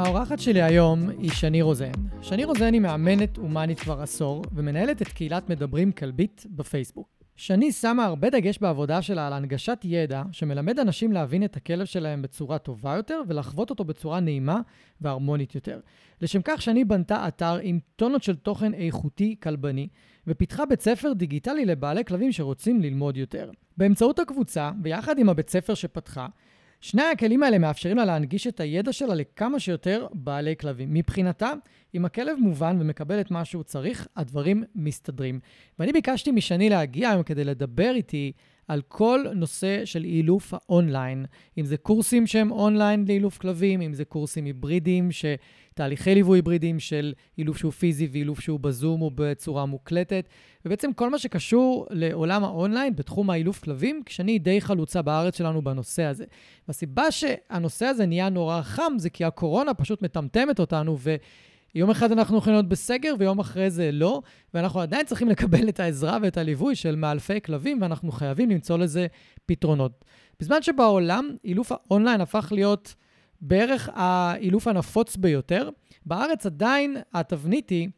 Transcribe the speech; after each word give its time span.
האורחת 0.00 0.38
שלי 0.38 0.62
היום 0.62 1.08
היא 1.18 1.30
שני 1.30 1.62
רוזן. 1.62 1.92
שני 2.22 2.44
רוזן 2.44 2.72
היא 2.72 2.80
מאמנת 2.80 3.36
הומנית 3.36 3.80
כבר 3.80 4.00
עשור, 4.02 4.44
ומנהלת 4.54 5.02
את 5.02 5.08
קהילת 5.08 5.50
מדברים 5.50 5.92
כלבית 5.92 6.46
בפייסבוק. 6.50 7.08
שני 7.36 7.72
שמה 7.72 8.04
הרבה 8.04 8.30
דגש 8.30 8.58
בעבודה 8.58 9.02
שלה 9.02 9.26
על 9.26 9.32
הנגשת 9.32 9.78
ידע 9.84 10.22
שמלמד 10.32 10.78
אנשים 10.78 11.12
להבין 11.12 11.44
את 11.44 11.56
הכלב 11.56 11.84
שלהם 11.84 12.22
בצורה 12.22 12.58
טובה 12.58 12.96
יותר 12.96 13.22
ולחוות 13.28 13.70
אותו 13.70 13.84
בצורה 13.84 14.20
נעימה 14.20 14.60
והרמונית 15.00 15.54
יותר. 15.54 15.80
לשם 16.20 16.40
כך 16.44 16.62
שני 16.62 16.84
בנתה 16.84 17.28
אתר 17.28 17.58
עם 17.62 17.78
טונות 17.96 18.22
של 18.22 18.36
תוכן 18.36 18.74
איכותי 18.74 19.36
כלבני, 19.42 19.88
ופיתחה 20.26 20.66
בית 20.66 20.80
ספר 20.80 21.12
דיגיטלי 21.12 21.64
לבעלי 21.64 22.04
כלבים 22.04 22.32
שרוצים 22.32 22.80
ללמוד 22.80 23.16
יותר. 23.16 23.50
באמצעות 23.76 24.18
הקבוצה, 24.18 24.70
ביחד 24.76 25.18
עם 25.18 25.28
הבית 25.28 25.50
ספר 25.50 25.74
שפתחה, 25.74 26.26
שני 26.80 27.02
הכלים 27.02 27.42
האלה 27.42 27.58
מאפשרים 27.58 27.96
לה 27.96 28.04
להנגיש 28.04 28.46
את 28.46 28.60
הידע 28.60 28.92
שלה 28.92 29.14
לכמה 29.14 29.60
שיותר 29.60 30.06
בעלי 30.12 30.56
כלבים. 30.56 30.94
מבחינתה, 30.94 31.52
אם 31.94 32.04
הכלב 32.04 32.38
מובן 32.38 32.76
ומקבל 32.80 33.20
את 33.20 33.30
מה 33.30 33.44
שהוא 33.44 33.62
צריך, 33.62 34.08
הדברים 34.16 34.64
מסתדרים. 34.74 35.40
ואני 35.78 35.92
ביקשתי 35.92 36.30
משני 36.30 36.68
להגיע 36.68 37.10
היום 37.10 37.22
כדי 37.22 37.44
לדבר 37.44 37.92
איתי 37.94 38.32
על 38.68 38.82
כל 38.88 39.24
נושא 39.34 39.84
של 39.84 40.04
אילוף 40.04 40.54
האונליין, 40.54 41.26
אם 41.58 41.64
זה 41.64 41.76
קורסים 41.76 42.26
שהם 42.26 42.50
אונליין 42.50 43.04
לאילוף 43.08 43.38
כלבים, 43.38 43.80
אם 43.80 43.94
זה 43.94 44.04
קורסים 44.04 44.44
היברידיים, 44.44 45.12
תהליכי 45.74 46.14
ליווי 46.14 46.38
היברידיים 46.38 46.80
של 46.80 47.12
אילוף 47.38 47.56
שהוא 47.56 47.72
פיזי 47.72 48.08
ואילוף 48.12 48.40
שהוא 48.40 48.60
בזום 48.60 49.02
או 49.02 49.10
בצורה 49.14 49.66
מוקלטת, 49.66 50.28
ובעצם 50.64 50.92
כל 50.92 51.10
מה 51.10 51.18
שקשור 51.18 51.86
לעולם 51.90 52.44
האונליין 52.44 52.96
בתחום 52.96 53.30
האילוף 53.30 53.60
כלבים, 53.60 54.02
כשאני 54.06 54.38
די 54.38 54.60
חלוצה 54.60 55.02
בארץ 55.02 55.38
שלנו 55.38 55.62
בנושא 55.62 56.02
הזה. 56.02 56.24
והסיבה 56.68 57.10
שהנושא 57.10 57.86
הזה 57.86 58.06
נהיה 58.06 58.28
נורא 58.28 58.62
חם 58.62 58.92
זה 58.96 59.10
כי 59.10 59.24
הקורונה 59.24 59.74
פשוט 59.74 60.02
מטמטמת 60.02 60.60
אותנו, 60.60 60.96
ו... 60.98 61.16
יום 61.74 61.90
אחד 61.90 62.12
אנחנו 62.12 62.38
יכולים 62.38 62.54
להיות 62.54 62.68
בסגר 62.68 63.14
ויום 63.18 63.38
אחרי 63.38 63.70
זה 63.70 63.92
לא, 63.92 64.22
ואנחנו 64.54 64.80
עדיין 64.80 65.06
צריכים 65.06 65.28
לקבל 65.28 65.68
את 65.68 65.80
העזרה 65.80 66.18
ואת 66.22 66.36
הליווי 66.36 66.74
של 66.74 66.96
מאלפי 66.96 67.40
כלבים, 67.40 67.78
ואנחנו 67.82 68.12
חייבים 68.12 68.50
למצוא 68.50 68.78
לזה 68.78 69.06
פתרונות. 69.46 70.04
בזמן 70.40 70.62
שבעולם 70.62 71.28
אילוף 71.44 71.72
האונליין 71.72 72.20
הפך 72.20 72.52
להיות 72.54 72.94
בערך 73.40 73.88
האילוף 73.92 74.66
הנפוץ 74.66 75.16
ביותר, 75.16 75.68
בארץ 76.06 76.46
עדיין 76.46 76.96
התבנית 77.14 77.70
היא 77.70 77.88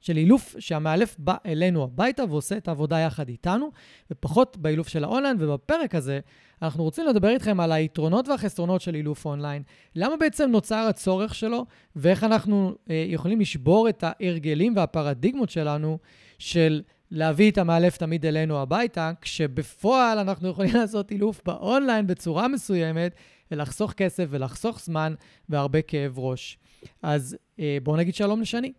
של 0.00 0.16
אילוף 0.16 0.56
שהמאלף 0.58 1.16
בא 1.18 1.34
אלינו 1.46 1.82
הביתה 1.82 2.24
ועושה 2.28 2.56
את 2.56 2.68
העבודה 2.68 2.98
יחד 2.98 3.28
איתנו, 3.28 3.70
ופחות 4.10 4.56
באילוף 4.56 4.88
של 4.88 5.04
האונליין, 5.04 5.36
ובפרק 5.40 5.94
הזה 5.94 6.20
אנחנו 6.62 6.84
רוצים 6.84 7.06
לדבר 7.06 7.28
איתכם 7.28 7.60
על 7.60 7.72
היתרונות 7.72 8.28
והחסרונות 8.28 8.80
של 8.80 8.94
אילוף 8.94 9.26
אונליין, 9.26 9.62
למה 9.96 10.16
בעצם 10.16 10.50
נוצר 10.50 10.86
הצורך 10.88 11.34
שלו, 11.34 11.66
ואיך 11.96 12.24
אנחנו 12.24 12.74
אה, 12.90 13.04
יכולים 13.08 13.40
לשבור 13.40 13.88
את 13.88 14.04
ההרגלים 14.06 14.76
והפרדיגמות 14.76 15.50
שלנו 15.50 15.98
של 16.38 16.82
להביא 17.10 17.50
את 17.50 17.58
המאלף 17.58 17.96
תמיד 17.96 18.26
אלינו 18.26 18.58
הביתה, 18.58 19.12
כשבפועל 19.20 20.18
אנחנו 20.18 20.48
יכולים 20.48 20.74
לעשות 20.80 21.10
אילוף 21.10 21.40
באונליין 21.46 22.06
בצורה 22.06 22.48
מסוימת, 22.48 23.14
ולחסוך 23.50 23.92
כסף 23.92 24.26
ולחסוך 24.30 24.80
זמן 24.80 25.14
והרבה 25.48 25.82
כאב 25.82 26.18
ראש. 26.18 26.58
אז 27.02 27.36
אה, 27.58 27.78
בואו 27.82 27.96
נגיד 27.96 28.14
שלום 28.14 28.40
לשני. 28.40 28.72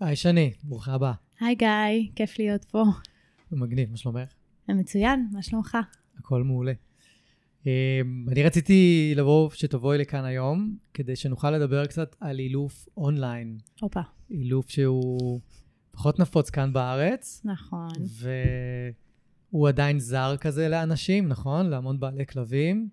היי 0.00 0.16
שני, 0.16 0.52
ברוכה 0.62 0.92
הבאה. 0.92 1.12
היי 1.40 1.54
גיא, 1.54 2.12
כיף 2.16 2.38
להיות 2.38 2.64
פה. 2.64 2.84
מגניב, 3.52 3.90
מה 3.90 3.96
שלומך? 3.96 4.28
מצוין, 4.68 5.28
מה 5.32 5.42
שלומך? 5.42 5.78
הכל 6.18 6.42
מעולה. 6.42 6.72
אה, 7.66 8.00
אני 8.28 8.42
רציתי 8.42 9.12
לבוא, 9.16 9.50
שתבואי 9.50 9.98
לכאן 9.98 10.24
היום, 10.24 10.76
כדי 10.94 11.16
שנוכל 11.16 11.50
לדבר 11.50 11.86
קצת 11.86 12.16
על 12.20 12.38
אילוף 12.38 12.88
אונליין. 12.96 13.58
הופה. 13.80 14.00
אילוף 14.30 14.70
שהוא 14.70 15.40
פחות 15.90 16.18
נפוץ 16.18 16.50
כאן 16.50 16.72
בארץ. 16.72 17.42
נכון. 17.44 17.88
והוא 19.52 19.68
עדיין 19.68 19.98
זר 19.98 20.36
כזה 20.40 20.68
לאנשים, 20.68 21.28
נכון? 21.28 21.66
להמון 21.66 22.00
בעלי 22.00 22.26
כלבים. 22.26 22.88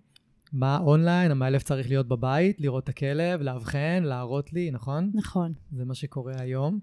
מה 0.54 0.78
אונליין? 0.78 1.30
המאלף 1.30 1.62
צריך 1.62 1.88
להיות 1.88 2.08
בבית, 2.08 2.60
לראות 2.60 2.84
את 2.84 2.88
הכלב, 2.88 3.40
לאבחן, 3.42 4.02
להראות 4.02 4.52
לי, 4.52 4.70
נכון? 4.70 5.10
נכון. 5.14 5.52
זה 5.72 5.84
מה 5.84 5.94
שקורה 5.94 6.32
היום. 6.38 6.78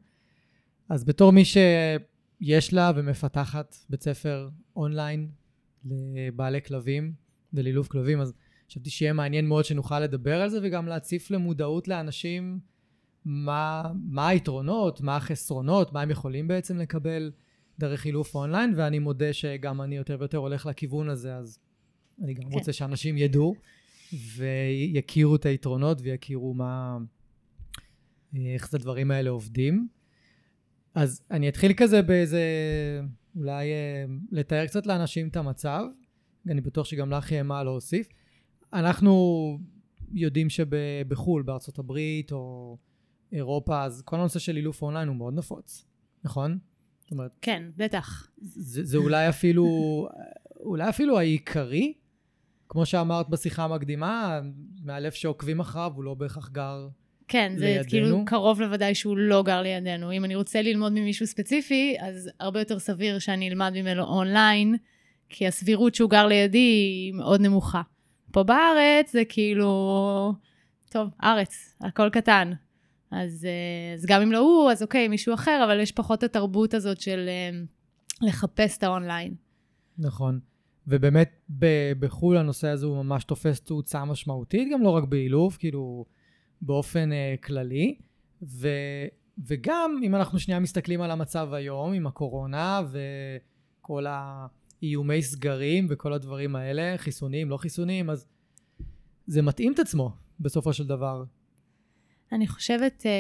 אז 0.90 1.04
בתור 1.04 1.32
מי 1.32 1.44
שיש 1.46 2.74
לה 2.74 2.92
ומפתחת 2.96 3.76
בית 3.90 4.04
ספר 4.04 4.50
אונליין 4.76 5.30
לבעלי 5.86 6.62
כלבים 6.62 7.14
ולאילוף 7.54 7.88
כלבים, 7.88 8.22
אז 8.22 8.34
חשבתי 8.70 8.90
שיהיה 8.90 9.14
מעניין 9.14 9.48
מאוד 9.48 9.66
שנוכל 9.66 10.00
לדבר 10.00 10.42
על 10.42 10.50
זה 10.50 10.60
וגם 10.64 10.88
להציף 10.88 11.31
למודעות 11.31 11.88
לאנשים 11.88 12.60
מה, 13.26 13.92
מה 14.10 14.28
היתרונות, 14.28 15.02
מה 15.02 15.16
החסרונות, 15.16 15.94
מה 15.94 16.02
הם 16.02 16.10
יכולים 16.10 16.48
בעצם 16.48 16.78
לקבל 16.78 17.31
דרך 17.80 18.06
אילוף 18.06 18.36
אונליין, 18.36 18.74
ואני 18.78 19.00
מודה 19.00 19.34
שגם 19.34 19.81
אני 19.81 19.98
יותר 19.98 20.18
ויותר 20.20 20.38
הולך 20.38 20.66
לכיוון 20.66 21.10
הזה, 21.10 21.36
אז 21.36 21.60
אני 22.24 22.34
גם 22.34 22.44
כן. 22.44 22.54
רוצה 22.54 22.74
שאנשים 22.74 23.18
ידעו 23.18 23.56
ויכירו 24.36 25.36
את 25.36 25.46
היתרונות 25.46 25.98
ויכירו 26.02 26.54
מה, 26.54 26.98
איך 28.36 28.70
את 28.70 28.74
הדברים 28.74 29.12
האלה 29.12 29.30
עובדים. 29.30 29.88
אז 30.96 31.22
אני 31.32 31.50
אתחיל 31.50 31.74
כזה 31.78 32.02
באיזה, 32.02 32.42
אולי 33.36 33.72
אה, 33.72 34.06
לתאר 34.32 34.68
קצת 34.68 34.86
לאנשים 34.86 35.28
את 35.28 35.38
המצב. 35.38 35.86
אני 36.50 36.62
בטוח 36.62 36.86
שגם 36.86 37.12
לך 37.12 37.32
יהיה 37.32 37.44
מה 37.44 37.64
להוסיף. 37.64 38.08
אנחנו 38.74 39.60
יודעים 40.14 40.50
שבחו"ל, 40.50 41.42
בארצות 41.42 41.80
הברית 41.80 42.32
או 42.32 42.78
אירופה, 43.32 43.84
אז 43.84 44.02
כל 44.06 44.16
הנושא 44.16 44.40
של 44.40 44.58
אילוף 44.58 44.82
אונליין 44.82 45.08
הוא 45.08 45.16
מאוד 45.16 45.34
נפוץ, 45.34 45.86
נכון? 46.24 46.58
אומרת... 47.12 47.32
כן, 47.42 47.64
בטח. 47.78 48.32
זה, 48.38 48.84
זה 48.84 48.98
אולי 48.98 49.30
אפילו, 49.30 49.66
אולי 50.60 50.90
אפילו 50.90 51.20
העיקרי, 51.20 51.94
כמו 52.72 52.86
שאמרת 52.86 53.30
בשיחה 53.30 53.64
המקדימה, 53.64 54.40
מאלף 54.84 55.12
שעוקבים 55.12 55.59
אחריו 55.59 55.92
הוא 55.96 56.04
לא 56.04 56.14
בהכרח 56.14 56.50
גר 56.50 56.88
כן, 57.28 57.54
זה 57.58 57.66
לידינו. 57.66 57.90
כאילו 57.90 58.26
קרוב 58.26 58.62
לוודאי 58.62 58.96
שהוא 58.96 59.18
לא 59.18 59.44
גר 59.44 59.62
לידינו. 59.62 60.12
אם 60.12 60.26
אני 60.26 60.36
רוצה 60.36 60.62
ללמוד 60.62 60.92
ממישהו 60.92 61.28
ספציפי, 61.28 61.96
אז 62.00 62.30
הרבה 62.40 62.60
יותר 62.60 62.80
סביר 62.80 63.20
שאני 63.20 63.50
אלמד 63.50 63.72
ממנו 63.76 64.04
אונליין, 64.04 64.76
כי 65.30 65.48
הסבירות 65.48 65.96
שהוא 65.96 66.10
גר 66.10 66.28
לידי 66.28 66.58
היא 66.58 67.14
מאוד 67.14 67.42
נמוכה. 67.42 67.81
פה 68.31 68.44
בארץ 68.44 69.12
זה 69.12 69.22
כאילו, 69.30 70.34
טוב, 70.90 71.10
ארץ, 71.24 71.76
הכל 71.81 72.10
קטן. 72.10 72.52
אז, 73.12 73.46
אה, 73.46 73.94
אז 73.94 74.06
גם 74.06 74.22
אם 74.22 74.31
לא 74.31 74.40
הוא, 74.40 74.72
אז 74.72 74.81
אוקיי, 74.84 75.08
מישהו 75.08 75.34
אחר, 75.34 75.62
אבל 75.66 75.80
יש 75.80 75.92
פחות 75.92 76.24
התרבות 76.24 76.74
הזאת 76.74 77.02
של 77.02 77.26
אה, 77.28 77.60
לחפש 78.28 78.78
את 78.78 78.84
האונליין. 78.84 79.34
נכון. 79.98 80.40
ובאמת 80.88 81.50
בחו"ל 82.00 82.38
הנושא 82.38 82.68
הזה 82.68 82.86
הוא 82.86 83.03
ממש 83.03 83.24
תופס 83.24 83.62
תאוצה 83.62 84.06
משמעותית, 84.06 84.68
גם 84.74 84.81
לא 84.81 84.89
רק 84.89 85.04
באילוף, 85.04 85.57
כאילו 85.57 86.06
באופן 86.62 87.10
uh, 87.12 87.45
כללי. 87.45 87.95
ו, 88.44 88.68
וגם 89.48 90.00
אם 90.04 90.16
אנחנו 90.16 90.39
שנייה 90.39 90.60
מסתכלים 90.60 91.01
על 91.01 91.12
המצב 91.12 91.54
היום 91.54 91.94
עם 91.94 92.07
הקורונה 92.07 92.81
וכל 92.92 94.06
האיומי 94.10 95.22
סגרים 95.22 95.88
וכל 95.89 96.13
הדברים 96.13 96.56
האלה, 96.56 96.98
חיסונים, 96.98 97.50
לא 97.50 97.57
חיסונים, 97.57 98.10
אז 98.10 98.25
זה 99.28 99.42
מתאים 99.42 99.74
את 99.74 99.80
עצמו 99.80 100.12
בסופו 100.39 100.74
של 100.74 100.88
דבר. 100.88 101.24
אני 102.31 102.48
חושבת, 102.48 103.06
אה, 103.06 103.12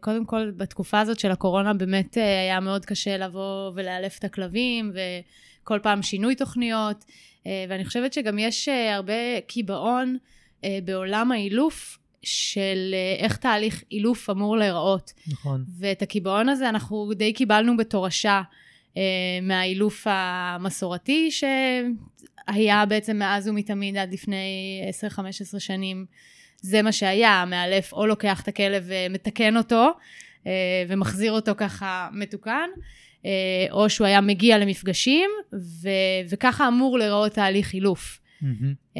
קודם 0.00 0.26
כל, 0.26 0.50
בתקופה 0.50 1.00
הזאת 1.00 1.18
של 1.18 1.30
הקורונה 1.30 1.74
באמת 1.74 2.18
אה, 2.18 2.40
היה 2.40 2.60
מאוד 2.60 2.84
קשה 2.84 3.16
לבוא 3.16 3.72
ולאלף 3.74 4.18
את 4.18 4.24
הכלבים, 4.24 4.92
וכל 5.66 5.78
פעם 5.82 6.02
שינוי 6.02 6.34
תוכניות, 6.34 7.04
אה, 7.46 7.64
ואני 7.68 7.84
חושבת 7.84 8.12
שגם 8.12 8.38
יש 8.38 8.68
הרבה 8.68 9.40
קיבעון 9.46 10.16
בעולם 10.84 11.32
האילוף. 11.32 11.98
של 12.22 12.94
איך 13.18 13.36
תהליך 13.36 13.84
אילוף 13.90 14.30
אמור 14.30 14.56
להיראות. 14.56 15.12
נכון. 15.28 15.64
ואת 15.78 16.02
הקיבעון 16.02 16.48
הזה 16.48 16.68
אנחנו 16.68 17.12
די 17.14 17.32
קיבלנו 17.32 17.76
בתורשה 17.76 18.42
מהאילוף 19.42 20.06
המסורתי 20.10 21.30
שהיה 21.30 22.86
בעצם 22.86 23.16
מאז 23.16 23.48
ומתמיד 23.48 23.96
עד 23.96 24.12
לפני 24.12 24.82
10-15 25.56 25.58
שנים. 25.58 26.06
זה 26.60 26.82
מה 26.82 26.92
שהיה, 26.92 27.30
המאלף 27.30 27.92
או 27.92 28.06
לוקח 28.06 28.40
את 28.40 28.48
הכלב 28.48 28.84
ומתקן 28.86 29.56
אותו 29.56 29.90
ומחזיר 30.88 31.32
אותו 31.32 31.52
ככה 31.56 32.08
מתוקן, 32.12 32.68
או 33.70 33.90
שהוא 33.90 34.06
היה 34.06 34.20
מגיע 34.20 34.58
למפגשים, 34.58 35.30
ו- 35.52 36.28
וככה 36.30 36.68
אמור 36.68 36.98
להיראות 36.98 37.32
תהליך 37.32 37.74
אילוף. 37.74 38.20
Mm-hmm. 38.42 38.98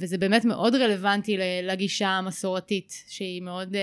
וזה 0.00 0.18
באמת 0.18 0.44
מאוד 0.44 0.74
רלוונטי 0.74 1.36
לגישה 1.62 2.08
המסורתית, 2.08 3.04
שהיא 3.08 3.42
מאוד... 3.42 3.76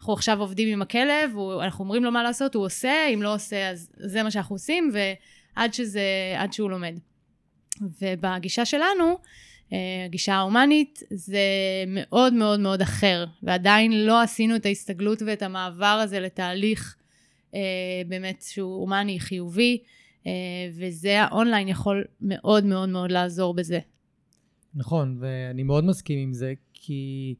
אנחנו 0.00 0.12
עכשיו 0.12 0.40
עובדים 0.40 0.68
עם 0.68 0.82
הכלב, 0.82 1.30
אנחנו 1.62 1.84
אומרים 1.84 2.04
לו 2.04 2.12
מה 2.12 2.22
לעשות, 2.22 2.54
הוא 2.54 2.64
עושה, 2.64 3.08
אם 3.14 3.22
לא 3.22 3.34
עושה, 3.34 3.70
אז 3.70 3.90
זה 3.96 4.22
מה 4.22 4.30
שאנחנו 4.30 4.54
עושים, 4.54 4.90
ועד 4.92 5.74
שזה, 5.74 6.02
עד 6.36 6.52
שהוא 6.52 6.70
לומד. 6.70 6.94
ובגישה 8.02 8.64
שלנו, 8.64 9.18
אה, 9.72 9.78
הגישה 10.04 10.34
ההומנית, 10.34 11.02
זה 11.10 11.40
מאוד 11.86 12.32
מאוד 12.32 12.60
מאוד 12.60 12.82
אחר, 12.82 13.24
ועדיין 13.42 14.06
לא 14.06 14.22
עשינו 14.22 14.56
את 14.56 14.66
ההסתגלות 14.66 15.22
ואת 15.26 15.42
המעבר 15.42 15.86
הזה 15.86 16.20
לתהליך 16.20 16.96
אה, 16.96 16.99
באמת 18.08 18.42
שהוא 18.42 18.80
הומני, 18.80 19.20
חיובי, 19.20 19.78
אה, 20.26 20.32
וזה 20.78 21.22
האונליין 21.22 21.68
יכול 21.68 22.04
מאוד 22.20 22.64
מאוד 22.64 22.88
מאוד 22.88 23.10
לעזור 23.12 23.54
בזה. 23.54 23.78
נכון, 24.74 25.16
ואני 25.20 25.62
מאוד 25.62 25.84
מסכים 25.84 26.18
עם 26.18 26.34
זה, 26.34 26.54
כי 26.72 27.34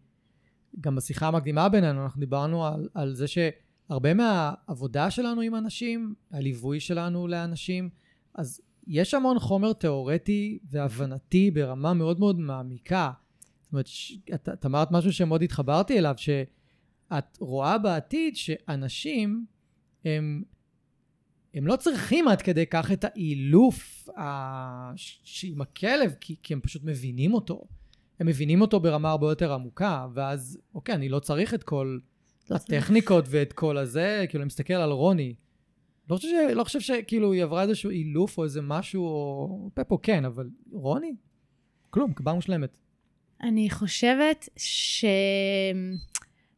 גם 0.80 0.96
בשיחה 0.96 1.28
המקדימה 1.28 1.68
בינינו 1.68 2.04
אנחנו 2.04 2.20
דיברנו 2.20 2.66
על, 2.66 2.88
על 2.94 3.14
זה 3.14 3.26
שהרבה 3.26 4.14
מהעבודה 4.14 5.10
שלנו 5.10 5.40
עם 5.40 5.54
אנשים, 5.54 6.14
הליווי 6.30 6.80
שלנו 6.80 7.28
לאנשים, 7.28 7.90
אז 8.34 8.60
יש 8.86 9.14
המון 9.14 9.38
חומר 9.38 9.72
תיאורטי 9.72 10.58
והבנתי 10.70 11.50
ברמה 11.50 11.94
מאוד 11.94 12.20
מאוד 12.20 12.38
מעמיקה. 12.38 13.10
זאת 13.60 13.72
אומרת, 13.72 13.86
את, 14.34 14.48
את 14.48 14.66
אמרת 14.66 14.90
משהו 14.90 15.12
שמאוד 15.12 15.42
התחברתי 15.42 15.98
אליו, 15.98 16.14
שאת 16.16 17.38
רואה 17.40 17.78
בעתיד 17.78 18.36
שאנשים 18.36 19.46
הם, 20.04 20.42
הם 21.54 21.66
לא 21.66 21.76
צריכים 21.76 22.28
עד 22.28 22.42
כדי 22.42 22.66
כך 22.66 22.92
את 22.92 23.04
האילוף 23.04 24.08
עם 25.42 25.60
הכלב, 25.60 26.14
כי, 26.20 26.36
כי 26.42 26.54
הם 26.54 26.60
פשוט 26.60 26.82
מבינים 26.84 27.34
אותו. 27.34 27.64
הם 28.20 28.26
מבינים 28.26 28.60
אותו 28.60 28.80
ברמה 28.80 29.10
הרבה 29.10 29.30
יותר 29.30 29.52
עמוקה, 29.52 30.06
ואז, 30.14 30.58
אוקיי, 30.74 30.94
אני 30.94 31.08
לא 31.08 31.18
צריך 31.18 31.54
את 31.54 31.62
כל 31.62 31.98
לא 32.50 32.56
הטכניקות 32.56 33.24
ואת 33.28 33.52
כל 33.52 33.76
הזה, 33.76 34.24
כאילו, 34.28 34.42
אני 34.42 34.46
מסתכל 34.46 34.74
על 34.74 34.90
רוני. 34.90 35.34
לא 36.10 36.16
חושב, 36.16 36.28
ש... 36.28 36.52
לא 36.54 36.64
חושב 36.64 36.80
שכאילו 36.80 37.32
היא 37.32 37.42
עברה 37.42 37.62
איזשהו 37.62 37.90
אילוף 37.90 38.38
או 38.38 38.44
איזה 38.44 38.62
משהו, 38.62 39.04
או 39.04 39.70
פפו 39.74 40.02
כן, 40.02 40.24
אבל 40.24 40.48
רוני? 40.72 41.14
כלום, 41.90 42.12
כבר 42.12 42.34
מושלמת. 42.34 42.76
אני 43.42 43.70
חושבת 43.70 44.48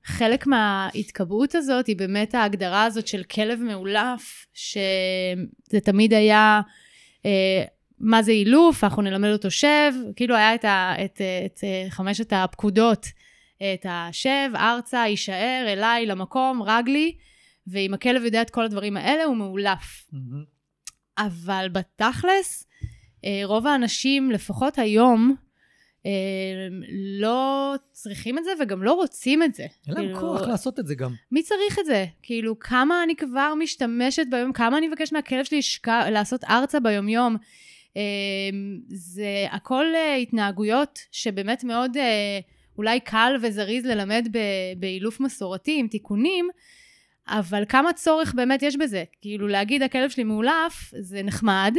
שחלק 0.07 0.47
מההתקבעות 0.47 1.55
הזאת 1.55 1.87
היא 1.87 1.97
באמת 1.97 2.35
ההגדרה 2.35 2.85
הזאת 2.85 3.07
של 3.07 3.23
כלב 3.23 3.61
מאולף, 3.61 4.47
שזה 4.55 5.81
תמיד 5.85 6.15
היה... 6.15 6.61
אה, 7.27 7.65
מה 8.03 8.23
זה 8.23 8.33
אילוף, 8.33 8.85
אנחנו 8.85 9.03
נלמד 9.03 9.29
אותו 9.29 9.51
שב, 9.51 9.93
כאילו 10.17 10.37
היה 10.37 10.55
את, 10.55 10.65
ה, 10.65 10.95
את, 11.05 11.21
את, 11.21 11.21
את 11.87 11.91
חמשת 11.91 12.33
הפקודות, 12.33 13.07
את 13.57 13.87
השב, 13.89 14.51
ארצה, 14.57 14.99
יישאר, 14.99 15.65
אליי, 15.69 16.07
למקום, 16.07 16.63
רגלי, 16.63 17.17
ואם 17.67 17.95
הכלב 17.95 18.25
יודע 18.25 18.43
את 18.43 18.51
כל 18.51 18.65
הדברים 18.65 18.97
האלה, 18.97 19.25
הוא 19.25 19.37
מאולף. 19.37 20.07
Mm-hmm. 20.13 21.19
אבל 21.19 21.69
בתכלס, 21.73 22.67
אה, 23.25 23.41
רוב 23.45 23.67
האנשים, 23.67 24.31
לפחות 24.31 24.79
היום, 24.79 25.37
לא 27.21 27.75
צריכים 27.93 28.39
את 28.39 28.45
זה 28.45 28.51
וגם 28.61 28.83
לא 28.83 28.93
רוצים 28.93 29.43
את 29.43 29.55
זה. 29.55 29.63
אין 29.63 29.95
להם 29.95 30.05
כאילו, 30.05 30.21
כוח 30.21 30.41
לעשות 30.41 30.79
את 30.79 30.87
זה 30.87 30.95
גם. 30.95 31.15
מי 31.33 31.43
צריך 31.43 31.79
את 31.79 31.87
זה? 31.87 32.05
כאילו, 32.23 32.59
כמה 32.59 33.03
אני 33.03 33.17
כבר 33.17 33.55
משתמשת 33.59 34.27
ביום, 34.31 34.53
כמה 34.53 34.79
אני 34.79 34.89
מבקש 34.89 35.13
מהכלב 35.13 35.45
שלי 35.45 35.63
שק... 35.63 35.89
לעשות 35.89 36.45
ארצה 36.45 36.81
ביומיום. 36.81 37.37
אמ, 37.97 38.81
זה 38.89 39.47
הכל 39.51 39.85
אה, 39.95 40.15
התנהגויות 40.15 40.99
שבאמת 41.13 41.65
מאוד 41.65 41.97
אה, 41.97 42.39
אולי 42.79 43.01
קל 43.01 43.37
וזריז 43.43 43.87
ללמד 43.87 44.29
באילוף 44.77 45.21
מסורתי 45.21 45.81
עם 45.81 45.89
תיקונים, 45.89 46.49
אבל 47.29 47.65
כמה 47.69 47.93
צורך 47.93 48.35
באמת 48.35 48.63
יש 48.63 48.77
בזה? 48.77 49.05
כאילו 49.21 49.49
להגיד 49.49 49.83
הכלב 49.83 50.11
שלי 50.11 50.25
מאולף 50.25 50.95
זה 51.01 51.23
נחמד, 51.23 51.77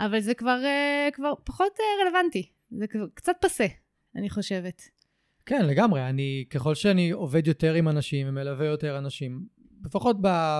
אבל 0.00 0.20
זה 0.20 0.34
כבר, 0.34 0.64
אה, 0.64 1.08
כבר 1.12 1.32
פחות 1.44 1.78
רלוונטי, 2.02 2.50
זה 2.70 2.86
קצת 3.14 3.32
פסה, 3.40 3.66
אני 4.14 4.30
חושבת. 4.30 4.82
כן, 5.46 5.66
לגמרי. 5.66 6.08
אני, 6.08 6.44
ככל 6.50 6.74
שאני 6.74 7.10
עובד 7.10 7.46
יותר 7.46 7.74
עם 7.74 7.88
אנשים 7.88 8.28
ומלווה 8.28 8.66
יותר 8.66 8.98
אנשים, 8.98 9.46
לפחות 9.84 10.16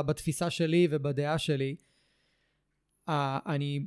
בתפיסה 0.06 0.50
שלי 0.50 0.88
ובדעה 0.90 1.38
שלי, 1.38 1.76
אני 3.46 3.86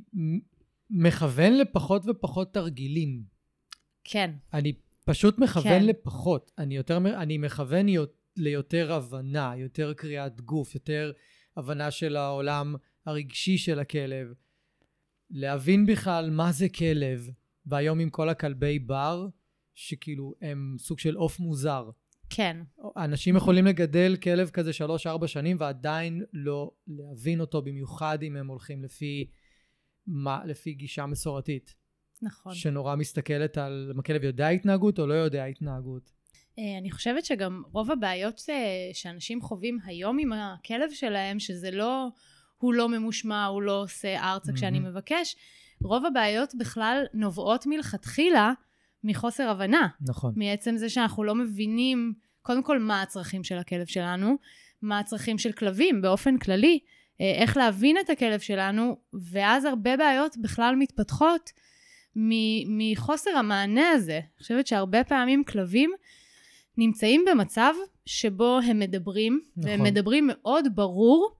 מכוון 0.90 1.52
לפחות 1.52 2.02
ופחות 2.08 2.54
תרגילים. 2.54 3.22
כן. 4.04 4.30
אני 4.54 4.72
פשוט 5.04 5.38
מכוון 5.38 5.80
כן. 5.80 5.86
לפחות. 5.86 6.52
אני, 6.58 6.76
יותר, 6.76 6.96
אני 6.96 7.38
מכוון 7.38 7.86
ליותר 8.36 8.92
הבנה, 8.92 9.52
יותר 9.56 9.92
קריאת 9.94 10.40
גוף, 10.40 10.74
יותר 10.74 11.12
הבנה 11.56 11.90
של 11.90 12.16
העולם 12.16 12.74
הרגשי 13.06 13.58
של 13.58 13.78
הכלב. 13.78 14.34
להבין 15.30 15.86
בכלל 15.86 16.30
מה 16.30 16.52
זה 16.52 16.68
כלב, 16.68 17.28
והיום 17.66 18.00
עם 18.00 18.10
כל 18.10 18.28
הכלבי 18.28 18.78
בר, 18.78 19.26
שכאילו 19.74 20.34
הם 20.42 20.76
סוג 20.78 20.98
של 20.98 21.14
עוף 21.14 21.40
מוזר. 21.40 21.90
כן. 22.30 22.56
אנשים 22.96 23.36
יכולים 23.36 23.66
לגדל 23.66 24.16
כלב 24.22 24.50
כזה 24.50 24.72
שלוש-ארבע 24.72 25.26
שנים 25.26 25.56
ועדיין 25.60 26.24
לא 26.32 26.70
להבין 26.86 27.40
אותו, 27.40 27.62
במיוחד 27.62 28.22
אם 28.22 28.36
הם 28.36 28.46
הולכים 28.46 28.84
לפי 28.84 29.30
מה, 30.06 30.40
לפי 30.44 30.74
גישה 30.74 31.06
מסורתית. 31.06 31.74
נכון. 32.22 32.54
שנורא 32.54 32.96
מסתכלת 32.96 33.58
על 33.58 33.90
אם 33.94 34.00
הכלב 34.00 34.24
יודע 34.24 34.48
התנהגות 34.48 34.98
או 34.98 35.06
לא 35.06 35.14
יודע 35.14 35.44
התנהגות. 35.44 36.10
אה, 36.58 36.78
אני 36.78 36.90
חושבת 36.90 37.24
שגם 37.24 37.62
רוב 37.72 37.90
הבעיות 37.90 38.42
אה, 38.48 38.90
שאנשים 38.92 39.42
חווים 39.42 39.78
היום 39.84 40.18
עם 40.18 40.32
הכלב 40.32 40.90
שלהם, 40.90 41.38
שזה 41.38 41.70
לא, 41.70 42.08
הוא 42.58 42.74
לא 42.74 42.88
ממושמע, 42.88 43.46
הוא 43.46 43.62
לא 43.62 43.82
עושה 43.82 44.20
ארצה 44.20 44.52
mm-hmm. 44.52 44.54
כשאני 44.54 44.78
מבקש, 44.78 45.36
רוב 45.82 46.06
הבעיות 46.06 46.54
בכלל 46.54 47.04
נובעות 47.14 47.66
מלכתחילה 47.66 48.52
מחוסר 49.04 49.48
הבנה. 49.48 49.88
נכון. 50.08 50.32
מעצם 50.36 50.76
זה 50.76 50.88
שאנחנו 50.88 51.24
לא 51.24 51.34
מבינים, 51.34 52.12
קודם 52.42 52.62
כל, 52.62 52.78
מה 52.78 53.02
הצרכים 53.02 53.44
של 53.44 53.58
הכלב 53.58 53.86
שלנו, 53.86 54.36
מה 54.82 54.98
הצרכים 54.98 55.38
של 55.38 55.52
כלבים 55.52 56.02
באופן 56.02 56.38
כללי. 56.38 56.78
אה, 57.20 57.32
איך 57.42 57.56
להבין 57.56 57.96
את 57.98 58.10
הכלב 58.10 58.40
שלנו, 58.40 58.96
ואז 59.30 59.64
הרבה 59.64 59.96
בעיות 59.96 60.36
בכלל 60.36 60.74
מתפתחות 60.78 61.50
מחוסר 62.66 63.30
המענה 63.30 63.90
הזה. 63.90 64.16
אני 64.16 64.42
חושבת 64.42 64.66
שהרבה 64.66 65.04
פעמים 65.04 65.44
כלבים 65.44 65.92
נמצאים 66.78 67.24
במצב 67.30 67.74
שבו 68.06 68.58
הם 68.66 68.78
מדברים, 68.78 69.40
נכון. 69.56 69.70
והם 69.70 69.82
מדברים 69.82 70.28
מאוד 70.32 70.64
ברור, 70.74 71.39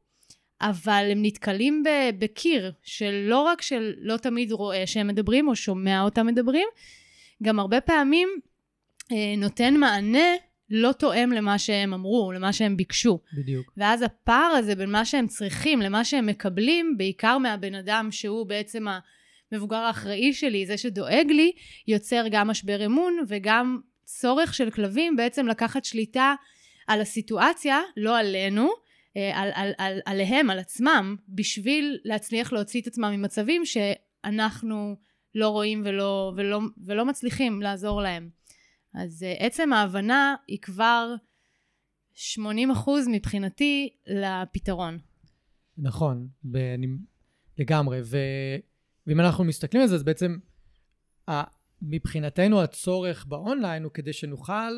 אבל 0.60 1.08
הם 1.10 1.18
נתקלים 1.22 1.82
בקיר 2.18 2.72
של 2.82 3.26
לא 3.28 3.38
רק 3.40 3.62
של 3.62 3.92
לא 3.98 4.16
תמיד 4.16 4.52
רואה 4.52 4.86
שהם 4.86 5.06
מדברים 5.06 5.48
או 5.48 5.56
שומע 5.56 6.02
אותם 6.02 6.26
מדברים, 6.26 6.68
גם 7.42 7.60
הרבה 7.60 7.80
פעמים 7.80 8.28
אה, 9.12 9.34
נותן 9.36 9.76
מענה 9.76 10.28
לא 10.70 10.92
תואם 10.92 11.32
למה 11.32 11.58
שהם 11.58 11.94
אמרו, 11.94 12.32
למה 12.32 12.52
שהם 12.52 12.76
ביקשו. 12.76 13.20
בדיוק. 13.38 13.72
ואז 13.76 14.02
הפער 14.02 14.52
הזה 14.58 14.74
בין 14.74 14.90
מה 14.90 15.04
שהם 15.04 15.26
צריכים 15.26 15.80
למה 15.80 16.04
שהם 16.04 16.26
מקבלים, 16.26 16.94
בעיקר 16.96 17.38
מהבן 17.38 17.74
אדם 17.74 18.08
שהוא 18.10 18.46
בעצם 18.46 18.86
המבוגר 19.52 19.76
האחראי 19.76 20.32
שלי, 20.32 20.66
זה 20.66 20.76
שדואג 20.78 21.26
לי, 21.30 21.52
יוצר 21.88 22.24
גם 22.30 22.48
משבר 22.48 22.86
אמון 22.86 23.18
וגם 23.28 23.80
צורך 24.04 24.54
של 24.54 24.70
כלבים 24.70 25.16
בעצם 25.16 25.46
לקחת 25.46 25.84
שליטה 25.84 26.34
על 26.86 27.00
הסיטואציה, 27.00 27.80
לא 27.96 28.18
עלינו, 28.18 28.62
אה, 28.64 28.70
על, 29.16 29.50
על, 29.54 29.72
על, 29.78 30.00
עליהם, 30.06 30.50
על 30.50 30.58
עצמם, 30.58 31.16
בשביל 31.28 31.98
להצליח 32.04 32.52
להוציא 32.52 32.80
את 32.80 32.86
עצמם 32.86 33.12
ממצבים 33.16 33.62
שאנחנו 33.64 34.96
לא 35.34 35.48
רואים 35.48 35.82
ולא, 35.84 36.32
ולא, 36.36 36.60
ולא 36.84 37.06
מצליחים 37.06 37.62
לעזור 37.62 38.02
להם. 38.02 38.30
אז 38.94 39.22
uh, 39.22 39.42
עצם 39.42 39.72
ההבנה 39.72 40.34
היא 40.46 40.58
כבר 40.62 41.14
80 42.12 42.70
אחוז 42.70 43.08
מבחינתי 43.08 43.88
לפתרון. 44.06 44.98
נכון, 45.78 46.28
ואני 46.52 46.86
לגמרי, 47.58 48.00
ו... 48.04 48.16
ואם 49.06 49.20
אנחנו 49.20 49.44
מסתכלים 49.44 49.82
על 49.82 49.88
זה, 49.88 49.94
אז 49.94 50.02
בעצם 50.02 50.36
מבחינתנו 51.82 52.62
הצורך 52.62 53.26
באונליין 53.26 53.82
הוא 53.84 53.92
כדי 53.92 54.12
שנוכל 54.12 54.72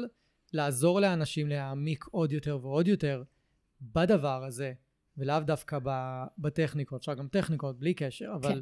לעזור 0.52 1.00
לאנשים 1.00 1.48
להעמיק 1.48 2.04
עוד 2.10 2.32
יותר 2.32 2.58
ועוד 2.62 2.88
יותר 2.88 3.22
בדבר 3.82 4.44
הזה, 4.44 4.72
ולאו 5.16 5.40
דווקא 5.40 5.78
בטכניקות, 6.38 7.00
אפשר 7.00 7.14
גם 7.14 7.28
טכניקות 7.28 7.78
בלי 7.78 7.94
קשר, 7.94 8.32
אבל 8.34 8.54
כן. 8.54 8.60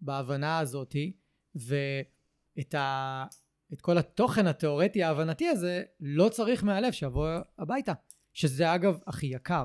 בהבנה 0.00 0.58
הזאתי, 0.58 1.12
ואת 1.54 2.74
ה... 2.74 3.24
את 3.72 3.80
כל 3.80 3.98
התוכן 3.98 4.46
התיאורטי 4.46 5.02
ההבנתי 5.02 5.48
הזה, 5.48 5.82
לא 6.00 6.28
צריך 6.28 6.64
מהלב 6.64 6.92
שיבוא 6.92 7.28
הביתה. 7.58 7.92
שזה 8.32 8.74
אגב 8.74 8.98
הכי 9.06 9.26
יקר. 9.26 9.64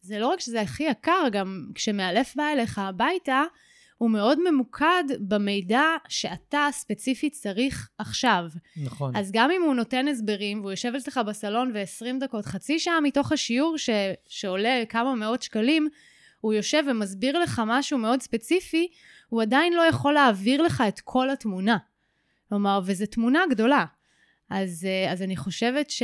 זה 0.00 0.18
לא 0.18 0.26
רק 0.26 0.40
שזה 0.40 0.60
הכי 0.60 0.82
יקר, 0.82 1.22
גם 1.32 1.70
כשמאלף 1.74 2.36
בא 2.36 2.42
אליך 2.52 2.78
הביתה, 2.78 3.42
הוא 3.98 4.10
מאוד 4.10 4.38
ממוקד 4.50 5.04
במידע 5.20 5.84
שאתה 6.08 6.68
ספציפית 6.72 7.32
צריך 7.32 7.88
עכשיו. 7.98 8.44
נכון. 8.76 9.16
אז 9.16 9.32
גם 9.32 9.50
אם 9.50 9.62
הוא 9.62 9.74
נותן 9.74 10.08
הסברים, 10.08 10.60
והוא 10.60 10.70
יושב 10.70 10.92
אצלך 10.96 11.20
בסלון 11.26 11.70
ו-20 11.74 12.20
דקות, 12.20 12.46
חצי 12.46 12.78
שעה 12.78 13.00
מתוך 13.00 13.32
השיעור 13.32 13.78
ש... 13.78 13.90
שעולה 14.28 14.82
כמה 14.88 15.14
מאות 15.14 15.42
שקלים, 15.42 15.88
הוא 16.40 16.52
יושב 16.52 16.82
ומסביר 16.90 17.38
לך 17.38 17.62
משהו 17.66 17.98
מאוד 17.98 18.22
ספציפי, 18.22 18.88
הוא 19.28 19.42
עדיין 19.42 19.72
לא 19.72 19.82
יכול 19.82 20.14
להעביר 20.14 20.62
לך 20.62 20.82
את 20.88 21.00
כל 21.00 21.30
התמונה. 21.30 21.78
כלומר, 22.48 22.80
וזו 22.84 23.06
תמונה 23.06 23.40
גדולה. 23.50 23.84
אז, 24.50 24.86
אה, 24.88 25.12
אז 25.12 25.22
אני 25.22 25.36
חושבת 25.36 25.90
ש, 25.90 26.02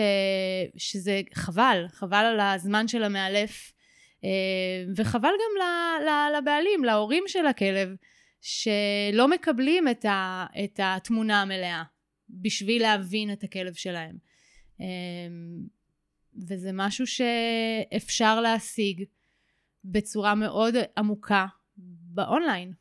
שזה 0.77 1.21
חבל, 1.35 1.85
חבל 1.89 2.25
על 2.25 2.41
הזמן 2.41 2.89
של 2.89 3.03
המאלף, 3.03 3.73
וחבל 4.97 5.29
גם 5.29 5.67
לבעלים, 6.39 6.85
להורים 6.85 7.25
של 7.27 7.47
הכלב, 7.47 7.89
שלא 8.41 9.29
מקבלים 9.29 9.89
את, 9.89 10.05
ה, 10.05 10.47
את 10.65 10.81
התמונה 10.83 11.43
המלאה 11.43 11.83
בשביל 12.29 12.83
להבין 12.83 13.33
את 13.33 13.45
הכלב 13.45 13.75
שלהם. 13.75 14.17
אה, 14.81 14.87
וזה 16.49 16.71
משהו 16.73 17.07
שאפשר 17.07 18.41
להשיג 18.41 19.05
בצורה 19.85 20.35
מאוד 20.35 20.75
עמוקה 20.97 21.47
באונליין. 22.15 22.73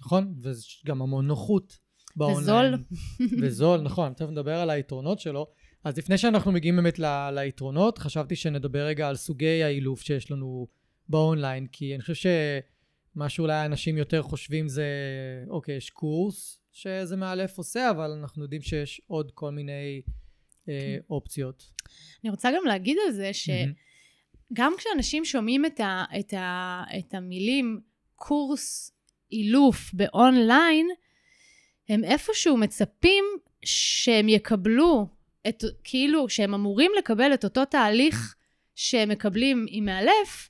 נכון, 0.00 0.34
ויש 0.42 0.82
גם 0.86 1.02
המון 1.02 1.26
נוחות 1.26 1.78
באונליין. 2.16 2.74
וזול. 2.74 2.84
וזול, 3.42 3.80
נכון, 3.80 4.12
תכף 4.12 4.28
נדבר 4.28 4.56
על 4.56 4.70
היתרונות 4.70 5.20
שלו. 5.20 5.46
אז 5.86 5.98
לפני 5.98 6.18
שאנחנו 6.18 6.52
מגיעים 6.52 6.76
באמת 6.76 6.98
ל- 6.98 7.30
ליתרונות, 7.32 7.98
חשבתי 7.98 8.36
שנדבר 8.36 8.86
רגע 8.86 9.08
על 9.08 9.16
סוגי 9.16 9.62
האילוף 9.62 10.00
שיש 10.00 10.30
לנו 10.30 10.66
באונליין, 11.08 11.66
כי 11.66 11.94
אני 11.94 12.02
חושב 12.02 12.30
שמה 13.14 13.28
שאולי 13.28 13.66
אנשים 13.66 13.98
יותר 13.98 14.22
חושבים 14.22 14.68
זה, 14.68 14.86
אוקיי, 15.48 15.76
יש 15.76 15.90
קורס 15.90 16.60
שזה 16.72 17.16
מאלף 17.16 17.58
עושה, 17.58 17.90
אבל 17.90 18.10
אנחנו 18.10 18.42
יודעים 18.42 18.62
שיש 18.62 19.00
עוד 19.06 19.30
כל 19.34 19.50
מיני 19.50 20.02
אה, 20.68 20.80
כן. 20.80 20.98
אופציות. 21.10 21.72
אני 22.24 22.30
רוצה 22.30 22.50
גם 22.56 22.64
להגיד 22.66 22.96
על 23.06 23.12
זה 23.12 23.30
שגם 23.32 24.72
mm-hmm. 24.72 24.78
כשאנשים 24.78 25.24
שומעים 25.24 25.66
את, 25.66 25.80
ה, 25.80 26.04
את, 26.20 26.34
ה, 26.34 26.82
את 26.98 27.14
המילים 27.14 27.80
קורס 28.16 28.92
אילוף 29.32 29.94
באונליין, 29.94 30.88
הם 31.88 32.04
איפשהו 32.04 32.56
מצפים 32.56 33.24
שהם 33.64 34.28
יקבלו 34.28 35.15
את, 35.48 35.64
כאילו, 35.84 36.28
שהם 36.28 36.54
אמורים 36.54 36.92
לקבל 36.98 37.34
את 37.34 37.44
אותו 37.44 37.64
תהליך 37.64 38.34
שהם 38.74 39.08
מקבלים 39.08 39.66
עם 39.68 39.84
מאלף, 39.84 40.48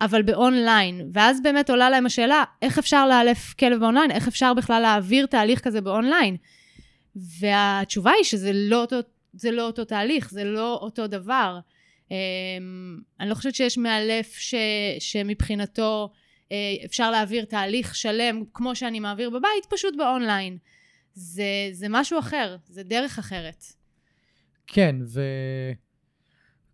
אבל 0.00 0.22
באונליין. 0.22 1.10
ואז 1.14 1.42
באמת 1.42 1.70
עולה 1.70 1.90
להם 1.90 2.06
השאלה, 2.06 2.44
איך 2.62 2.78
אפשר 2.78 3.08
לאלף 3.08 3.54
כלב 3.54 3.80
באונליין? 3.80 4.10
איך 4.10 4.28
אפשר 4.28 4.54
בכלל 4.54 4.82
להעביר 4.82 5.26
תהליך 5.26 5.60
כזה 5.60 5.80
באונליין? 5.80 6.36
והתשובה 7.16 8.10
היא 8.10 8.24
שזה 8.24 8.50
לא 8.54 8.80
אותו, 8.80 8.96
זה 9.32 9.50
לא 9.50 9.66
אותו 9.66 9.84
תהליך, 9.84 10.30
זה 10.30 10.44
לא 10.44 10.78
אותו 10.82 11.06
דבר. 11.06 11.58
אמ, 12.08 12.10
אני 13.20 13.28
לא 13.28 13.34
חושבת 13.34 13.54
שיש 13.54 13.78
מאלף 13.78 14.36
ש, 14.38 14.54
שמבחינתו 14.98 16.10
uh, 16.48 16.52
אפשר 16.84 17.10
להעביר 17.10 17.44
תהליך 17.44 17.94
שלם 17.94 18.42
כמו 18.54 18.76
שאני 18.76 19.00
מעביר 19.00 19.30
בבית, 19.30 19.66
פשוט 19.68 19.96
באונליין. 19.96 20.58
זה, 21.14 21.44
זה 21.72 21.86
משהו 21.90 22.18
אחר, 22.18 22.56
זה 22.66 22.82
דרך 22.82 23.18
אחרת. 23.18 23.64
כן, 24.68 24.96
ו... 25.06 25.22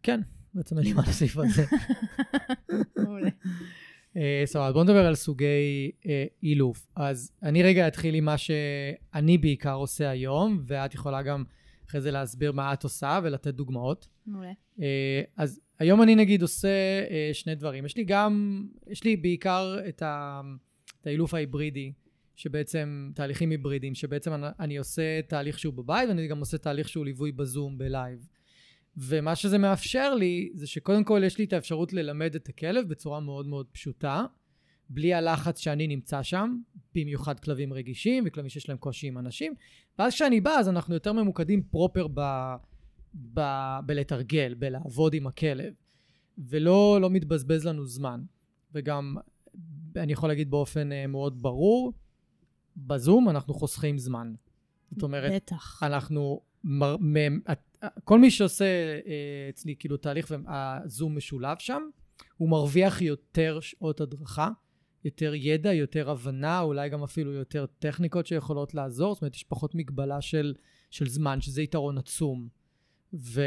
כן, 0.03 0.21
בעצם 0.55 0.79
אין 0.79 0.87
לי 0.87 0.93
מה 0.93 1.03
להוסיף 1.07 1.39
על 1.39 1.49
זה. 1.49 1.65
מעולה. 2.97 3.31
אה, 4.17 4.43
סבבה, 4.45 4.73
בואו 4.73 4.85
נדבר 4.85 5.07
על 5.07 5.15
סוגי 5.15 5.91
אה, 6.07 6.25
אילוף. 6.43 6.87
אז 6.97 7.33
אני 7.43 7.63
רגע 7.63 7.89
אתחיל 7.89 8.15
עם 8.15 8.25
מה 8.25 8.39
שאני 8.39 9.39
בעיקר 9.39 9.75
עושה 9.75 10.11
היום, 10.11 10.63
ואת 10.67 10.95
יכולה 10.95 11.23
גם 11.23 11.45
אחרי 11.89 12.01
זה 12.01 12.11
להסביר 12.11 12.53
מה 12.53 12.73
את 12.73 12.85
עושה 12.85 13.21
ולתת 13.23 13.55
דוגמאות. 13.55 14.09
מעולה. 14.27 14.53
אה, 14.81 15.23
אז 15.37 15.61
היום 15.79 16.03
אני 16.03 16.15
נגיד 16.15 16.43
עושה 16.43 16.69
שני 17.33 17.55
דברים. 17.55 17.87
יש 17.87 17.97
לי 17.97 18.05
גם, 18.05 18.65
יש 18.87 19.05
לי 19.05 19.17
בעיקר 19.17 19.79
את, 19.89 20.03
האילוף 21.05 21.35
ההיברידי, 21.35 21.93
שבעצם, 22.37 23.11
תהליכים 23.15 23.51
היברידיים, 23.51 23.95
שבעצם 23.95 24.35
אני, 24.35 24.47
אני 24.61 24.77
עושה 24.77 25.23
תהליך 25.23 25.59
שהוא 25.59 25.75
בבית, 25.75 26.09
ואני 26.09 26.29
גם 26.29 26.39
עושה 26.39 26.59
תהליך 26.59 26.89
שהוא 26.89 27.05
ליווי 27.05 27.33
בזום, 27.33 27.79
בלייב. 27.79 28.29
ומה 28.97 29.37
שזה 29.37 29.59
מאפשר 29.59 30.15
לי, 30.15 30.51
זה 30.55 30.67
שקודם 30.67 31.05
כל 31.05 31.23
יש 31.27 31.39
לי 31.39 31.45
את 31.45 31.53
האפשרות 31.53 31.93
ללמד 31.93 32.35
את 32.35 32.49
הכלב 32.49 32.89
בצורה 32.89 33.21
מאוד 33.21 33.47
מאוד 33.47 33.67
פשוטה, 33.73 34.25
בלי 34.89 35.15
הלחץ 35.15 35.59
שאני 35.59 35.87
נמצא 35.87 36.23
שם, 36.23 36.59
במיוחד 36.95 37.41
כלבים 37.41 37.73
רגישים 37.73 38.25
וכלבים 38.27 38.49
שיש 38.49 38.69
להם 38.69 38.79
קושי 38.79 39.07
עם 39.07 39.19
אנשים. 39.19 39.55
ואז 39.99 40.15
כשאני 40.15 40.41
בא, 40.41 40.51
אז 40.51 40.69
אנחנו 40.69 40.95
יותר 40.95 41.13
ממוקדים 41.13 41.63
פרופר 41.63 42.07
ב, 42.15 42.21
ב, 43.35 43.41
בלתרגל, 43.87 44.55
בלעבוד 44.55 45.15
עם 45.15 45.27
הכלב, 45.27 45.75
ולא 46.39 46.99
לא 47.01 47.11
מתבזבז 47.11 47.67
לנו 47.67 47.87
זמן. 47.87 48.21
וגם, 48.75 49.17
אני 49.97 50.13
יכול 50.13 50.29
להגיד 50.29 50.51
באופן 50.51 50.91
uh, 50.93 51.07
מאוד 51.07 51.43
ברור, 51.43 51.93
בזום 52.77 53.29
אנחנו 53.29 53.55
חוסכים 53.55 53.99
זמן. 53.99 54.35
זאת 54.91 55.03
אומרת, 55.03 55.33
בטח. 55.33 55.83
אנחנו, 55.83 56.41
מר, 56.65 56.97
מ, 56.97 57.15
כל 58.05 58.19
מי 58.19 58.31
שעושה 58.31 58.65
אה, 58.65 59.49
אצלי 59.49 59.75
כאילו 59.79 59.97
תהליך 59.97 60.33
והזום 60.47 61.17
משולב 61.17 61.59
שם, 61.59 61.83
הוא 62.37 62.51
מרוויח 62.51 63.03
יותר 63.03 63.61
שעות 63.61 64.01
הדרכה, 64.01 64.49
יותר 65.05 65.35
ידע, 65.35 65.73
יותר 65.73 66.11
הבנה, 66.11 66.61
אולי 66.61 66.89
גם 66.89 67.03
אפילו 67.03 67.33
יותר 67.33 67.67
טכניקות 67.79 68.27
שיכולות 68.27 68.75
לעזור, 68.75 69.15
זאת 69.15 69.23
אומרת, 69.23 69.35
יש 69.35 69.45
פחות 69.45 69.75
מגבלה 69.75 70.21
של, 70.21 70.55
של 70.91 71.09
זמן, 71.09 71.41
שזה 71.41 71.63
יתרון 71.63 71.99
עצום. 71.99 72.49
ו... 73.15 73.43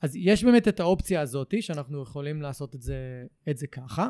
אז 0.00 0.16
יש 0.16 0.44
באמת 0.44 0.68
את 0.68 0.80
האופציה 0.80 1.20
הזאת, 1.20 1.54
שאנחנו 1.60 2.02
יכולים 2.02 2.42
לעשות 2.42 2.74
את 2.74 2.82
זה, 2.82 3.26
את 3.48 3.58
זה 3.58 3.66
ככה. 3.66 4.08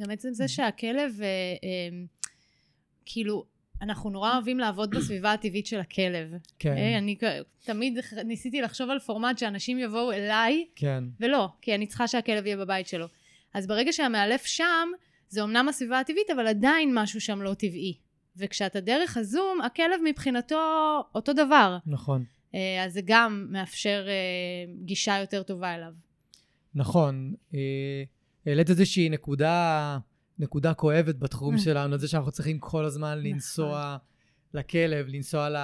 גם 0.00 0.10
עצם 0.10 0.32
זה 0.32 0.48
שהכלב, 0.48 1.12
אה, 1.20 1.26
אה, 1.64 2.04
כאילו, 3.06 3.44
אנחנו 3.82 4.10
נורא 4.10 4.34
אוהבים 4.34 4.58
לעבוד 4.58 4.90
בסביבה 4.94 5.32
הטבעית 5.32 5.66
של 5.66 5.80
הכלב. 5.80 6.28
כן. 6.58 6.76
אה, 6.76 6.98
אני 6.98 7.16
תמיד 7.64 7.98
ניסיתי 8.24 8.60
לחשוב 8.60 8.90
על 8.90 8.98
פורמט 8.98 9.38
שאנשים 9.38 9.78
יבואו 9.78 10.12
אליי, 10.12 10.66
כן. 10.76 11.04
ולא, 11.20 11.48
כי 11.62 11.74
אני 11.74 11.86
צריכה 11.86 12.08
שהכלב 12.08 12.46
יהיה 12.46 12.56
בבית 12.56 12.86
שלו. 12.86 13.06
אז 13.54 13.66
ברגע 13.66 13.92
שהמאלף 13.92 14.44
שם, 14.44 14.88
זה 15.28 15.42
אמנם 15.42 15.68
הסביבה 15.68 16.00
הטבעית, 16.00 16.30
אבל 16.30 16.46
עדיין 16.46 16.94
משהו 16.94 17.20
שם 17.20 17.42
לא 17.42 17.54
טבעי. 17.54 17.98
וכשאתה 18.36 18.80
דרך 18.80 19.16
הזום, 19.16 19.60
הכלב 19.60 20.00
מבחינתו 20.04 21.02
אותו 21.14 21.32
דבר. 21.32 21.78
נכון. 21.86 22.24
אה, 22.54 22.84
אז 22.84 22.92
זה 22.92 23.00
גם 23.04 23.46
מאפשר 23.50 24.04
אה, 24.08 24.72
גישה 24.84 25.18
יותר 25.20 25.42
טובה 25.42 25.74
אליו. 25.74 25.92
נכון. 26.74 27.34
העלית 28.46 28.70
איזושהי 28.70 29.08
נקודה... 29.08 29.98
נקודה 30.38 30.74
כואבת 30.74 31.16
בתחום 31.16 31.54
mm. 31.54 31.58
שלנו, 31.58 31.98
זה 31.98 32.08
שאנחנו 32.08 32.32
צריכים 32.32 32.58
כל 32.58 32.84
הזמן 32.84 33.18
נכון. 33.18 33.30
לנסוע 33.30 33.96
לכלב, 34.54 35.06
לנסוע 35.08 35.48
ל... 35.48 35.56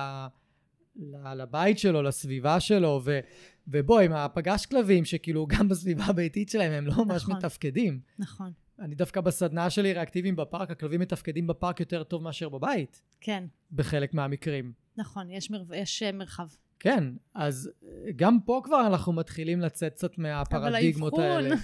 לבית 1.36 1.78
שלו, 1.78 2.02
לסביבה 2.02 2.60
שלו, 2.60 3.00
ו, 3.04 3.20
ובוא, 3.68 4.00
עם 4.00 4.12
הפגש 4.12 4.66
כלבים, 4.66 5.04
שכאילו 5.04 5.46
גם 5.46 5.68
בסביבה 5.68 6.04
הביתית 6.04 6.48
שלהם 6.48 6.72
הם 6.72 6.86
לא 6.86 7.04
ממש 7.04 7.22
נכון, 7.22 7.36
מתפקדים. 7.36 8.00
נכון. 8.18 8.52
אני 8.78 8.94
דווקא 8.94 9.20
בסדנה 9.20 9.70
שלי 9.70 9.92
ריאקטיביים 9.92 10.36
בפארק, 10.36 10.70
הכלבים 10.70 11.00
מתפקדים 11.00 11.46
בפארק 11.46 11.80
יותר 11.80 12.02
טוב 12.02 12.22
מאשר 12.22 12.48
בבית. 12.48 13.02
כן. 13.20 13.44
בחלק 13.72 14.14
מהמקרים. 14.14 14.72
נכון, 14.96 15.30
יש, 15.30 15.50
מר... 15.50 15.74
יש 15.74 16.02
אה, 16.02 16.12
מרחב. 16.12 16.48
כן, 16.82 17.04
אז 17.34 17.70
אה, 17.84 17.88
גם 18.16 18.40
פה 18.40 18.60
כבר 18.64 18.86
אנחנו 18.86 19.12
מתחילים 19.12 19.60
לצאת 19.60 19.92
קצת 19.94 20.18
מהפרדיגמות 20.18 21.18
האלה. 21.18 21.56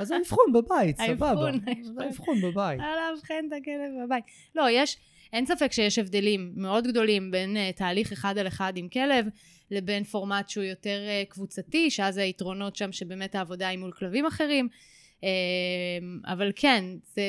אז 0.00 0.10
האבחון 0.10 0.52
בבית, 0.54 0.96
סבבה. 0.96 1.50
האבחון 1.98 2.40
בבית. 2.40 2.80
לאבחן 2.80 3.44
את 3.48 3.52
הכלב 3.52 4.04
בבית. 4.04 4.24
לא, 4.54 4.70
יש, 4.70 4.96
אין 5.32 5.46
ספק 5.46 5.72
שיש 5.72 5.98
הבדלים 5.98 6.52
מאוד 6.56 6.86
גדולים 6.86 7.30
בין 7.30 7.56
uh, 7.56 7.76
תהליך 7.76 8.12
אחד 8.12 8.38
על 8.38 8.46
אחד 8.46 8.72
עם 8.76 8.88
כלב, 8.88 9.26
לבין 9.70 10.04
פורמט 10.04 10.48
שהוא 10.48 10.64
יותר 10.64 11.00
uh, 11.06 11.30
קבוצתי, 11.30 11.90
שאז 11.90 12.16
היתרונות 12.16 12.76
שם 12.76 12.92
שבאמת 12.92 13.34
העבודה 13.34 13.68
היא 13.68 13.78
מול 13.78 13.92
כלבים 13.92 14.26
אחרים. 14.26 14.68
Uh, 15.20 15.24
אבל 16.26 16.52
כן, 16.56 16.84
זה... 17.14 17.28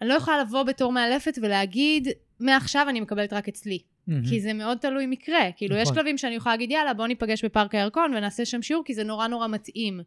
אני 0.00 0.08
לא 0.08 0.14
יכולה 0.14 0.42
לבוא 0.42 0.62
בתור 0.62 0.92
מאלפת 0.92 1.38
ולהגיד, 1.42 2.08
מעכשיו 2.40 2.86
אני 2.88 3.00
מקבלת 3.00 3.32
רק 3.32 3.48
אצלי. 3.48 3.93
Mm-hmm. 4.08 4.28
כי 4.28 4.40
זה 4.40 4.52
מאוד 4.52 4.78
תלוי 4.78 5.06
מקרה. 5.06 5.52
כאילו, 5.56 5.76
נכון. 5.76 5.82
יש 5.82 5.98
כלבים 5.98 6.18
שאני 6.18 6.34
יכולה 6.34 6.52
להגיד, 6.54 6.70
יאללה, 6.70 6.94
בוא 6.94 7.06
ניפגש 7.06 7.44
בפארק 7.44 7.74
הירקון 7.74 8.14
ונעשה 8.14 8.44
שם 8.44 8.62
שיעור, 8.62 8.84
כי 8.84 8.94
זה 8.94 9.04
נורא 9.04 9.26
נורא 9.26 9.48
מתאים. 9.48 10.00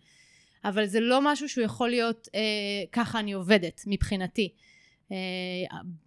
אבל 0.66 0.86
זה 0.86 1.00
לא 1.00 1.20
משהו 1.24 1.50
שהוא 1.50 1.64
יכול 1.64 1.90
להיות 1.90 2.28
אה, 2.36 2.40
ככה 2.92 3.20
אני 3.20 3.34
עובדת 3.34 3.82
מבחינתי. 3.88 4.54
אה, 5.12 5.18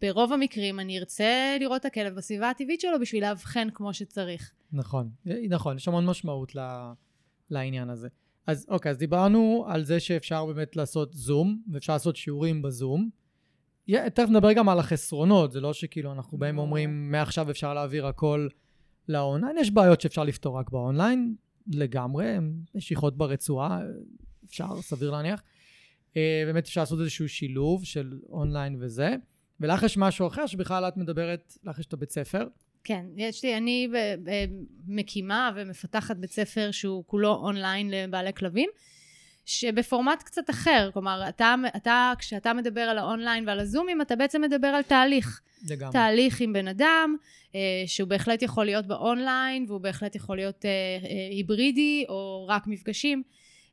ברוב 0.03 0.33
המקרים 0.33 0.81
אני 0.81 0.99
ארצה 0.99 1.57
לראות 1.61 1.81
את 1.81 1.85
הכלב 1.87 2.15
בסביבה 2.15 2.51
הטבעית 2.51 2.81
שלו 2.81 3.01
בשביל 3.01 3.25
לאבחן 3.25 3.69
כמו 3.75 3.95
שצריך. 3.95 4.53
נכון, 4.73 5.11
נכון, 5.49 5.77
יש 5.77 5.89
המון 5.89 6.07
משמעות 6.07 6.53
לעניין 7.51 7.91
הזה. 7.91 8.09
אז 8.47 8.67
אוקיי, 8.69 8.91
אז 8.91 8.99
דיברנו 8.99 9.65
על 9.69 9.85
זה 9.85 10.01
שאפשר 10.01 10.47
באמת 10.47 10.77
לעשות 10.77 11.13
זום, 11.13 11.63
ואפשר 11.73 11.93
לעשות 11.93 12.17
שיעורים 12.17 12.63
בזום. 12.63 13.11
תכף 14.15 14.29
נדבר 14.29 14.53
גם 14.53 14.69
על 14.69 14.79
החסרונות, 14.79 15.53
זה 15.53 15.61
לא 15.61 15.73
שכאילו 15.73 16.13
אנחנו 16.13 16.39
באים 16.39 16.59
ואומרים 16.59 17.11
מעכשיו 17.11 17.51
אפשר 17.51 17.75
להעביר 17.75 18.07
הכל 18.07 18.49
לאונליין, 19.09 19.59
יש 19.59 19.71
בעיות 19.71 20.01
שאפשר 20.01 20.25
לפתור 20.25 20.59
רק 20.59 20.71
באונליין, 20.71 21.35
לגמרי, 21.67 22.37
משיכות 22.75 23.17
ברצועה, 23.17 23.81
אפשר, 24.47 24.83
סביר 24.83 25.11
להניח. 25.11 25.43
אה, 26.17 26.43
באמת 26.47 26.67
אפשר 26.67 26.81
לעשות 26.81 27.01
איזשהו 27.01 27.29
שילוב 27.29 27.85
של 27.85 28.19
אונליין 28.29 28.77
וזה. 28.81 29.17
ולך 29.61 29.83
יש 29.83 29.97
משהו 29.97 30.27
אחר 30.27 30.47
שבכלל 30.47 30.85
את 30.89 30.97
מדברת, 30.97 31.57
לך 31.65 31.79
יש 31.79 31.87
את 31.87 31.93
הבית 31.93 32.11
ספר. 32.11 32.47
כן, 32.85 33.07
יש 33.17 33.45
לי, 33.45 33.57
אני 33.57 33.89
מקימה 34.87 35.51
ומפתחת 35.57 36.17
בית 36.17 36.33
ספר 36.33 36.71
שהוא 36.71 37.05
כולו 37.07 37.35
אונליין 37.35 37.91
לבעלי 37.91 38.33
כלבים, 38.33 38.71
שבפורמט 39.51 40.23
קצת 40.23 40.51
אחר, 40.51 40.91
כלומר, 40.93 41.29
אתה, 41.29 41.55
אתה, 41.77 42.13
כשאתה 42.19 42.53
מדבר 42.53 42.81
על 42.81 42.99
האונליין 42.99 43.49
ועל 43.49 43.61
הזומים, 43.61 44.03
אתה 44.03 44.17
בעצם 44.17 44.43
מדבר 44.43 44.69
על 44.69 44.83
תהליך. 44.83 45.41
לגמרי. 45.71 45.93
תהליך 45.93 46.41
עם 46.41 46.53
בן 46.53 46.69
אדם, 46.69 47.17
אה, 47.55 47.61
שהוא 47.87 48.09
בהחלט 48.09 48.43
יכול 48.43 48.65
להיות 48.65 48.87
באונליין, 48.87 49.65
והוא 49.69 49.81
בהחלט 49.81 50.15
יכול 50.15 50.37
להיות 50.37 50.65
אה, 50.65 50.71
אה, 50.71 51.29
היברידי, 51.31 52.05
או 52.09 52.47
רק 52.49 52.67
מפגשים. 52.67 53.23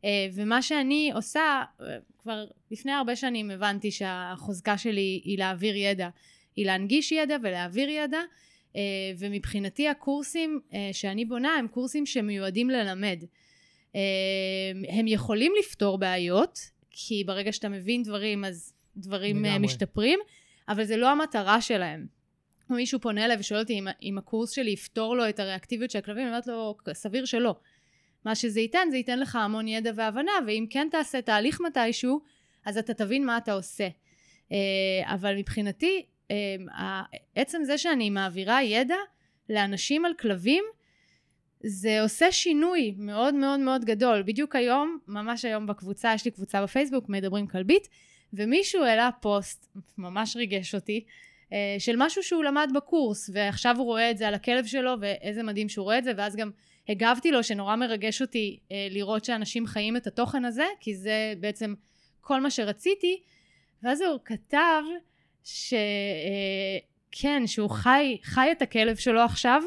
אה, 0.05 0.27
ומה 0.33 0.61
שאני 0.61 1.11
עושה, 1.13 1.63
אה, 1.81 1.97
כבר 2.21 2.45
לפני 2.71 2.91
הרבה 2.91 3.15
שנים 3.15 3.51
הבנתי 3.51 3.91
שהחוזקה 3.91 4.77
שלי 4.77 5.21
היא 5.23 5.37
להעביר 5.37 5.75
ידע, 5.75 6.09
היא 6.55 6.65
להנגיש 6.65 7.11
ידע 7.11 7.37
ולהעביר 7.43 7.89
ידע, 7.89 8.21
אה, 8.75 8.81
ומבחינתי 9.19 9.89
הקורסים 9.89 10.59
שאני 10.91 11.25
בונה 11.25 11.49
הם 11.49 11.67
קורסים 11.67 12.05
שמיועדים 12.05 12.69
ללמד. 12.69 13.23
הם 14.89 15.07
יכולים 15.07 15.53
לפתור 15.59 15.97
בעיות, 15.97 16.59
כי 16.89 17.23
ברגע 17.23 17.51
שאתה 17.51 17.69
מבין 17.69 18.03
דברים 18.03 18.45
אז 18.45 18.73
דברים 18.97 19.45
לגמרי. 19.45 19.59
משתפרים, 19.59 20.19
אבל 20.69 20.83
זה 20.83 20.97
לא 20.97 21.09
המטרה 21.09 21.61
שלהם. 21.61 22.07
מישהו 22.69 22.99
פונה 22.99 23.25
אליי 23.25 23.37
ושואל 23.39 23.59
אותי 23.59 23.73
אם, 23.73 23.87
אם 24.01 24.17
הקורס 24.17 24.51
שלי 24.51 24.71
יפתור 24.71 25.15
לו 25.15 25.29
את 25.29 25.39
הריאקטיביות 25.39 25.91
של 25.91 25.99
הכלבים, 25.99 26.23
אני 26.23 26.29
אומרת 26.29 26.47
לו, 26.47 26.75
סביר 26.93 27.25
שלא. 27.25 27.55
מה 28.25 28.35
שזה 28.35 28.59
ייתן, 28.59 28.87
זה 28.91 28.97
ייתן 28.97 29.19
לך 29.19 29.35
המון 29.35 29.67
ידע 29.67 29.91
והבנה, 29.95 30.31
ואם 30.47 30.65
כן 30.69 30.87
תעשה 30.91 31.21
תהליך 31.21 31.61
מתישהו, 31.61 32.21
אז 32.65 32.77
אתה 32.77 32.93
תבין 32.93 33.25
מה 33.25 33.37
אתה 33.37 33.53
עושה. 33.53 33.87
אה, 34.51 34.57
אבל 35.13 35.37
מבחינתי, 35.37 36.05
אה, 36.31 37.01
עצם 37.35 37.63
זה 37.63 37.77
שאני 37.77 38.09
מעבירה 38.09 38.63
ידע 38.63 38.95
לאנשים 39.49 40.05
על 40.05 40.13
כלבים, 40.19 40.63
זה 41.63 42.01
עושה 42.01 42.31
שינוי 42.31 42.93
מאוד 42.97 43.33
מאוד 43.33 43.59
מאוד 43.59 43.85
גדול. 43.85 44.23
בדיוק 44.23 44.55
היום, 44.55 44.97
ממש 45.07 45.45
היום 45.45 45.67
בקבוצה, 45.67 46.13
יש 46.13 46.25
לי 46.25 46.31
קבוצה 46.31 46.63
בפייסבוק, 46.63 47.09
מדברים 47.09 47.47
כלבית, 47.47 47.87
ומישהו 48.33 48.83
העלה 48.83 49.09
פוסט, 49.21 49.77
ממש 49.97 50.35
ריגש 50.35 50.75
אותי, 50.75 51.03
אה, 51.53 51.75
של 51.79 51.95
משהו 51.97 52.23
שהוא 52.23 52.43
למד 52.43 52.69
בקורס, 52.75 53.29
ועכשיו 53.33 53.77
הוא 53.77 53.85
רואה 53.85 54.11
את 54.11 54.17
זה 54.17 54.27
על 54.27 54.33
הכלב 54.33 54.65
שלו, 54.65 54.93
ואיזה 55.01 55.43
מדהים 55.43 55.69
שהוא 55.69 55.83
רואה 55.83 55.97
את 55.97 56.03
זה, 56.03 56.11
ואז 56.17 56.35
גם 56.35 56.51
הגבתי 56.89 57.31
לו 57.31 57.43
שנורא 57.43 57.75
מרגש 57.75 58.21
אותי 58.21 58.59
אה, 58.71 58.87
לראות 58.91 59.25
שאנשים 59.25 59.67
חיים 59.67 59.97
את 59.97 60.07
התוכן 60.07 60.45
הזה, 60.45 60.65
כי 60.79 60.95
זה 60.95 61.33
בעצם 61.39 61.73
כל 62.21 62.41
מה 62.41 62.51
שרציתי, 62.51 63.21
ואז 63.83 64.01
הוא 64.01 64.19
כתב 64.25 64.81
שכן, 65.43 67.41
אה, 67.41 67.47
שהוא 67.47 67.69
חי, 67.69 68.17
חי 68.23 68.51
את 68.51 68.61
הכלב 68.61 68.95
שלו 68.95 69.21
עכשיו, 69.21 69.63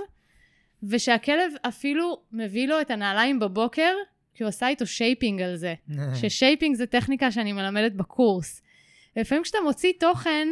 ושהכלב 0.82 1.52
אפילו 1.68 2.22
מביא 2.32 2.68
לו 2.68 2.80
את 2.80 2.90
הנעליים 2.90 3.38
בבוקר, 3.38 3.92
כי 4.34 4.42
הוא 4.42 4.48
עשה 4.48 4.68
איתו 4.68 4.86
shaping 4.86 5.42
על 5.42 5.56
זה. 5.56 5.74
ש 6.20 6.32
shaping 6.32 6.76
זה 6.76 6.86
טכניקה 6.86 7.32
שאני 7.32 7.52
מלמדת 7.52 7.92
בקורס. 7.92 8.62
ולפעמים 9.16 9.42
כשאתה 9.44 9.58
מוציא 9.64 9.92
תוכן, 10.00 10.48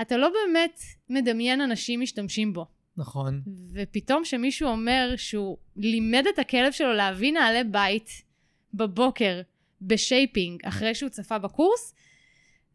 אתה 0.00 0.16
לא 0.16 0.28
באמת 0.28 0.80
מדמיין 1.08 1.60
אנשים 1.60 2.00
משתמשים 2.00 2.52
בו. 2.52 2.66
נכון. 2.96 3.42
ופתאום 3.72 4.24
שמישהו 4.24 4.68
אומר 4.68 5.14
שהוא 5.16 5.56
לימד 5.76 6.24
את 6.34 6.38
הכלב 6.38 6.72
שלו 6.72 6.92
להביא 6.92 7.32
נעלי 7.32 7.64
בית 7.64 8.22
בבוקר 8.74 9.40
ב 9.82 9.92
shaping 9.92 10.60
אחרי 10.64 10.94
שהוא 10.94 11.08
צפה 11.08 11.38
בקורס, 11.38 11.94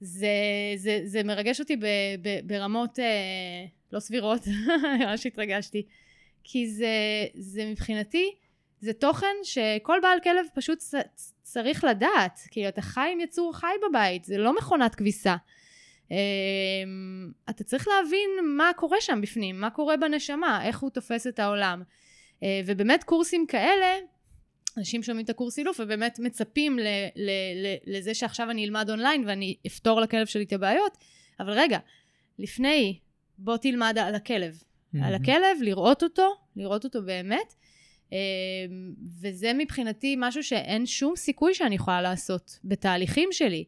זה, 0.02 0.28
זה, 0.76 1.02
זה 1.06 1.24
מרגש 1.24 1.60
אותי 1.60 1.76
ב, 1.76 1.86
ב, 2.22 2.40
ברמות 2.44 3.00
אה, 3.00 3.66
לא 3.92 4.00
סבירות, 4.00 4.48
ממש 5.00 5.26
התרגשתי. 5.26 5.84
כי 6.44 6.70
זה, 6.70 6.96
זה 7.34 7.66
מבחינתי, 7.66 8.36
זה 8.80 8.94
תוכן 8.94 9.36
שכל 9.44 10.00
בעל 10.02 10.20
כלב 10.24 10.46
פשוט 10.54 10.84
צריך 11.42 11.84
לדעת. 11.84 12.40
כאילו, 12.52 12.68
אתה 12.68 12.82
חי 12.82 13.10
עם 13.14 13.20
יצור 13.20 13.54
חי 13.56 13.74
בבית, 13.90 14.24
זה 14.24 14.38
לא 14.38 14.56
מכונת 14.56 14.96
כביסה. 14.96 15.36
אמ, 16.12 17.32
אתה 17.50 17.64
צריך 17.64 17.88
להבין 17.88 18.30
מה 18.58 18.72
קורה 18.76 18.98
שם 19.02 19.22
בפנים, 19.22 19.62
מה 19.62 19.70
קורה 19.70 19.98
בנשמה, 19.98 20.66
איך 20.66 20.80
הוא 20.80 20.90
תופס 20.90 21.28
את 21.28 21.40
העולם. 21.40 21.84
אה, 22.44 22.62
ובאמת 22.66 23.04
קורסים 23.04 23.46
כאלה, 23.48 23.98
אנשים 24.78 25.04
שומעים 25.04 25.26
את 25.26 25.30
הקורס 25.30 25.58
אילוף 25.58 25.80
ובאמת 25.80 26.20
מצפים 26.20 26.80
ל- 26.80 26.84
ל- 27.16 27.66
ל- 27.66 27.98
לזה 27.98 28.14
שעכשיו 28.14 28.50
אני 28.50 28.66
אלמד 28.66 28.90
אונליין 28.90 29.24
ואני 29.28 29.56
אפתור 29.68 30.02
לכלב 30.02 30.26
שלי 30.26 30.44
את 30.44 30.54
הבעיות, 30.54 30.98
אבל 31.40 31.52
רגע, 31.52 31.80
לפני, 32.40 33.00
בוא 33.38 33.58
תלמד 33.58 33.98
על 33.98 34.16
הכלב. 34.16 34.64
על 35.04 35.14
הכלב, 35.14 35.58
לראות 35.62 36.04
אותו, 36.04 36.36
לראות 36.56 36.84
אותו 36.84 37.04
באמת. 37.04 37.54
אמ, 38.12 38.18
וזה 39.22 39.52
מבחינתי 39.54 40.16
משהו 40.20 40.44
שאין 40.44 40.86
שום 40.86 41.16
סיכוי 41.16 41.54
שאני 41.54 41.76
יכולה 41.76 42.02
לעשות 42.02 42.60
בתהליכים 42.64 43.30
שלי. 43.32 43.64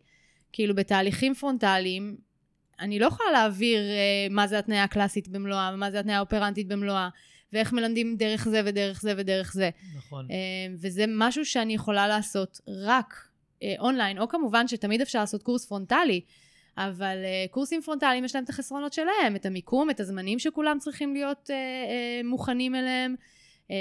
כאילו 0.52 0.76
בתהליכים 0.76 1.34
פרונטליים, 1.34 2.18
אני 2.80 3.00
לא 3.00 3.06
יכולה 3.06 3.32
להעביר 3.32 3.80
uh, 3.80 4.34
מה 4.34 4.48
זה 4.48 4.60
התניה 4.60 4.84
הקלאסית 4.84 5.28
במלואה, 5.28 5.72
ומה 5.74 5.92
זה 5.92 6.00
התניה 6.00 6.18
האופרנטית 6.18 6.68
במלואה, 6.68 7.10
ואיך 7.54 7.74
מלמדים 7.74 8.16
דרך 8.18 8.48
זה 8.48 8.62
ודרך 8.66 9.02
זה 9.02 9.14
ודרך 9.18 9.54
זה. 9.54 9.70
נכון. 9.98 10.28
Uh, 10.28 10.32
וזה 10.82 11.06
משהו 11.08 11.46
שאני 11.46 11.74
יכולה 11.74 12.08
לעשות 12.08 12.62
רק 12.68 13.28
אונליין, 13.80 14.20
או 14.20 14.28
כמובן 14.28 14.68
שתמיד 14.68 15.02
אפשר 15.02 15.20
לעשות 15.20 15.44
קורס 15.44 15.66
פרונטלי, 15.66 16.22
אבל 16.78 17.18
אה, 17.24 17.52
קורסים 17.52 17.82
פרונטליים 17.82 18.26
יש 18.26 18.36
להם 18.36 18.44
את 18.44 18.50
החסרונות 18.50 18.94
שלהם, 18.94 19.36
את 19.36 19.46
המיקום, 19.46 19.90
את 19.90 20.00
הזמנים 20.00 20.40
שכולם 20.40 20.78
צריכים 20.80 21.14
להיות 21.14 21.50
אה, 21.50 21.50
אה, 21.50 22.28
מוכנים 22.28 22.76
אליהם. 22.76 23.16
אה, 23.68 23.72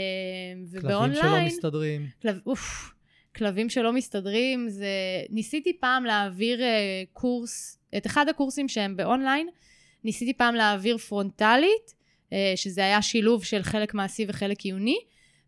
ובאונליין... 0.70 1.22
כלבים 1.22 1.38
שלא 1.38 1.46
מסתדרים. 1.46 2.06
כלב, 2.22 2.38
אוף, 2.46 2.92
כלבים 3.36 3.68
שלא 3.68 3.92
מסתדרים, 3.92 4.68
זה... 4.68 4.86
ניסיתי 5.30 5.78
פעם 5.80 6.04
להעביר 6.04 6.58
אה, 6.58 6.62
קורס 7.12 7.78
את 7.96 8.06
אחד 8.06 8.28
הקורסים 8.28 8.68
שהם 8.68 8.96
באונליין, 8.96 9.48
ניסיתי 10.04 10.34
פעם 10.34 10.54
להעביר 10.54 10.98
פרונטלית, 10.98 12.02
אה, 12.32 12.52
שזה 12.56 12.84
היה 12.84 13.02
שילוב 13.02 13.44
של 13.44 13.62
חלק 13.62 13.94
מעשי 13.94 14.26
וחלק 14.28 14.60
עיוני, 14.60 14.98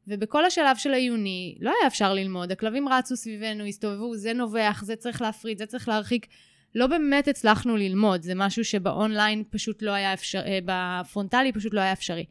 ובכל 0.09 0.45
השלב 0.45 0.77
של 0.77 0.95
העיוני 0.95 1.57
לא 1.61 1.73
היה 1.81 1.87
אפשר 1.87 2.15
ללמוד, 2.15 2.53
הכלבים 2.53 2.89
רצו 2.89 3.17
סביבנו, 3.17 3.65
הסתובבו, 3.65 4.17
זה 4.17 4.33
נובח, 4.33 4.83
זה 4.85 4.97
צריך 4.97 5.23
להפריד, 5.23 5.59
זה 5.59 5.67
צריך 5.67 5.89
להרחיק. 5.89 6.27
לא 6.75 6.87
באמת 6.87 7.29
הצלחנו 7.29 7.77
ללמוד, 7.77 8.23
זה 8.23 8.35
משהו 8.35 8.65
שבאונליין 8.65 9.45
פשוט 9.51 9.83
לא 9.83 9.91
היה 9.91 10.15
אפשרי, 10.15 10.61
אה, 10.69 11.03
בפרונטלי 11.05 11.53
פשוט 11.53 11.75
לא 11.75 11.81
היה 11.81 11.93
אפשרי. 11.93 12.25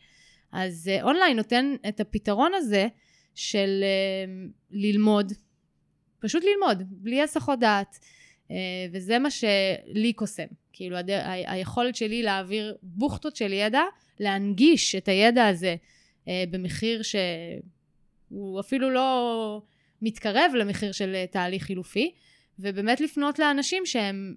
אז 0.52 0.90
אה, 0.92 1.04
אונליין 1.04 1.38
נותן 1.38 1.76
את 1.88 2.00
הפתרון 2.00 2.52
הזה 2.54 2.88
של 3.36 3.84
ללמוד, 4.72 5.34
פשוט 6.20 6.44
ללמוד, 6.44 6.84
בלי 6.90 7.22
הסחות 7.22 7.60
דעת. 7.60 8.00
אה, 8.52 8.86
וזה 8.92 9.20
מה 9.20 9.30
שלי 9.32 10.14
קוסם. 10.16 10.48
כאילו, 10.74 10.98
הד... 10.98 11.10
ה... 11.10 11.32
היכולת 11.32 11.96
שלי 11.96 12.24
להעביר 12.24 12.76
בוכטות 12.84 13.36
של 13.36 13.54
ידע, 13.54 13.82
להנגיש 14.20 14.96
את 14.96 15.08
הידע 15.08 15.48
הזה 15.48 15.76
אה, 16.28 16.44
במחיר 16.50 17.02
שהוא 17.04 18.60
אפילו 18.60 18.90
לא 18.90 19.62
מתקרב 20.02 20.52
למחיר 20.56 20.92
של 20.92 21.16
אה, 21.16 21.26
תהליך 21.32 21.64
חילופי, 21.64 22.14
ובאמת 22.60 23.02
לפנות 23.02 23.40
לאנשים 23.40 23.86
שהם 23.86 24.36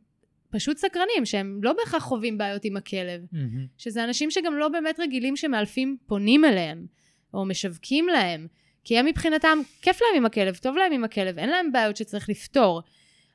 פשוט 0.51 0.77
סקרנים, 0.77 1.25
שהם 1.25 1.61
לא 1.63 1.73
בהכרח 1.73 2.03
חווים 2.03 2.39
בעיות 2.39 2.65
עם 2.65 2.77
הכלב, 2.77 3.27
mm-hmm. 3.33 3.37
שזה 3.79 4.05
אנשים 4.05 4.31
שגם 4.31 4.55
לא 4.55 4.69
באמת 4.69 5.01
רגילים 5.01 5.37
שמאלפים 5.37 5.97
פונים 6.07 6.45
אליהם, 6.45 6.87
או 7.35 7.45
משווקים 7.45 8.09
להם, 8.09 8.47
כי 8.85 8.99
הם 8.99 9.07
מבחינתם, 9.07 9.59
כיף 9.83 10.01
להם 10.03 10.17
עם 10.17 10.27
הכלב, 10.27 10.57
טוב 10.57 10.77
להם 10.77 10.93
עם 10.93 11.05
הכלב, 11.05 11.39
אין 11.39 11.51
להם 11.51 11.73
בעיות 11.73 11.97
שצריך 11.97 12.29
לפתור. 12.29 12.83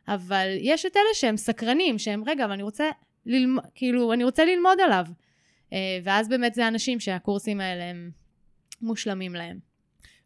אבל 0.08 0.48
יש 0.60 0.86
את 0.86 0.98
אלה 0.98 1.13
שהם 1.13 1.38
סקרנים, 1.38 2.00
שהם, 2.00 2.24
רגע, 2.28 2.46
אבל 2.46 2.54
אני 2.54 2.63
רוצה 2.63 2.89
ללמוד, 3.26 3.63
כאילו, 3.76 4.13
אני 4.13 4.24
רוצה 4.24 4.46
ללמוד 4.46 4.80
עליו. 4.86 5.06
אה, 5.74 6.00
ואז 6.04 6.30
באמת 6.30 6.54
זה 6.54 6.67
אנשים 6.67 7.00
שהקורסים 7.00 7.60
האלה 7.60 7.84
הם 7.84 8.12
מושלמים 8.82 9.36
להם. 9.36 9.60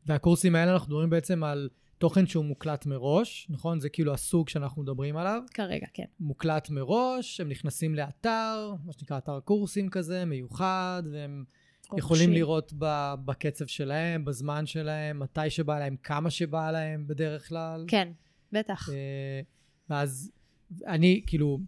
והקורסים 0.05 0.55
האלה 0.55 0.73
אנחנו 0.73 0.87
מדברים 0.87 1.09
בעצם 1.09 1.43
על 1.43 1.69
תוכן 1.97 2.27
שהוא 2.27 2.45
מוקלט 2.45 2.85
מראש, 2.85 3.47
נכון? 3.49 3.79
זה 3.79 3.89
כאילו 3.89 4.13
הסוג 4.13 4.49
שאנחנו 4.49 4.81
מדברים 4.81 5.17
עליו. 5.17 5.41
כרגע, 5.53 5.87
כן. 5.93 6.05
מוקלט 6.19 6.69
מראש, 6.69 7.41
הם 7.41 7.49
נכנסים 7.49 7.95
לאתר, 7.95 8.73
מה 8.85 8.93
שנקרא 8.93 9.17
אתר 9.17 9.39
קורסים 9.39 9.89
כזה, 9.89 10.25
מיוחד, 10.25 11.03
והם 11.11 11.43
יכולים 11.97 12.31
לראות 12.31 12.73
בקצב 13.25 13.65
שלהם, 13.65 14.25
בזמן 14.25 14.65
שלהם, 14.65 15.19
מתי 15.19 15.49
שבא 15.49 15.79
להם, 15.79 15.95
כמה 16.03 16.29
שבא 16.29 16.71
להם 16.71 17.07
בדרך 17.07 17.49
כלל. 17.49 17.85
כן, 17.87 18.11
בטח. 18.51 18.89
אה, 18.89 19.41
ואז 19.89 20.31
אני, 20.87 21.21
כאילו, 21.27 21.59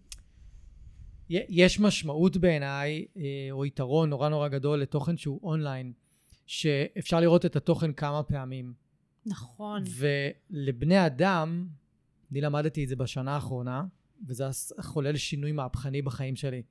יש 1.29 1.79
משמעות 1.79 2.37
בעיניי, 2.37 3.05
אה, 3.17 3.23
או 3.51 3.65
יתרון 3.65 4.09
נורא 4.09 4.29
נורא 4.29 4.47
גדול 4.47 4.79
לתוכן 4.79 5.17
שהוא 5.17 5.39
אונליין, 5.43 5.93
שאפשר 6.45 7.19
לראות 7.19 7.45
את 7.45 7.55
התוכן 7.55 7.93
כמה 7.93 8.23
פעמים. 8.23 8.86
נכון. 9.27 9.83
ולבני 9.89 11.05
אדם, 11.05 11.67
אני 12.31 12.41
למדתי 12.41 12.83
את 12.83 12.89
זה 12.89 12.95
בשנה 12.95 13.35
האחרונה, 13.35 13.83
וזה 14.27 14.43
חולל 14.81 15.17
שינוי 15.17 15.51
מהפכני 15.51 16.01
בחיים 16.01 16.35
שלי. 16.35 16.61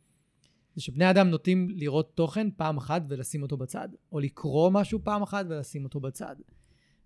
זה 0.75 0.83
שבני 0.83 1.11
אדם 1.11 1.29
נוטים 1.29 1.69
לראות 1.71 2.17
תוכן 2.17 2.49
פעם 2.57 2.77
אחת 2.77 3.03
ולשים 3.09 3.43
אותו 3.43 3.57
בצד, 3.57 3.89
או 4.13 4.21
לקרוא 4.21 4.71
משהו 4.71 5.01
פעם 5.05 5.23
אחת 5.23 5.47
ולשים 5.49 5.85
אותו 5.85 6.01
בצד. 6.01 6.37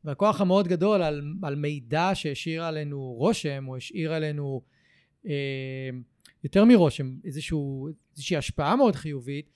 והכוח 0.05 0.41
המאוד 0.41 0.69
גדול 0.69 1.03
על, 1.03 1.35
על 1.43 1.55
מידע 1.55 2.11
שהשאיר 2.15 2.65
עלינו 2.65 3.15
רושם, 3.19 3.65
או 3.69 3.77
השאיר 3.77 4.13
עלינו 4.13 4.63
אה, 5.27 5.91
יותר 6.45 6.65
מרושם, 6.65 7.17
איזשהו, 7.25 7.89
איזושהי 8.13 8.37
השפעה 8.37 8.77
מאוד 8.77 8.97
חיובית, 8.97 9.51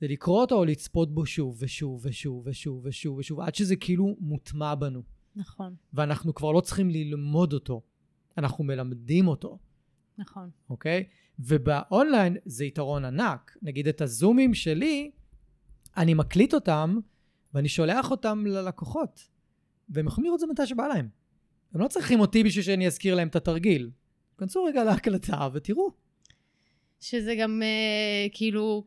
זה 0.00 0.08
לקרוא 0.08 0.40
אותו 0.40 0.54
או 0.54 0.64
לצפות 0.64 1.14
בו 1.14 1.26
שוב 1.26 1.56
ושוב 1.60 2.00
ושוב 2.06 2.46
ושוב 2.46 2.86
ושוב 2.86 3.18
ושוב, 3.18 3.40
עד 3.40 3.54
שזה 3.54 3.76
כאילו 3.76 4.16
מוטמע 4.20 4.74
בנו. 4.74 5.02
נכון. 5.40 5.74
ואנחנו 5.92 6.34
כבר 6.34 6.52
לא 6.52 6.60
צריכים 6.60 6.90
ללמוד 6.90 7.52
אותו, 7.52 7.82
אנחנו 8.38 8.64
מלמדים 8.64 9.28
אותו. 9.28 9.58
נכון. 10.18 10.50
אוקיי? 10.70 11.04
ובאונליין 11.38 12.36
זה 12.44 12.64
יתרון 12.64 13.04
ענק. 13.04 13.56
נגיד 13.62 13.88
את 13.88 14.00
הזומים 14.00 14.54
שלי, 14.54 15.10
אני 15.96 16.14
מקליט 16.14 16.54
אותם 16.54 16.98
ואני 17.54 17.68
שולח 17.68 18.10
אותם 18.10 18.46
ללקוחות, 18.46 19.28
והם 19.88 20.06
יכולים 20.06 20.24
לראות 20.24 20.36
את 20.36 20.40
זה 20.40 20.52
מתי 20.52 20.66
שבא 20.66 20.86
להם. 20.86 21.08
הם 21.74 21.80
לא 21.80 21.88
צריכים 21.88 22.20
אותי 22.20 22.44
בשביל 22.44 22.64
שאני 22.64 22.86
אזכיר 22.86 23.14
להם 23.14 23.28
את 23.28 23.36
התרגיל. 23.36 23.90
כנסו 24.38 24.64
רגע 24.64 24.84
להקלטה 24.84 25.48
ותראו. 25.52 25.90
שזה 27.00 27.34
גם 27.40 27.62
uh, 27.62 28.36
כאילו, 28.36 28.84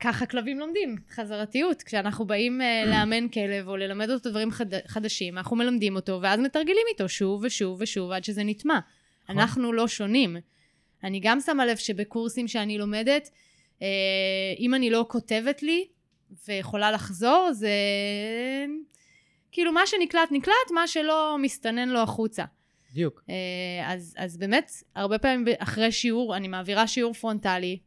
ככה 0.00 0.26
כלבים 0.26 0.58
לומדים, 0.58 0.96
חזרתיות. 1.10 1.82
כשאנחנו 1.82 2.24
באים 2.24 2.60
uh, 2.60 2.64
לאמן 2.90 3.28
כלב 3.28 3.68
או 3.68 3.76
ללמד 3.76 4.10
אותו 4.10 4.30
דברים 4.30 4.50
חד, 4.50 4.66
חדשים, 4.86 5.38
אנחנו 5.38 5.56
מלמדים 5.56 5.96
אותו 5.96 6.18
ואז 6.22 6.40
מתרגלים 6.40 6.86
איתו 6.92 7.08
שוב 7.08 7.40
ושוב 7.44 7.78
ושוב 7.80 8.10
עד 8.10 8.24
שזה 8.24 8.44
נטמע. 8.44 8.78
נכון. 9.24 9.38
אנחנו 9.38 9.72
לא 9.72 9.88
שונים. 9.88 10.36
אני 11.04 11.20
גם 11.20 11.40
שמה 11.40 11.66
לב 11.66 11.76
שבקורסים 11.76 12.48
שאני 12.48 12.78
לומדת, 12.78 13.30
uh, 13.78 13.82
אם 14.58 14.74
אני 14.74 14.90
לא 14.90 15.04
כותבת 15.08 15.62
לי 15.62 15.88
ויכולה 16.48 16.90
לחזור, 16.90 17.48
זה 17.52 17.70
כאילו 19.52 19.72
מה 19.72 19.86
שנקלט 19.86 20.28
נקלט, 20.30 20.70
מה 20.74 20.88
שלא 20.88 21.36
מסתנן 21.40 21.88
לו 21.88 21.98
החוצה. 22.00 22.44
בדיוק. 22.92 23.22
אה, 23.28 23.92
אז, 23.92 24.14
אז 24.18 24.36
באמת, 24.36 24.70
הרבה 24.94 25.18
פעמים 25.18 25.54
אחרי 25.58 25.92
שיעור, 25.92 26.36
אני 26.36 26.48
מעבירה 26.48 26.86
שיעור 26.86 27.14
פרונטלי 27.14 27.78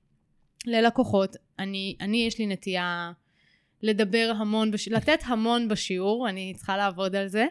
ללקוחות. 0.67 1.36
אני, 1.60 1.95
אני 2.01 2.17
יש 2.28 2.39
לי 2.39 2.47
נטייה 2.47 3.12
לדבר 3.82 4.32
המון, 4.38 4.71
בש... 4.71 4.88
לתת 4.88 5.19
המון 5.25 5.67
בשיעור, 5.67 6.30
אני 6.30 6.54
צריכה 6.56 6.78
לעבוד 6.78 7.15
על 7.15 7.28
זה, 7.28 7.45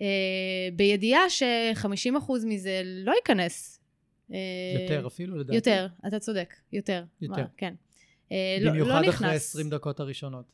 אה, 0.00 0.06
בידיעה 0.76 1.30
ש-50% 1.30 2.32
מזה 2.46 2.82
לא 2.84 3.12
ייכנס. 3.12 3.80
אה, 4.32 4.38
יותר 4.82 5.06
אפילו, 5.06 5.36
לדעתי. 5.38 5.56
יותר, 5.56 5.86
אתה 6.08 6.18
צודק, 6.18 6.54
יותר. 6.72 7.04
יותר. 7.20 7.42
מה, 7.42 7.48
כן. 7.56 7.74
במיוחד 8.66 8.90
לא, 8.90 9.00
לא 9.00 9.08
אחרי 9.08 9.34
20 9.34 9.70
דקות 9.70 10.00
הראשונות. 10.00 10.44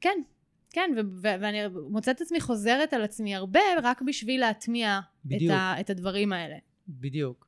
כן, 0.00 0.22
כן, 0.70 0.90
ו- 0.96 1.00
ו- 1.22 1.40
ואני 1.40 1.58
מוצאת 1.90 2.16
את 2.16 2.20
עצמי 2.20 2.40
חוזרת 2.40 2.92
על 2.92 3.02
עצמי 3.02 3.34
הרבה 3.34 3.60
רק 3.82 4.02
בשביל 4.02 4.40
להטמיע 4.40 5.00
את, 5.26 5.50
ה- 5.50 5.74
את 5.80 5.90
הדברים 5.90 6.32
האלה. 6.32 6.56
בדיוק. 6.88 7.46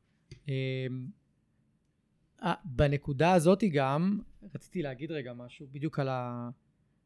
אמ, 2.45 2.51
בנקודה 2.65 3.33
הזאת 3.33 3.65
גם, 3.73 4.19
רציתי 4.55 4.83
להגיד 4.83 5.13
רגע 5.13 5.33
משהו 5.33 5.67
בדיוק 5.73 5.99
על, 5.99 6.09
ה- 6.09 6.49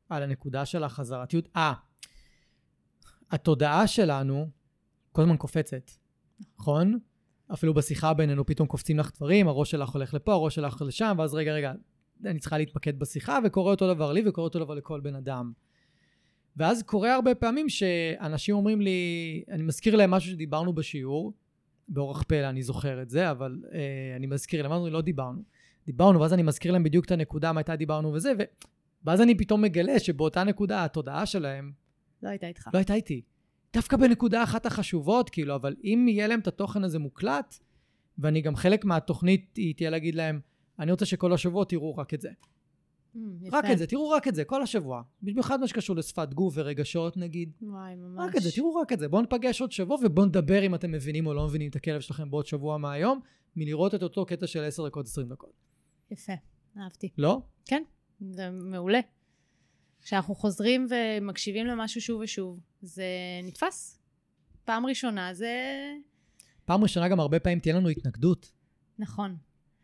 על 0.09 0.22
הנקודה 0.22 0.66
של 0.66 0.85
החזרתיות. 0.85 1.48
אה, 1.57 1.72
התודעה 3.31 3.87
שלנו 3.87 4.48
כל 5.12 5.22
הזמן 5.22 5.37
קופצת, 5.37 5.90
נכון? 6.59 6.98
אפילו 7.53 7.74
בשיחה 7.74 8.14
בינינו 8.14 8.46
פתאום 8.46 8.68
קופצים 8.68 8.98
לך 8.98 9.11
דברים, 9.16 9.48
הראש 9.48 9.70
שלך 9.70 9.90
הולך 9.90 10.14
לפה, 10.14 10.33
הראש 10.33 10.55
שלך 10.55 10.83
לשם, 10.87 11.16
ואז 11.18 11.35
רגע, 11.35 11.53
רגע, 11.53 11.72
אני 12.24 12.38
צריכה 12.38 12.59
להתמקד 12.59 12.98
בשיחה, 12.98 13.38
וקורה 13.44 13.70
אותו 13.70 13.94
דבר 13.94 14.12
לי 14.12 14.29
וקורה 14.29 14.44
אותו 14.44 14.59
דבר 14.59 14.74
לכל 14.74 15.01
בן 15.01 15.14
אדם. 15.14 15.53
ואז 16.57 16.83
קורה 16.83 17.14
הרבה 17.14 17.35
פעמים 17.35 17.68
שאנשים 17.68 18.55
אומרים 18.55 18.81
לי, 18.81 19.42
אני 19.51 19.62
מזכיר 19.62 19.96
להם 19.96 20.11
משהו 20.11 20.31
שדיברנו 20.31 20.72
בשיעור, 20.72 21.33
באורח 21.88 22.22
פלא 22.22 22.48
אני 22.48 22.62
זוכר 22.62 23.03
את 23.03 23.11
זה, 23.11 23.31
אבל 23.31 23.62
אה, 23.72 24.16
אני 24.16 24.27
מזכיר 24.27 24.62
להם, 24.62 24.72
אמרנו, 24.72 24.90
לא 24.90 25.01
דיברנו. 25.01 25.42
דיברנו, 25.87 26.20
ואז 26.20 26.33
אני 26.33 26.42
מזכיר 26.42 26.72
להם 26.72 26.83
בדיוק 26.83 27.05
את 27.05 27.11
הנקודה, 27.11 27.53
מתי 27.53 27.77
דיברנו 27.77 28.12
וזה, 28.12 28.33
ו... 28.38 28.42
ואז 29.05 29.20
אני 29.20 29.38
פתאום 29.38 29.62
מגלה 29.62 29.98
שבאותה 29.98 30.44
נקודה, 30.44 30.85
התודעה 30.85 31.27
שלהם... 31.27 31.72
לא 32.22 32.29
הייתה 32.29 32.46
איתך. 32.46 32.68
לא 32.74 32.79
הייתה 32.79 32.94
איתי. 32.94 33.22
דווקא 33.72 33.96
בנקודה 33.96 34.42
אחת 34.42 34.66
החשובות, 34.66 35.31
כאילו, 35.31 35.55
אבל 35.55 35.74
אם 35.85 36.07
יהיה 36.09 36.27
להם 36.27 36.40
את 36.40 36.46
התוכן 36.46 36.85
הזה 36.85 36.98
מוקלט, 36.98 37.59
ואני 38.18 38.40
גם 38.40 38.57
חלק 38.57 38.85
מהתוכנית 38.85 39.57
היא 39.57 39.74
תהיה 39.74 39.90
להגיד 39.90 40.14
להם, 40.14 40.40
אני 40.79 40.90
רוצה 40.90 41.07
שכל 41.07 41.33
השבוע 41.33 41.64
תראו 41.64 41.96
רק 41.96 42.14
את 42.14 42.20
זה. 42.20 42.31
Mm, 43.16 43.18
רק 43.53 43.64
את 43.73 43.79
זה, 43.79 43.87
תראו 43.87 44.11
רק 44.11 44.29
את 44.29 44.35
זה, 44.35 44.44
כל 44.44 44.62
השבוע. 44.62 45.03
במיוחד 45.23 45.61
מה 45.61 45.68
שקשור 45.68 45.97
לשפת 45.97 46.35
גוף 46.35 46.55
ורגשות 46.57 47.16
נגיד. 47.16 47.53
וואי, 47.62 47.94
ממש. 47.94 48.29
רק 48.29 48.37
את 48.37 48.42
זה, 48.42 48.53
תראו 48.53 48.75
רק 48.75 48.92
את 48.92 48.99
זה. 48.99 49.09
בואו 49.09 49.23
נפגש 49.23 49.61
עוד 49.61 49.73
שבוע 49.73 49.99
ובואו 50.03 50.27
נדבר 50.27 50.66
אם 50.66 50.75
אתם 50.75 50.92
מבינים 50.92 51.27
או 51.27 51.35
לא 51.35 51.47
מבינים 51.47 51.71
את 51.71 51.77
הכלב 51.77 52.01
שלכם 52.01 52.31
בעוד 52.31 52.47
שבוע 52.47 52.79
מהיום, 52.79 53.21
מלראות 53.57 53.94
את 53.94 54.03
אותו 54.03 54.27
קטע 54.27 54.47
של 54.47 54.64
10 54.64 54.87
דקות, 54.87 55.07
20 55.07 55.29
דקות. 55.29 55.53
יפה, 56.11 56.33
אהבתי. 56.79 57.09
לא? 57.18 57.40
כן, 57.64 57.83
זה 58.31 58.51
מעולה. 58.51 59.01
כשאנחנו 60.03 60.35
חוזרים 60.35 60.87
ומקשיבים 60.90 61.66
למשהו 61.66 62.01
שוב 62.01 62.21
ושוב, 62.21 62.61
זה 62.83 63.05
נתפס. 63.44 64.01
פעם 64.64 64.87
ראשונה 64.87 65.35
זה... 65.35 65.53
פעם 66.64 66.83
ראשונה 66.83 67.09
גם 67.09 67.21
הרבה 67.21 67.40
פעמים 67.40 67.61
תהיה 67.61 67.75
לנו 67.75 67.88
התנגדות. 67.88 68.53
נכון. 68.99 69.37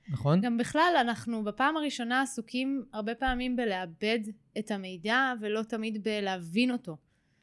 נכון. 0.08 0.40
גם 0.40 0.58
בכלל, 0.58 0.94
אנחנו 1.00 1.44
בפעם 1.44 1.76
הראשונה 1.76 2.22
עסוקים 2.22 2.84
הרבה 2.92 3.14
פעמים 3.14 3.56
בלאבד 3.56 4.18
את 4.58 4.70
המידע, 4.70 5.32
ולא 5.40 5.62
תמיד 5.62 6.04
בלהבין 6.04 6.70
אותו. 6.70 6.96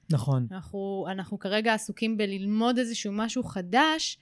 נכון. 0.09 0.47
אנחנו, 0.51 1.05
אנחנו 1.11 1.39
כרגע 1.39 1.73
עסוקים 1.73 2.17
בללמוד 2.17 2.77
איזשהו 2.77 3.11
משהו 3.13 3.43
חדש, 3.43 4.19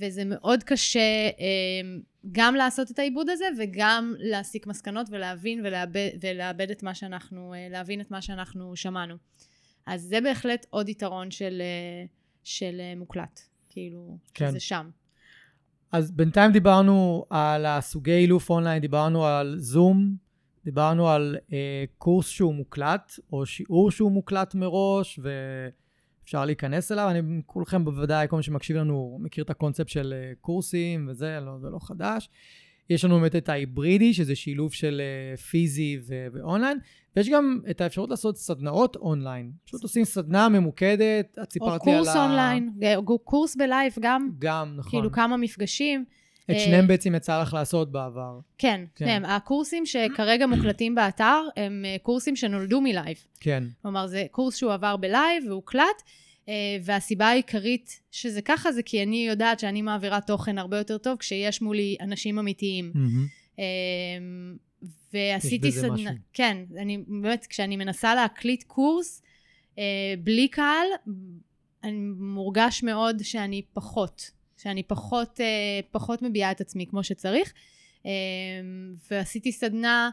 וזה 0.00 0.22
מאוד 0.24 0.62
קשה 0.62 1.00
אה, 1.40 1.98
גם 2.32 2.54
לעשות 2.54 2.90
את 2.90 2.98
העיבוד 2.98 3.28
הזה, 3.30 3.44
וגם 3.58 4.14
להסיק 4.18 4.66
מסקנות 4.66 5.06
ולהבין 5.10 5.60
ולאבד, 5.66 6.10
ולאבד 6.20 6.70
את 6.70 6.82
מה 6.82 6.94
שאנחנו, 6.94 7.54
אה, 7.54 7.68
להבין 7.70 8.00
את 8.00 8.10
מה 8.10 8.22
שאנחנו 8.22 8.76
שמענו. 8.76 9.14
אז 9.86 10.02
זה 10.02 10.20
בהחלט 10.20 10.66
עוד 10.70 10.88
יתרון 10.88 11.30
של, 11.30 11.60
אה, 11.60 12.06
של 12.44 12.80
מוקלט. 12.96 13.40
כאילו, 13.68 14.18
כן. 14.34 14.50
זה 14.50 14.60
שם. 14.60 14.90
אז 15.92 16.10
בינתיים 16.10 16.52
דיברנו 16.52 17.24
על 17.30 17.66
הסוגי 17.66 18.12
אילוף 18.12 18.50
אונליין, 18.50 18.80
דיברנו 18.80 19.26
על 19.26 19.54
זום, 19.58 20.16
דיברנו 20.64 21.08
על 21.08 21.36
אה, 21.52 21.84
קורס 21.98 22.28
שהוא 22.28 22.54
מוקלט, 22.54 23.12
או 23.32 23.46
שיעור 23.46 23.90
שהוא 23.90 24.12
מוקלט 24.12 24.54
מראש, 24.54 25.20
ואפשר 25.22 26.44
להיכנס 26.44 26.92
אליו. 26.92 27.10
אני, 27.10 27.42
כולכם 27.46 27.84
בוודאי, 27.84 28.26
כל 28.28 28.36
מי 28.36 28.42
שמקשיב 28.42 28.76
לנו, 28.76 29.18
מכיר 29.20 29.44
את 29.44 29.50
הקונספט 29.50 29.88
של 29.88 30.14
אה, 30.16 30.32
קורסים 30.40 31.08
וזה, 31.10 31.38
לא, 31.40 31.58
זה 31.58 31.70
לא 31.70 31.78
חדש. 31.80 32.28
יש 32.90 33.04
לנו 33.04 33.20
באמת 33.20 33.36
את 33.36 33.48
ההיברידי, 33.48 34.14
שזה 34.14 34.36
שילוב 34.36 34.72
של 34.72 35.02
אה, 35.34 35.40
פיזי 35.40 36.00
ואונליין, 36.32 36.78
ויש 37.16 37.28
גם 37.28 37.60
את 37.70 37.80
האפשרות 37.80 38.10
לעשות 38.10 38.36
סדנאות 38.36 38.96
אונליין. 38.96 39.52
פשוט 39.64 39.82
עושים 39.82 40.04
סדנה 40.04 40.48
ממוקדת, 40.48 41.38
את 41.42 41.52
סיפרת 41.52 41.86
לי 41.86 41.92
על 41.92 41.98
ה... 41.98 42.00
או 42.00 42.04
קורס 42.04 42.16
אונליין, 42.16 42.70
קורס 43.24 43.56
בלייב 43.56 43.94
גם. 44.00 44.30
גם, 44.38 44.74
נכון. 44.76 44.90
כאילו 44.90 45.12
כמה 45.12 45.36
מפגשים. 45.36 46.04
את 46.44 46.50
אה, 46.50 46.60
שניהם 46.60 46.86
בעצם 46.86 47.14
יצא 47.14 47.42
לך 47.42 47.54
לעשות 47.54 47.92
בעבר. 47.92 48.38
כן, 48.58 48.84
כן. 48.94 49.24
הקורסים 49.24 49.86
שכרגע 49.86 50.46
מוקלטים 50.46 50.94
באתר, 50.94 51.42
הם 51.56 51.84
אה, 51.84 51.96
קורסים 52.02 52.36
שנולדו 52.36 52.80
מלייב. 52.80 53.16
כן. 53.40 53.64
כלומר, 53.82 54.06
זה 54.06 54.24
קורס 54.30 54.56
שהוא 54.56 54.72
עבר 54.72 54.96
בלייב 54.96 55.44
והוקלט, 55.48 56.02
אה, 56.48 56.54
והסיבה 56.82 57.26
העיקרית 57.26 58.00
שזה 58.10 58.42
ככה 58.42 58.72
זה 58.72 58.82
כי 58.82 59.02
אני 59.02 59.26
יודעת 59.28 59.60
שאני 59.60 59.82
מעבירה 59.82 60.20
תוכן 60.20 60.58
הרבה 60.58 60.78
יותר 60.78 60.98
טוב 60.98 61.16
כשיש 61.18 61.62
מולי 61.62 61.96
אנשים 62.00 62.38
אמיתיים. 62.38 62.92
Mm-hmm. 62.94 63.60
ועשיתי 65.12 65.72
סדנה, 65.72 66.10
כן, 66.32 66.56
אני 66.76 66.98
באמת, 67.06 67.46
כשאני 67.46 67.76
מנסה 67.76 68.14
להקליט 68.14 68.62
קורס 68.62 69.22
בלי 70.18 70.48
קהל, 70.48 70.86
אני 71.84 71.98
מורגש 72.18 72.82
מאוד 72.82 73.22
שאני 73.22 73.62
פחות, 73.72 74.30
שאני 74.56 74.82
פחות, 74.82 75.40
אה, 75.40 75.80
פחות 75.90 76.22
מביעה 76.22 76.50
את 76.50 76.60
עצמי 76.60 76.86
כמו 76.86 77.04
שצריך. 77.04 77.52
אה, 78.06 78.10
ועשיתי 79.10 79.52
סדנה, 79.52 80.10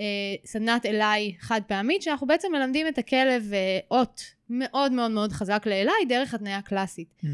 אה, 0.00 0.04
סדנת 0.44 0.86
אליי 0.86 1.34
חד 1.40 1.60
פעמית, 1.66 2.02
שאנחנו 2.02 2.26
בעצם 2.26 2.52
מלמדים 2.52 2.88
את 2.88 2.98
הכלב 2.98 3.52
אות 3.90 4.22
מאוד 4.50 4.92
מאוד 4.92 5.10
מאוד 5.10 5.32
חזק 5.32 5.62
לאליי 5.66 6.04
דרך 6.08 6.34
התניה 6.34 6.62
קלאסית. 6.62 7.08
Mm-hmm. 7.22 7.26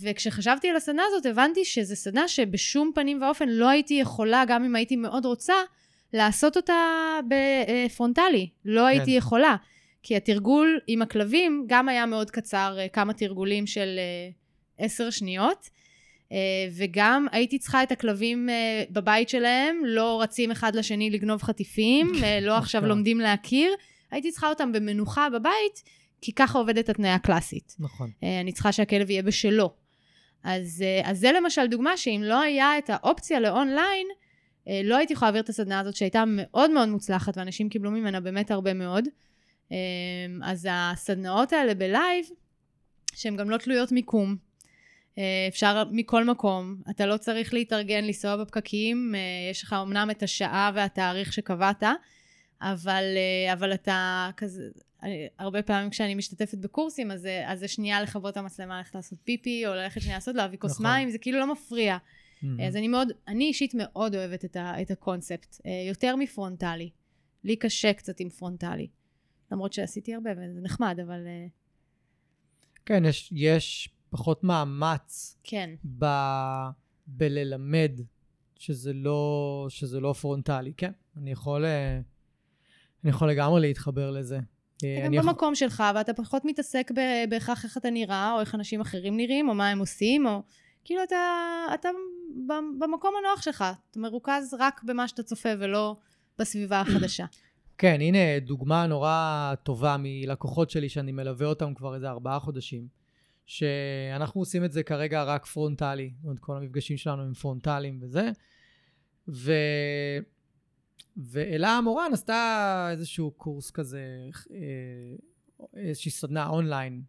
וכשחשבתי 0.00 0.68
על 0.68 0.76
הסדנה 0.76 1.02
הזאת 1.06 1.26
הבנתי 1.26 1.64
שזו 1.64 1.96
סדנה 1.96 2.28
שבשום 2.28 2.92
פנים 2.94 3.22
ואופן 3.22 3.48
לא 3.48 3.68
הייתי 3.68 3.94
יכולה, 3.94 4.44
גם 4.48 4.64
אם 4.64 4.76
הייתי 4.76 4.96
מאוד 4.96 5.24
רוצה, 5.24 5.54
לעשות 6.14 6.56
אותה 6.56 6.74
בפרונטלי. 7.28 8.48
לא 8.64 8.80
כן. 8.80 8.86
הייתי 8.86 9.10
יכולה. 9.10 9.56
כי 10.02 10.16
התרגול 10.16 10.80
עם 10.86 11.02
הכלבים 11.02 11.64
גם 11.66 11.88
היה 11.88 12.06
מאוד 12.06 12.30
קצר, 12.30 12.76
אה, 12.78 12.88
כמה 12.88 13.12
תרגולים 13.12 13.66
של 13.66 13.98
אה, 13.98 14.30
עשר 14.78 15.10
שניות. 15.10 15.68
אה, 16.32 16.38
וגם 16.76 17.26
הייתי 17.32 17.58
צריכה 17.58 17.82
את 17.82 17.92
הכלבים 17.92 18.48
בבית 18.90 19.28
שלהם, 19.28 19.82
לא 19.84 20.22
רצים 20.22 20.50
אחד 20.50 20.76
לשני 20.76 21.10
לגנוב 21.10 21.42
חטיפים, 21.42 22.12
לא 22.42 22.56
עכשיו 22.58 22.86
לומדים 22.86 23.20
להכיר. 23.20 23.72
הייתי 24.10 24.30
צריכה 24.30 24.48
אותם 24.48 24.72
במנוחה 24.72 25.30
בבית, 25.30 25.82
כי 26.20 26.32
ככה 26.32 26.58
עובדת 26.58 26.88
התניה 26.88 27.18
קלאסית. 27.18 27.76
נכון. 27.78 28.10
אני 28.40 28.52
צריכה 28.52 28.72
שהכלב 28.72 29.10
יהיה 29.10 29.22
בשלו. 29.22 29.70
אז, 30.44 30.84
אז 31.04 31.18
זה 31.18 31.32
למשל 31.32 31.66
דוגמה 31.66 31.96
שאם 31.96 32.20
לא 32.24 32.40
היה 32.40 32.78
את 32.78 32.90
האופציה 32.90 33.40
לאונליין, 33.40 34.06
לא 34.84 34.96
הייתי 34.96 35.12
יכולה 35.12 35.30
להעביר 35.30 35.42
את 35.42 35.48
הסדנה 35.48 35.80
הזאת 35.80 35.96
שהייתה 35.96 36.24
מאוד 36.26 36.70
מאוד 36.70 36.88
מוצלחת, 36.88 37.38
ואנשים 37.38 37.68
קיבלו 37.68 37.90
ממנה 37.90 38.20
באמת 38.20 38.50
הרבה 38.50 38.74
מאוד. 38.74 39.08
אמ, 39.70 39.76
אז 40.42 40.68
הסדנאות 40.70 41.52
האלה 41.52 41.74
בלייב, 41.74 42.26
שהן 43.14 43.36
גם 43.36 43.50
לא 43.50 43.56
תלויות 43.56 43.92
מיקום, 43.92 44.36
אה, 45.18 45.46
אפשר 45.48 45.84
מכל 45.90 46.24
מקום, 46.24 46.76
אתה 46.90 47.06
לא 47.06 47.16
צריך 47.16 47.54
להתארגן, 47.54 48.04
לנסוע 48.04 48.36
בפקקים, 48.36 49.14
אה, 49.14 49.20
יש 49.50 49.62
לך 49.62 49.72
אמנם 49.82 50.10
את 50.10 50.22
השעה 50.22 50.70
והתאריך 50.74 51.32
שקבעת, 51.32 51.82
אבל, 52.60 53.04
אה, 53.16 53.52
אבל 53.52 53.74
אתה 53.74 54.30
כזה, 54.36 54.62
הרבה 55.38 55.62
פעמים 55.62 55.90
כשאני 55.90 56.14
משתתפת 56.14 56.58
בקורסים, 56.58 57.10
אז, 57.10 57.28
אז 57.46 57.60
זה 57.60 57.68
שנייה 57.68 58.02
לכבות 58.02 58.32
את 58.32 58.36
המצלמה, 58.36 58.78
ללכת 58.78 58.94
לעשות 58.94 59.18
פיפי, 59.24 59.66
או 59.66 59.74
ללכת 59.74 60.00
שנייה 60.00 60.16
לעשות, 60.16 60.34
להביא 60.34 60.58
כוס 60.58 60.72
נכון. 60.72 60.86
מים, 60.86 61.10
זה 61.10 61.18
כאילו 61.18 61.38
לא 61.38 61.52
מפריע. 61.52 61.96
Mm-hmm. 62.44 62.62
אז 62.62 62.76
אני 62.76 62.88
מאוד, 62.88 63.08
אני 63.28 63.44
אישית 63.44 63.74
מאוד 63.74 64.14
אוהבת 64.14 64.44
את, 64.44 64.56
ה, 64.56 64.82
את 64.82 64.90
הקונספט, 64.90 65.60
יותר 65.88 66.16
מפרונטלי. 66.16 66.90
לי 67.44 67.56
קשה 67.56 67.92
קצת 67.92 68.20
עם 68.20 68.28
פרונטלי. 68.28 68.88
למרות 69.52 69.72
שעשיתי 69.72 70.14
הרבה 70.14 70.30
וזה 70.32 70.60
נחמד, 70.60 71.00
אבל... 71.06 71.26
אה, 71.26 71.46
כן, 72.86 73.04
יש, 73.04 73.32
יש 73.32 73.88
פחות 74.10 74.44
מאמץ. 74.44 75.38
כן. 75.44 75.70
ב, 75.98 76.04
בללמד 77.06 78.00
שזה 78.56 78.92
לא, 78.92 79.66
שזה 79.68 80.00
לא 80.00 80.12
פרונטלי. 80.12 80.72
כן, 80.76 80.92
אני 81.16 81.30
יכול, 81.30 81.64
אה, 81.64 82.00
אני 83.04 83.10
יכול 83.10 83.30
לגמרי 83.30 83.60
להתחבר 83.60 84.10
לזה. 84.10 84.38
אה, 84.84 84.98
אתה 84.98 85.16
גם 85.16 85.26
במקום 85.26 85.32
יכול... 85.32 85.54
שלך, 85.54 85.82
ואתה 85.94 86.14
פחות 86.14 86.42
מתעסק 86.44 86.90
בהכרח 87.28 87.64
איך 87.64 87.76
אתה 87.76 87.90
נראה, 87.90 88.34
או 88.34 88.40
איך 88.40 88.54
אנשים 88.54 88.80
אחרים 88.80 89.16
נראים, 89.16 89.48
או 89.48 89.54
מה 89.54 89.68
הם 89.68 89.78
עושים, 89.78 90.26
או... 90.26 90.42
כאילו 90.84 91.02
אתה, 91.02 91.16
אתה 91.74 91.88
במקום 92.78 93.14
הנוח 93.18 93.42
שלך, 93.42 93.64
אתה 93.90 94.00
מרוכז 94.00 94.56
רק 94.58 94.82
במה 94.82 95.08
שאתה 95.08 95.22
צופה 95.22 95.48
ולא 95.58 95.96
בסביבה 96.38 96.80
החדשה. 96.80 97.24
כן, 97.78 98.00
הנה 98.00 98.38
דוגמה 98.40 98.86
נורא 98.86 99.54
טובה 99.62 99.96
מלקוחות 99.98 100.70
שלי 100.70 100.88
שאני 100.88 101.12
מלווה 101.12 101.46
אותם 101.46 101.74
כבר 101.74 101.94
איזה 101.94 102.10
ארבעה 102.10 102.38
חודשים, 102.38 102.88
שאנחנו 103.46 104.40
עושים 104.40 104.64
את 104.64 104.72
זה 104.72 104.82
כרגע 104.82 105.22
רק 105.22 105.46
פרונטלי, 105.46 106.12
זאת 106.16 106.24
אומרת 106.24 106.38
כל 106.38 106.56
המפגשים 106.56 106.96
שלנו 106.96 107.22
הם 107.22 107.34
פרונטליים 107.34 107.98
וזה, 108.02 108.30
ו... 109.28 109.52
ואלה 111.16 111.68
המורן 111.68 112.10
עשתה 112.12 112.88
איזשהו 112.90 113.30
קורס 113.30 113.70
כזה, 113.70 114.28
אה, 114.50 114.58
איזושהי 115.74 116.10
סדנה 116.10 116.48
אונליין 116.48 117.02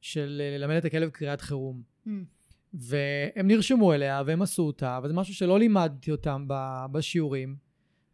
של 0.00 0.42
ללמד 0.58 0.76
את 0.76 0.84
הכלב 0.84 1.10
קריאת 1.10 1.40
חירום. 1.40 1.82
Mm. 2.06 2.10
והם 2.74 3.46
נרשמו 3.46 3.92
אליה 3.92 4.22
והם 4.26 4.42
עשו 4.42 4.62
אותה, 4.62 5.00
וזה 5.04 5.14
משהו 5.14 5.34
שלא 5.34 5.58
לימדתי 5.58 6.10
אותם 6.10 6.46
בשיעורים. 6.92 7.56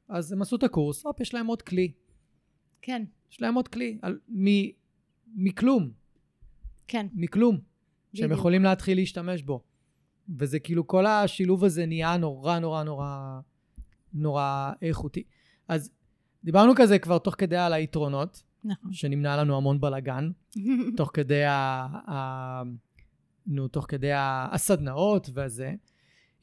אז 0.09 0.33
הם 0.33 0.43
עשו 0.43 0.57
את 0.57 0.63
הקורס, 0.63 1.07
הופ, 1.07 1.21
יש 1.21 1.35
להם 1.35 1.47
עוד 1.47 1.63
כלי. 1.63 1.93
כן. 2.83 3.03
יש 3.33 3.43
להם 3.43 3.55
עוד 3.55 3.69
כלי, 3.69 3.99
על, 4.03 4.19
מ, 4.29 4.45
מכלום. 5.37 5.91
כן. 6.89 7.07
מכלום. 7.13 7.55
בדיוק. 7.55 7.67
שהם 8.15 8.33
יכולים 8.33 8.63
להתחיל 8.63 8.99
להשתמש 8.99 9.43
בו. 9.43 9.63
וזה 10.39 10.59
כאילו, 10.59 10.87
כל 10.87 11.07
השילוב 11.07 11.65
הזה 11.65 11.87
נהיה 11.87 12.17
נורא 12.17 12.59
נורא 12.59 12.83
נורא 12.83 13.41
נורא 14.15 14.73
איכותי. 14.83 15.23
אז 15.69 15.91
דיברנו 16.45 16.73
כזה 16.77 16.99
כבר 16.99 17.19
תוך 17.19 17.35
כדי 17.39 17.57
על 17.57 17.73
היתרונות. 17.73 18.43
נכון. 18.65 18.93
שנמנע 18.93 19.37
לנו 19.37 19.57
המון 19.57 19.81
בלאגן. 19.81 20.31
תוך 20.97 21.11
כדי 21.15 21.45
ה... 21.45 21.87
ה... 22.11 22.63
נו, 23.47 23.69
תוך 23.69 23.87
כדי 23.89 24.11
הסדנאות 24.53 25.31
וזה. 25.35 25.73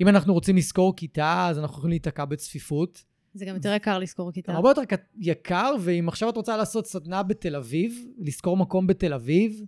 אם 0.01 0.07
אנחנו 0.07 0.33
רוצים 0.33 0.57
לשכור 0.57 0.95
כיתה, 0.95 1.47
אז 1.49 1.59
אנחנו 1.59 1.77
יכולים 1.77 1.89
להיתקע 1.89 2.25
בצפיפות. 2.25 3.03
זה 3.33 3.45
גם 3.45 3.55
יותר 3.55 3.73
יקר 3.73 3.99
לשכור 3.99 4.31
כיתה. 4.31 4.53
הרבה 4.53 4.69
יותר 4.69 4.81
יקר, 5.19 5.71
ואם 5.81 6.07
עכשיו 6.07 6.29
את 6.29 6.37
רוצה 6.37 6.57
לעשות 6.57 6.87
סדנה 6.87 7.23
בתל 7.23 7.55
אביב, 7.55 8.05
לשכור 8.19 8.57
מקום 8.57 8.87
בתל 8.87 9.13
אביב, 9.13 9.61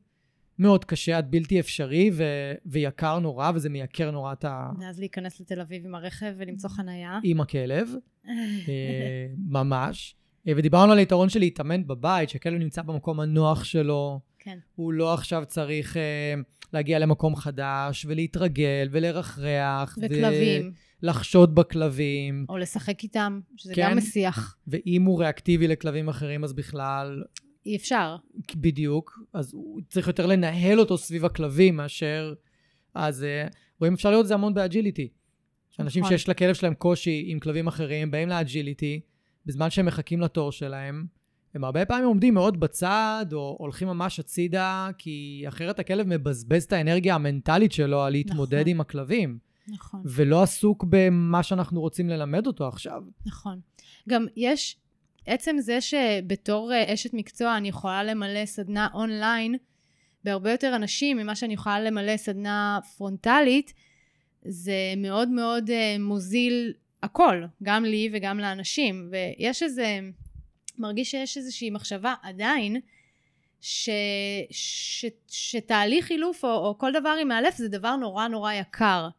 מאוד 0.60 0.86
קשה 0.86 1.18
עד 1.18 1.32
בלתי 1.32 1.60
אפשרי 1.60 2.12
ו- 2.14 2.54
ויקר 2.66 3.20
נורא, 3.20 3.52
וזה 3.56 3.70
מייקר 3.70 4.12
נורא 4.12 4.34
את 4.34 4.46
ה... 4.46 4.72
ואז 4.80 5.00
להיכנס 5.00 5.40
לתל 5.40 5.62
אביב 5.62 5.86
עם 5.86 5.96
הרכב 5.96 6.34
ולמצוא 6.38 6.70
חנייה. 6.70 7.20
עם 7.24 7.42
הכלב, 7.42 7.90
אה, 8.28 9.28
ממש. 9.48 10.16
אה, 10.48 10.54
ודיברנו 10.58 10.92
על 10.92 10.98
היתרון 10.98 11.30
של 11.30 11.40
להתאמן 11.40 11.88
בבית, 11.88 12.30
שהכלב 12.30 12.54
נמצא 12.60 12.82
במקום 12.82 13.20
הנוח 13.20 13.64
שלו. 13.64 14.20
כן. 14.40 14.58
הוא 14.76 14.94
לא 14.94 15.14
עכשיו 15.14 15.44
צריך 15.48 15.96
uh, 15.96 16.00
להגיע 16.74 17.00
למקום 17.00 17.36
חדש 17.36 18.06
ולהתרגל 18.10 18.90
ולרחרח. 18.92 19.98
וכלבים. 20.02 20.72
לחשוד 21.02 21.56
בכלבים. 21.56 22.46
או 22.50 22.58
לשחק 22.58 23.04
איתם, 23.04 23.40
שזה 23.56 23.76
כן, 23.76 23.90
גם 23.90 23.98
מסיח. 23.98 24.58
ואם 24.68 25.04
הוא 25.04 25.20
ריאקטיבי 25.20 25.68
לכלבים 25.68 26.10
אחרים, 26.10 26.44
אז 26.44 26.54
בכלל... 26.54 27.24
אי 27.66 27.76
אפשר. 27.76 28.16
בדיוק. 28.56 29.20
אז 29.34 29.54
הוא 29.54 29.82
צריך 29.88 30.08
יותר 30.08 30.26
לנהל 30.26 30.80
אותו 30.80 30.98
סביב 30.98 31.26
הכלבים 31.26 31.76
מאשר... 31.76 32.34
אז 32.94 33.24
אה, 33.24 33.48
רואים, 33.80 33.94
אפשר 33.94 34.12
לראות 34.12 34.24
את 34.24 34.28
זה 34.28 34.34
המון 34.34 34.54
באג'יליטי. 34.54 35.08
שאנשים 35.70 36.04
נכון. 36.04 36.18
שיש 36.18 36.30
לכלב 36.30 36.54
שלהם 36.54 36.74
קושי 36.74 37.24
עם 37.28 37.40
כלבים 37.40 37.68
אחרים, 37.68 38.12
באים 38.12 38.30
לאג'יליטי, 38.30 39.00
בזמן 39.46 39.70
שהם 39.70 39.86
מחכים 39.86 40.22
לתור 40.22 40.52
שלהם, 40.52 41.06
הם 41.56 41.64
הרבה 41.64 41.86
פעמים 41.86 42.06
עומדים 42.06 42.34
מאוד 42.34 42.60
בצד, 42.60 43.26
או 43.34 43.56
הולכים 43.60 43.88
ממש 43.88 44.20
הצידה, 44.20 44.90
כי 44.98 45.44
אחרת 45.48 45.80
הכלב 45.80 46.08
מבזבז 46.08 46.64
את 46.64 46.74
האנרגיה 46.74 47.16
המנטלית 47.16 47.72
שלו 47.72 48.02
על 48.02 48.12
להתמודד 48.12 48.60
נכון. 48.60 48.70
עם 48.70 48.82
הכלבים. 48.82 49.38
נכון. 49.68 50.02
ולא 50.06 50.44
עסוק 50.44 50.86
במה 50.90 51.44
שאנחנו 51.44 51.82
רוצים 51.82 52.10
ללמד 52.10 52.48
אותו 52.48 52.68
עכשיו. 52.68 53.04
נכון. 53.26 53.60
גם 54.10 54.26
יש, 54.36 54.78
עצם 55.26 55.56
זה 55.60 55.82
שבתור 55.82 56.74
אה, 56.74 56.94
אשת 56.94 57.14
מקצוע 57.14 57.58
אני 57.58 57.68
יכולה 57.68 58.04
למלא 58.04 58.46
סדנה 58.46 58.88
אונליין 58.94 59.56
בהרבה 60.24 60.52
יותר 60.52 60.76
אנשים 60.76 61.18
ממה 61.18 61.36
שאני 61.36 61.54
יכולה 61.54 61.80
למלא 61.80 62.18
סדנה 62.18 62.80
פרונטלית, 62.98 63.74
זה 64.46 64.94
מאוד 64.98 65.30
מאוד 65.30 65.70
אה, 65.70 65.96
מוזיל 66.00 66.74
הכל, 67.04 67.44
גם 67.64 67.86
לי 67.86 68.10
וגם 68.14 68.40
לאנשים. 68.40 69.12
ויש 69.12 69.64
איזה, 69.64 70.00
מרגיש 70.80 71.12
שיש 71.12 71.38
איזושהי 71.38 71.70
מחשבה 71.70 72.14
עדיין, 72.22 72.80
ש, 73.62 73.90
ש, 74.52 75.06
שתהליך 75.28 76.06
חילוף 76.06 76.46
או, 76.46 76.50
או 76.50 76.78
כל 76.78 76.92
דבר 76.92 77.16
עם 77.22 77.28
מאלף 77.28 77.58
זה 77.58 77.68
דבר 77.68 77.96
נורא 77.96 78.28
נורא 78.28 78.54
יקר. 78.54 79.10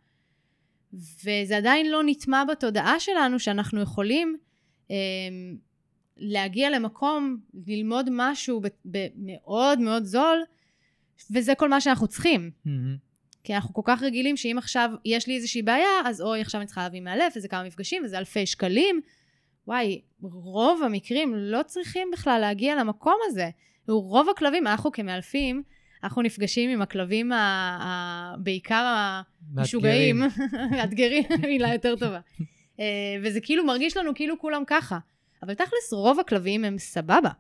וזה 1.25 1.57
עדיין 1.57 1.91
לא 1.91 2.03
נטמע 2.07 2.45
בתודעה 2.45 3.01
שלנו 3.01 3.39
שאנחנו 3.39 3.81
יכולים 3.81 4.37
אה, 4.91 4.97
להגיע 6.17 6.71
למקום, 6.71 7.41
ללמוד 7.67 8.09
משהו 8.13 8.63
במאוד 8.85 9.79
מאוד 9.79 10.05
זול, 10.05 10.43
וזה 11.31 11.55
כל 11.55 11.69
מה 11.69 11.81
שאנחנו 11.81 12.09
צריכים. 12.09 12.51
Mm-hmm. 12.67 12.71
כי 13.45 13.55
אנחנו 13.55 13.75
כל 13.75 13.83
כך 13.85 14.03
רגילים 14.03 14.37
שאם 14.37 14.59
עכשיו 14.59 14.91
יש 15.05 15.27
לי 15.27 15.37
איזושהי 15.37 15.63
בעיה, 15.63 16.01
אז 16.05 16.21
אוי, 16.21 16.41
עכשיו 16.41 16.61
אני 16.61 16.67
צריכה 16.67 16.83
להביא 16.83 17.01
מאלף, 17.01 17.33
וזה 17.37 17.49
כמה 17.49 17.65
מפגשים, 17.65 18.03
וזה 18.05 18.19
אלפי 18.19 18.47
שקלים. 18.47 19.01
וואי, 19.67 20.01
רוב 20.23 20.83
המקרים 20.83 21.35
לא 21.37 21.63
צריכים 21.67 22.09
בכלל 22.13 22.39
להגיע 22.41 22.77
למקום 22.77 23.17
הזה. 23.27 23.51
רוב 23.89 24.29
הכלבים, 24.29 24.67
אנחנו 24.67 24.93
כמאלפים, 24.93 25.63
אנחנו 26.05 26.23
נפגשים 26.23 26.71
עם 26.71 26.83
הכלבים, 26.83 27.33
ה, 27.33 27.37
ה, 27.83 28.35
בעיקר 28.39 29.13
המשוגעים, 29.57 30.23
מאתגרים, 30.73 31.25
מילה 31.43 31.73
יותר 31.73 31.97
טובה. 31.97 32.21
אה, 32.81 32.85
וזה 33.23 33.41
כאילו 33.41 33.65
מרגיש 33.65 33.97
לנו 33.97 34.15
כאילו 34.15 34.39
כולם 34.39 34.63
ככה. 34.67 34.99
אבל 35.43 35.55
תכלס, 35.55 35.93
רוב 35.93 36.21
הכלבים 36.21 36.65
הם 36.65 36.79
סבבה. 36.79 37.31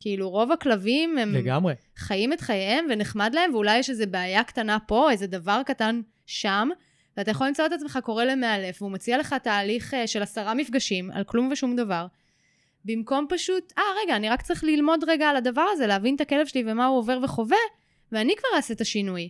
כאילו, 0.00 0.30
רוב 0.30 0.52
הכלבים 0.52 1.18
הם... 1.18 1.34
לגמרי. 1.34 1.74
חיים 1.96 2.32
את 2.32 2.40
חייהם 2.40 2.86
ונחמד 2.90 3.34
להם, 3.34 3.54
ואולי 3.54 3.78
יש 3.78 3.90
איזו 3.90 4.04
בעיה 4.10 4.44
קטנה 4.44 4.78
פה, 4.86 5.10
איזה 5.10 5.26
דבר 5.26 5.62
קטן 5.66 6.00
שם, 6.26 6.68
ואתה 7.16 7.30
יכול 7.30 7.46
למצוא 7.46 7.66
את 7.66 7.72
עצמך 7.72 7.98
קורא 8.02 8.24
למאלף, 8.24 8.82
והוא 8.82 8.92
מציע 8.92 9.18
לך 9.18 9.34
תהליך 9.42 9.94
אה, 9.94 10.06
של 10.06 10.22
עשרה 10.22 10.54
מפגשים 10.54 11.10
על 11.10 11.24
כלום 11.24 11.48
ושום 11.52 11.76
דבר. 11.76 12.06
במקום 12.84 13.26
פשוט, 13.28 13.72
אה, 13.78 13.82
רגע, 14.02 14.16
אני 14.16 14.28
רק 14.28 14.42
צריך 14.42 14.64
ללמוד 14.64 15.04
רגע 15.06 15.28
על 15.28 15.36
הדבר 15.36 15.66
הזה, 15.72 15.86
להבין 15.86 16.16
את 16.16 16.20
הכלב 16.20 16.46
שלי 16.46 16.64
ומה 16.66 16.86
הוא 16.86 16.98
עובר 16.98 17.18
וחווה, 17.22 17.56
ואני 18.12 18.34
כבר 18.36 18.48
אעשה 18.56 18.74
את 18.74 18.80
השינוי. 18.80 19.28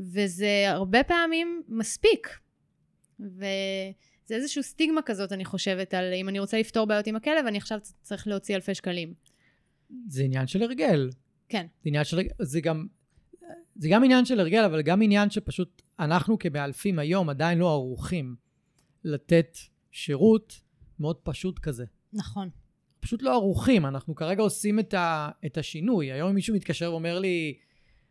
וזה 0.00 0.64
הרבה 0.66 1.02
פעמים 1.02 1.62
מספיק. 1.68 2.38
וזה 3.20 4.34
איזושהי 4.34 4.62
סטיגמה 4.62 5.02
כזאת, 5.02 5.32
אני 5.32 5.44
חושבת, 5.44 5.94
על 5.94 6.12
אם 6.14 6.28
אני 6.28 6.38
רוצה 6.38 6.58
לפתור 6.58 6.86
בעיות 6.86 7.06
עם 7.06 7.16
הכלב, 7.16 7.46
אני 7.46 7.58
עכשיו 7.58 7.78
צריך 8.02 8.26
להוציא 8.26 8.56
אלפי 8.56 8.74
שקלים. 8.74 9.14
זה 10.08 10.22
עניין 10.22 10.46
של 10.46 10.62
הרגל. 10.62 11.10
כן. 11.48 11.66
זה 11.82 11.88
עניין 11.88 12.04
של 12.04 12.16
הרגל, 12.16 12.30
זה 12.40 12.60
גם, 12.60 12.86
זה 13.76 13.88
גם 13.88 14.04
עניין 14.04 14.24
של 14.24 14.40
הרגל, 14.40 14.64
אבל 14.64 14.82
גם 14.82 15.02
עניין 15.02 15.30
שפשוט 15.30 15.82
אנחנו 15.98 16.38
כמאלפים 16.38 16.98
היום 16.98 17.28
עדיין 17.28 17.58
לא 17.58 17.72
ערוכים 17.72 18.36
לתת 19.04 19.56
שירות 19.90 20.60
מאוד 21.00 21.16
פשוט 21.16 21.58
כזה. 21.58 21.84
נכון. 22.12 22.50
פשוט 23.00 23.22
לא 23.22 23.32
ערוכים, 23.32 23.86
אנחנו 23.86 24.14
כרגע 24.14 24.42
עושים 24.42 24.78
את, 24.78 24.94
ה, 24.94 25.28
את 25.46 25.58
השינוי. 25.58 26.12
היום 26.12 26.34
מישהו 26.34 26.54
מתקשר 26.54 26.92
ואומר 26.92 27.18
לי, 27.18 27.58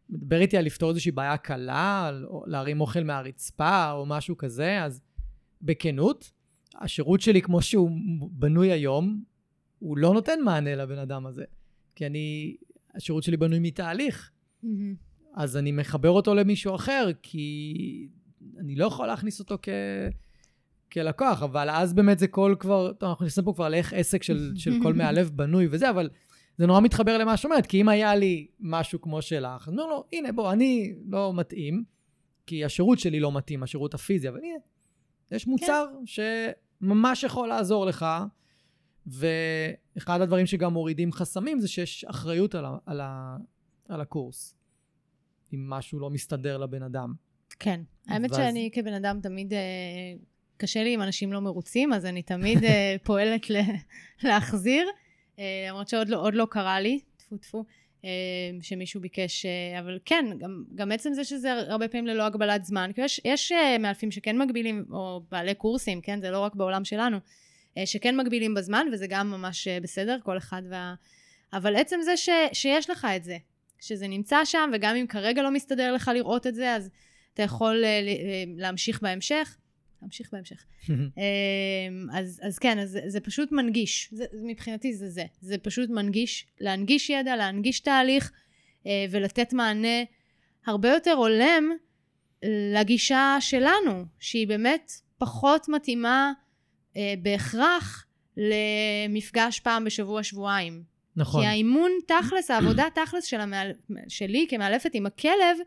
מדבר 0.10 0.40
איתי 0.40 0.58
על 0.58 0.66
לפתור 0.66 0.90
איזושהי 0.90 1.12
בעיה 1.12 1.38
קלה, 1.38 2.12
להרים 2.46 2.82
אוכל 2.82 3.04
מהרצפה 3.04 3.92
או 3.92 4.06
משהו 4.06 4.38
כזה, 4.38 4.84
אז 4.84 5.02
בכנות, 5.62 6.32
השירות 6.76 7.22
שלי 7.22 7.42
כמו 7.42 7.62
שהוא 7.62 7.90
בנוי 8.32 8.72
היום, 8.72 9.24
הוא 9.80 9.98
לא 9.98 10.14
נותן 10.14 10.40
מענה 10.46 10.76
לבן 10.76 10.98
אדם 10.98 11.26
הזה. 11.26 11.44
כי 11.96 12.06
אני, 12.06 12.58
השירות 12.96 13.24
שלי 13.24 13.38
בנוי 13.38 13.60
מתהליך. 13.60 14.32
Mm-hmm. 14.64 14.68
אז 15.36 15.58
אני 15.58 15.72
מחבר 15.72 16.10
אותו 16.10 16.36
למישהו 16.36 16.76
אחר, 16.76 17.10
כי 17.22 18.08
אני 18.58 18.76
לא 18.76 18.86
יכול 18.86 19.08
להכניס 19.08 19.40
אותו 19.40 19.58
כ... 19.62 19.70
כלקוח, 20.92 21.44
אבל 21.44 21.70
אז 21.70 21.94
באמת 21.94 22.20
זה 22.20 22.28
כל 22.28 22.56
כבר, 22.60 22.94
טוב, 22.94 23.10
אנחנו 23.10 23.26
נכנסים 23.26 23.44
פה 23.44 23.54
כבר 23.54 23.70
לאיך 23.70 23.94
עסק 23.94 24.24
של, 24.24 24.52
של 24.56 24.72
כל 24.84 24.94
מהלב 25.00 25.30
בנוי 25.30 25.68
וזה, 25.72 25.90
אבל 25.90 26.10
זה 26.58 26.68
נורא 26.68 26.82
מתחבר 26.82 27.18
למה 27.18 27.38
שאת 27.38 27.46
אומרת, 27.46 27.66
כי 27.66 27.82
אם 27.82 27.90
היה 27.90 28.16
לי 28.16 28.48
משהו 28.60 29.02
כמו 29.02 29.22
שלך, 29.22 29.68
אז 29.68 29.74
אני 29.74 29.82
אומר 29.82 29.94
לו, 29.94 30.04
הנה, 30.14 30.32
בוא, 30.32 30.52
אני 30.52 30.94
לא 31.10 31.34
מתאים, 31.36 31.84
כי 32.46 32.66
השירות 32.66 33.00
שלי 33.00 33.20
לא 33.20 33.32
מתאים, 33.32 33.64
השירות 33.64 33.94
הפיזי, 33.94 34.30
אבל 34.30 34.38
הנה, 34.38 34.58
יש 35.32 35.48
מוצר 35.48 35.86
כן. 35.92 36.24
שממש 36.82 37.24
יכול 37.24 37.48
לעזור 37.48 37.86
לך, 37.86 38.06
ואחד 39.08 40.22
הדברים 40.22 40.46
שגם 40.46 40.74
מורידים 40.74 41.12
חסמים 41.12 41.60
זה 41.60 41.68
שיש 41.68 42.06
אחריות 42.06 42.56
על, 42.56 42.66
ה, 42.66 42.78
על, 42.86 43.02
ה, 43.02 43.38
על 43.90 44.02
הקורס, 44.02 44.55
אם 45.54 45.70
משהו 45.70 46.00
לא 46.00 46.10
מסתדר 46.10 46.58
לבן 46.58 46.84
אדם. 46.84 47.14
כן. 47.60 47.82
האמת 48.08 48.32
ואז... 48.32 48.40
שאני 48.40 48.70
כבן 48.74 48.94
אדם 48.94 49.20
תמיד 49.24 49.54
אה, 49.54 49.60
קשה 50.58 50.84
לי 50.84 50.94
עם 50.94 51.02
אנשים 51.02 51.34
לא 51.34 51.42
מרוצים, 51.42 51.94
אז 51.94 52.06
אני 52.06 52.22
תמיד 52.22 52.64
אה, 52.64 52.96
פועלת 53.06 53.46
להחזיר, 54.24 54.88
אה, 55.40 55.66
למרות 55.70 55.88
שעוד 55.88 56.10
לא, 56.10 56.30
לא 56.34 56.48
קרה 56.50 56.80
לי, 56.80 57.00
טפו 57.18 57.38
טפו, 57.38 57.66
שמישהו 58.62 59.02
ביקש, 59.02 59.46
אבל 59.80 60.00
כן, 60.06 60.26
גם, 60.38 60.64
גם 60.76 60.92
עצם 60.92 61.14
זה 61.14 61.24
שזה 61.24 61.54
הרבה 61.54 61.88
פעמים 61.88 62.08
ללא 62.08 62.24
הגבלת 62.24 62.66
זמן, 62.66 62.92
כי 62.96 63.02
יש, 63.02 63.22
יש 63.26 63.52
מאלפים 63.80 64.12
שכן 64.12 64.38
מגבילים, 64.38 64.86
או 64.92 65.22
בעלי 65.32 65.56
קורסים, 65.56 66.02
כן, 66.02 66.22
זה 66.22 66.32
לא 66.32 66.40
רק 66.40 66.56
בעולם 66.56 66.86
שלנו, 66.86 67.18
שכן 67.86 68.18
מגבילים 68.18 68.54
בזמן, 68.54 68.88
וזה 68.94 69.08
גם 69.10 69.32
ממש 69.32 69.68
בסדר, 69.68 70.18
כל 70.24 70.38
אחד 70.38 70.62
וה... 70.70 70.94
אבל 71.54 71.76
עצם 71.76 72.00
זה 72.02 72.18
ש, 72.18 72.30
שיש 72.54 72.90
לך 72.90 73.08
את 73.16 73.24
זה, 73.24 73.38
שזה 73.88 74.08
נמצא 74.08 74.46
שם, 74.46 74.70
וגם 74.74 74.96
אם 74.96 75.08
כרגע 75.08 75.42
לא 75.42 75.52
מסתדר 75.52 75.94
לך 75.94 76.12
לראות 76.14 76.48
את 76.48 76.56
זה, 76.56 76.76
אז 76.76 76.90
אתה 77.34 77.44
יכול 77.44 77.84
להמשיך 78.58 79.02
בהמשך. 79.02 79.58
נמשיך 80.02 80.30
בהמשך. 80.34 80.66
אמ, 80.90 81.02
אז, 82.14 82.40
אז 82.44 82.60
כן, 82.60 82.80
אז 82.80 82.90
זה, 82.90 83.02
זה 83.08 83.20
פשוט 83.20 83.52
מנגיש. 83.52 84.10
זה, 84.12 84.26
מבחינתי 84.44 84.94
זה 84.94 85.10
זה. 85.10 85.24
זה 85.42 85.58
פשוט 85.58 85.90
מנגיש, 85.90 86.46
להנגיש 86.60 87.10
ידע, 87.10 87.36
להנגיש 87.36 87.80
תהליך, 87.80 88.32
אה, 88.88 89.06
ולתת 89.12 89.54
מענה 89.54 90.04
הרבה 90.66 90.90
יותר 90.90 91.12
הולם 91.12 91.72
לגישה 92.74 93.38
שלנו, 93.40 94.06
שהיא 94.20 94.48
באמת 94.48 94.92
פחות 95.18 95.70
מתאימה 95.70 96.32
אה, 96.98 97.14
בהכרח 97.22 98.06
למפגש 98.38 99.60
פעם 99.60 99.86
בשבוע, 99.86 100.24
שבועיים. 100.24 100.95
נכון. 101.16 101.42
כי 101.42 101.48
האימון 101.48 101.92
תכלס, 102.08 102.52
העבודה 102.52 102.86
תכלס 102.96 103.26
של 103.26 103.40
המאל... 103.40 103.72
שלי 104.08 104.46
כמאלפת 104.50 104.92
עם 104.94 105.06
הכלב, 105.06 105.58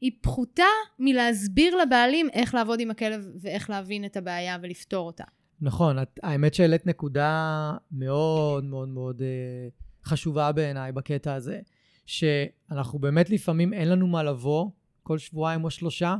היא 0.00 0.12
פחותה 0.20 0.64
מלהסביר 0.98 1.76
לבעלים 1.76 2.28
איך 2.32 2.54
לעבוד 2.54 2.80
עם 2.80 2.90
הכלב 2.90 3.26
ואיך 3.40 3.70
להבין 3.70 4.04
את 4.04 4.16
הבעיה 4.16 4.58
ולפתור 4.62 5.06
אותה. 5.06 5.24
נכון, 5.60 6.02
את, 6.02 6.20
האמת 6.22 6.54
שהעלית 6.54 6.86
נקודה 6.86 7.72
מאוד 7.92 8.64
מאוד 8.64 8.88
מאוד 8.88 9.22
אה, 9.22 9.68
חשובה 10.04 10.52
בעיניי 10.52 10.92
בקטע 10.92 11.34
הזה, 11.34 11.60
שאנחנו 12.06 12.98
באמת 12.98 13.30
לפעמים 13.30 13.72
אין 13.72 13.88
לנו 13.88 14.06
מה 14.06 14.22
לבוא 14.22 14.70
כל 15.02 15.18
שבועיים 15.18 15.64
או 15.64 15.70
שלושה, 15.70 16.16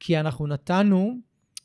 כי 0.00 0.20
אנחנו 0.20 0.46
נתנו, 0.46 1.18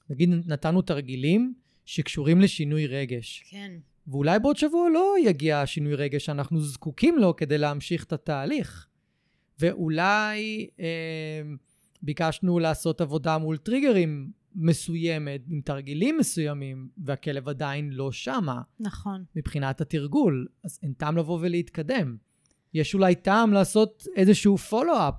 נגיד 0.09 0.29
נתנו 0.45 0.81
תרגילים 0.81 1.53
שקשורים 1.85 2.41
לשינוי 2.41 2.87
רגש. 2.87 3.43
כן. 3.49 3.71
ואולי 4.09 4.39
בעוד 4.39 4.57
שבוע 4.57 4.89
לא 4.89 5.15
יגיע 5.23 5.61
השינוי 5.61 5.95
רגש 5.95 6.25
שאנחנו 6.25 6.61
זקוקים 6.61 7.17
לו 7.17 7.35
כדי 7.35 7.57
להמשיך 7.57 8.03
את 8.03 8.13
התהליך. 8.13 8.87
ואולי 9.59 10.67
אה, 10.79 11.41
ביקשנו 12.01 12.59
לעשות 12.59 13.01
עבודה 13.01 13.37
מול 13.37 13.57
טריגרים 13.57 14.31
מסוימת, 14.55 15.41
עם 15.49 15.61
תרגילים 15.61 16.17
מסוימים, 16.17 16.89
והכלב 16.97 17.49
עדיין 17.49 17.89
לא 17.91 18.11
שמה. 18.11 18.61
נכון. 18.79 19.23
מבחינת 19.35 19.81
התרגול, 19.81 20.47
אז 20.63 20.79
אין 20.83 20.93
טעם 20.93 21.17
לבוא 21.17 21.39
ולהתקדם. 21.41 22.17
יש 22.73 22.93
אולי 22.93 23.15
טעם 23.15 23.53
לעשות 23.53 24.07
איזשהו 24.15 24.57
פולו-אפ. 24.57 25.15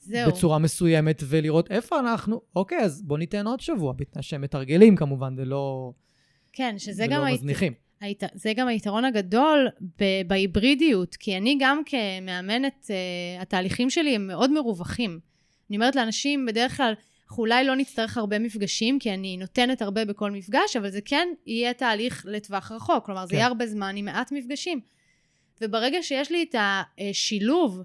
זהו. 0.00 0.30
בצורה 0.30 0.58
מסוימת, 0.58 1.22
ולראות 1.26 1.70
איפה 1.70 2.00
אנחנו, 2.00 2.40
אוקיי, 2.56 2.78
אז 2.78 3.02
בוא 3.02 3.18
ניתן 3.18 3.46
עוד 3.46 3.60
שבוע, 3.60 3.92
בתנאי 3.92 4.22
שהם 4.22 4.40
מתרגלים 4.40 4.96
כמובן, 4.96 5.34
ולא... 5.38 5.92
כן, 6.56 6.78
שזה 6.78 7.06
גם... 7.06 7.24
מזניחים. 7.24 7.72
היית... 8.00 8.22
זה 8.34 8.52
גם 8.52 8.68
היתרון 8.68 9.04
הגדול 9.04 9.68
ב- 10.00 10.22
בהיברידיות, 10.26 11.16
כי 11.16 11.36
אני 11.36 11.56
גם 11.60 11.82
כמאמנת, 11.86 12.84
uh, 12.84 13.42
התהליכים 13.42 13.90
שלי 13.90 14.14
הם 14.14 14.26
מאוד 14.26 14.50
מרווחים. 14.50 15.20
אני 15.70 15.76
אומרת 15.76 15.96
לאנשים, 15.96 16.46
בדרך 16.46 16.76
כלל, 16.76 16.92
אנחנו 17.28 17.42
אולי 17.42 17.64
לא 17.64 17.76
נצטרך 17.76 18.16
הרבה 18.16 18.38
מפגשים, 18.38 18.98
כי 18.98 19.14
אני 19.14 19.36
נותנת 19.36 19.82
הרבה 19.82 20.04
בכל 20.04 20.30
מפגש, 20.30 20.76
אבל 20.76 20.90
זה 20.90 21.00
כן 21.04 21.28
יהיה 21.46 21.72
תהליך 21.72 22.26
לטווח 22.28 22.72
רחוק. 22.72 23.06
כלומר, 23.06 23.22
כן. 23.22 23.26
זה 23.26 23.34
יהיה 23.34 23.46
הרבה 23.46 23.66
זמן 23.66 23.96
עם 23.96 24.04
מעט 24.04 24.32
מפגשים. 24.32 24.80
וברגע 25.60 25.98
שיש 26.02 26.30
לי 26.30 26.46
את 26.50 26.54
השילוב 26.58 27.82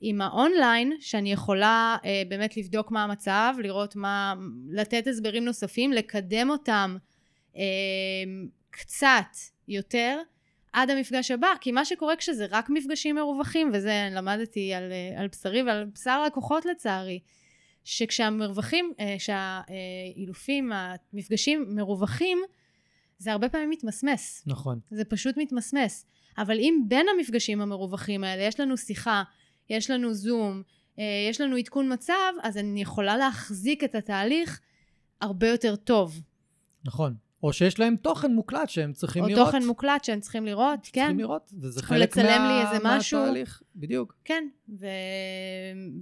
עם 0.00 0.20
האונליין, 0.20 0.92
שאני 1.00 1.32
יכולה 1.32 1.96
uh, 2.00 2.06
באמת 2.28 2.56
לבדוק 2.56 2.90
מה 2.90 3.04
המצב, 3.04 3.54
לראות 3.58 3.96
מה, 3.96 4.34
לתת 4.70 5.06
הסברים 5.06 5.44
נוספים, 5.44 5.92
לקדם 5.92 6.50
אותם 6.50 6.96
קצת 8.70 9.36
יותר 9.68 10.20
עד 10.74 10.90
המפגש 10.90 11.30
הבא, 11.30 11.48
כי 11.60 11.72
מה 11.72 11.84
שקורה 11.84 12.16
כשזה 12.16 12.46
רק 12.50 12.70
מפגשים 12.70 13.16
מרווחים, 13.16 13.70
וזה 13.74 14.08
למדתי 14.12 14.74
על, 14.74 14.92
אה, 14.92 15.20
על 15.20 15.28
בשרי 15.28 15.62
ועל 15.62 15.84
בשר 15.84 16.10
הלקוחות 16.10 16.64
לצערי, 16.64 17.20
שכשהמרווחים, 17.84 18.92
אה, 19.00 19.16
כשהאילופים, 19.18 20.72
המפגשים 20.74 21.66
מרווחים, 21.68 22.38
זה 23.18 23.32
הרבה 23.32 23.48
פעמים 23.48 23.70
מתמסמס. 23.70 24.42
נכון. 24.46 24.80
זה 24.90 25.04
פשוט 25.04 25.36
מתמסמס. 25.36 26.06
אבל 26.38 26.58
אם 26.58 26.82
בין 26.88 27.06
המפגשים 27.16 27.60
המרווחים 27.60 28.24
האלה 28.24 28.42
יש 28.42 28.60
לנו 28.60 28.76
שיחה, 28.76 29.22
יש 29.70 29.90
לנו 29.90 30.14
זום, 30.14 30.62
אה, 30.98 31.04
יש 31.30 31.40
לנו 31.40 31.56
עדכון 31.56 31.92
מצב, 31.92 32.32
אז 32.42 32.58
אני 32.58 32.82
יכולה 32.82 33.16
להחזיק 33.16 33.84
את 33.84 33.94
התהליך 33.94 34.60
הרבה 35.20 35.48
יותר 35.48 35.76
טוב. 35.76 36.20
נכון. 36.84 37.23
או 37.44 37.52
שיש 37.52 37.80
להם 37.80 37.96
תוכן 37.96 38.32
מוקלט 38.32 38.68
שהם 38.68 38.92
צריכים 38.92 39.22
או 39.22 39.28
לראות. 39.28 39.40
או 39.40 39.52
תוכן 39.52 39.66
מוקלט 39.66 40.04
שהם 40.04 40.20
צריכים 40.20 40.46
לראות, 40.46 40.78
כן. 40.82 41.00
צריכים 41.00 41.18
לראות, 41.18 41.52
וזה 41.60 41.82
חלק 41.82 42.16
מה... 42.16 42.22
לצלם 42.24 42.48
לי 42.48 42.62
איזה 42.66 42.84
משהו. 42.84 43.20
מהתהליך, 43.20 43.62
בדיוק. 43.76 44.14
כן, 44.24 44.48
ו... 44.80 44.86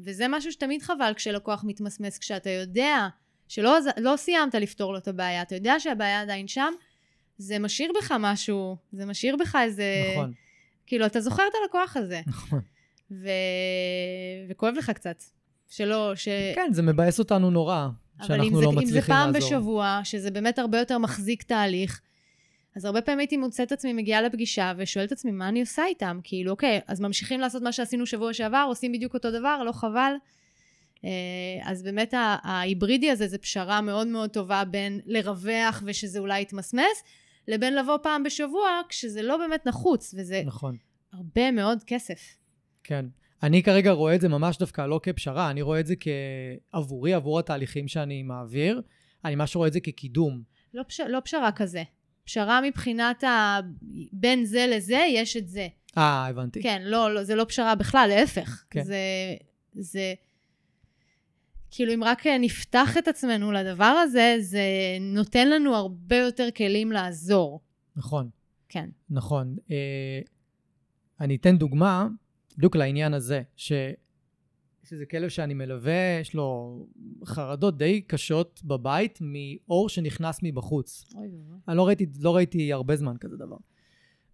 וזה 0.05 0.29
משהו 0.29 0.53
שתמיד 0.53 0.83
חבל 0.83 1.13
כשלקוח 1.17 1.65
מתמסמס, 1.67 2.19
כשאתה 2.19 2.51
יודע 2.51 3.09
שלא 3.49 3.79
לא 3.97 4.17
סיימת 4.17 4.55
לפתור 4.55 4.93
לו 4.93 4.99
את 4.99 5.09
הבעיה, 5.09 5.43
אתה 5.43 5.55
יודע 5.55 5.81
שהבעיה 5.81 6.21
עדיין 6.21 6.49
שם, 6.49 6.73
זה 7.39 7.59
משאיר 7.59 7.93
בך 7.99 8.15
משהו, 8.21 8.77
זה 8.93 9.07
משאיר 9.07 9.37
בך 9.37 9.57
איזה... 9.63 9.85
נכון. 10.13 10.33
כאילו, 10.87 11.07
אתה 11.07 11.21
זוכר 11.21 11.43
את 11.51 11.53
הלקוח 11.63 11.97
הזה. 11.97 12.21
נכון. 12.27 12.61
ו... 13.11 13.29
וכואב 14.49 14.75
לך 14.75 14.91
קצת. 14.91 15.23
שלא, 15.69 16.13
ש... 16.15 16.29
כן, 16.55 16.69
זה 16.73 16.83
מבאס 16.83 17.19
אותנו 17.19 17.51
נורא. 17.51 17.89
שאנחנו 18.23 18.61
לא 18.61 18.73
מצליחים 18.73 18.73
לעזור. 18.73 18.73
אבל 18.73 18.83
אם 18.83 18.87
זה 18.87 19.03
פעם 19.03 19.33
בשבוע, 19.33 20.01
שזה 20.05 20.31
באמת 20.31 20.59
הרבה 20.59 20.79
יותר 20.79 20.99
מחזיק 20.99 21.43
תהליך, 21.43 22.01
אז 22.77 22.85
הרבה 22.85 23.03
פעמים 23.03 23.19
הייתי 23.19 23.37
מוצאת 23.37 23.67
את 23.67 23.73
עצמי 23.73 23.93
מגיעה 23.93 24.23
לפגישה 24.23 24.73
ושואלת 24.77 25.07
את 25.07 25.13
עצמי 25.13 25.31
מה 25.31 25.49
אני 25.49 25.61
עושה 25.61 25.87
איתם, 25.87 26.21
כאילו 26.25 26.51
אוקיי, 26.51 26.81
אז 26.87 27.01
ממשיכים 27.01 27.41
לעשות 27.41 27.63
מה 27.63 27.73
שעשינו 27.73 28.07
שבוע 28.07 28.33
שעבר, 28.33 28.65
עושים 28.69 28.93
בדיוק 28.93 29.15
אותו 29.15 29.31
דבר, 29.31 29.63
לא 29.65 29.73
חבל. 29.73 30.13
אה, 31.05 31.11
אז 31.63 31.83
באמת 31.83 32.15
ההיברידי 32.43 33.11
הזה 33.11 33.29
זה 33.29 33.39
פשרה 33.39 33.81
מאוד 33.81 34.07
מאוד 34.07 34.31
טובה 34.31 34.65
בין 34.65 35.01
לרווח 35.07 35.83
ושזה 35.87 36.19
אולי 36.19 36.43
יתמסמס, 36.43 37.05
לבין 37.49 37.75
לבוא 37.75 37.99
פעם 38.03 38.23
בשבוע 38.23 38.81
כשזה 38.89 39.23
לא 39.23 39.37
באמת 39.37 39.67
נחוץ, 39.67 40.15
וזה 40.19 40.43
נכון. 40.47 40.77
הרבה 41.13 41.51
מאוד 41.51 41.83
כסף. 41.87 42.21
כן. 42.85 43.07
אני 43.43 43.63
כרגע 43.63 43.91
רואה 43.91 44.15
את 44.15 44.21
זה 44.21 44.29
ממש 44.29 44.59
דווקא 44.59 44.87
לא 44.87 45.01
כפשרה, 45.03 45.51
אני 45.51 45.63
רואה 45.63 45.81
את 45.81 45.87
זה 45.87 45.95
כעבורי, 46.01 47.15
עבור 47.15 47.39
התהליכים 47.39 47.89
שאני 47.89 48.23
מעביר. 48.23 48.83
אני 49.25 49.35
ממש 49.35 49.57
רואה 49.57 49.69
את 49.69 49.73
זה 49.73 49.81
כקידום. 49.81 50.43
לא, 50.75 50.83
פש... 50.89 51.01
לא 51.01 51.21
פשרה 51.25 51.53
כזה. 51.53 51.83
פשרה 52.25 52.61
מבחינת 52.61 53.25
ה... 53.25 53.61
בין 54.13 54.45
זה 54.45 54.67
לזה, 54.71 55.05
יש 55.09 55.37
את 55.37 55.49
זה. 55.49 55.69
אה, 55.99 56.27
הבנתי. 56.27 56.63
כן, 56.63 56.83
לא, 56.85 57.15
לא, 57.15 57.25
זה 57.25 57.35
לא 57.35 57.45
פשרה 57.45 57.75
בכלל, 57.75 58.07
להפך. 58.09 58.65
כן. 58.71 58.85
זה, 58.85 58.97
זה... 59.75 60.15
כאילו, 61.71 61.95
אם 61.95 62.05
רק 62.05 62.27
נפתח 62.27 62.97
את 62.99 63.09
עצמנו 63.09 63.53
לדבר 63.53 63.85
הזה, 63.85 64.37
זה 64.41 64.63
נותן 65.01 65.51
לנו 65.51 65.75
הרבה 65.77 66.17
יותר 66.17 66.49
כלים 66.57 66.93
לעזור. 66.93 67.61
נכון. 67.97 68.31
כן. 68.69 68.89
נכון. 69.11 69.57
אה, 69.71 70.21
אני 71.21 71.37
אתן 71.37 71.59
דוגמה 71.59 72.09
בדיוק 72.57 72.77
לעניין 72.77 73.15
הזה, 73.15 73.43
ש... 73.57 73.73
יש 74.85 74.93
איזה 74.93 75.07
כלב 75.07 75.29
שאני 75.29 75.55
מלווה, 75.55 76.19
יש 76.21 76.35
לו 76.35 76.79
חרדות 77.25 77.79
די 77.79 78.01
קשות 78.01 78.61
בבית 78.65 79.19
מאור 79.21 79.89
שנכנס 79.89 80.39
מבחוץ. 80.43 81.05
אוי 81.15 81.29
אני 81.69 81.77
לא 81.77 81.87
ראיתי, 81.87 82.07
לא 82.21 82.37
ראיתי 82.37 82.73
הרבה 82.73 82.97
זמן 82.97 83.17
כזה 83.21 83.37
דבר. 83.37 83.57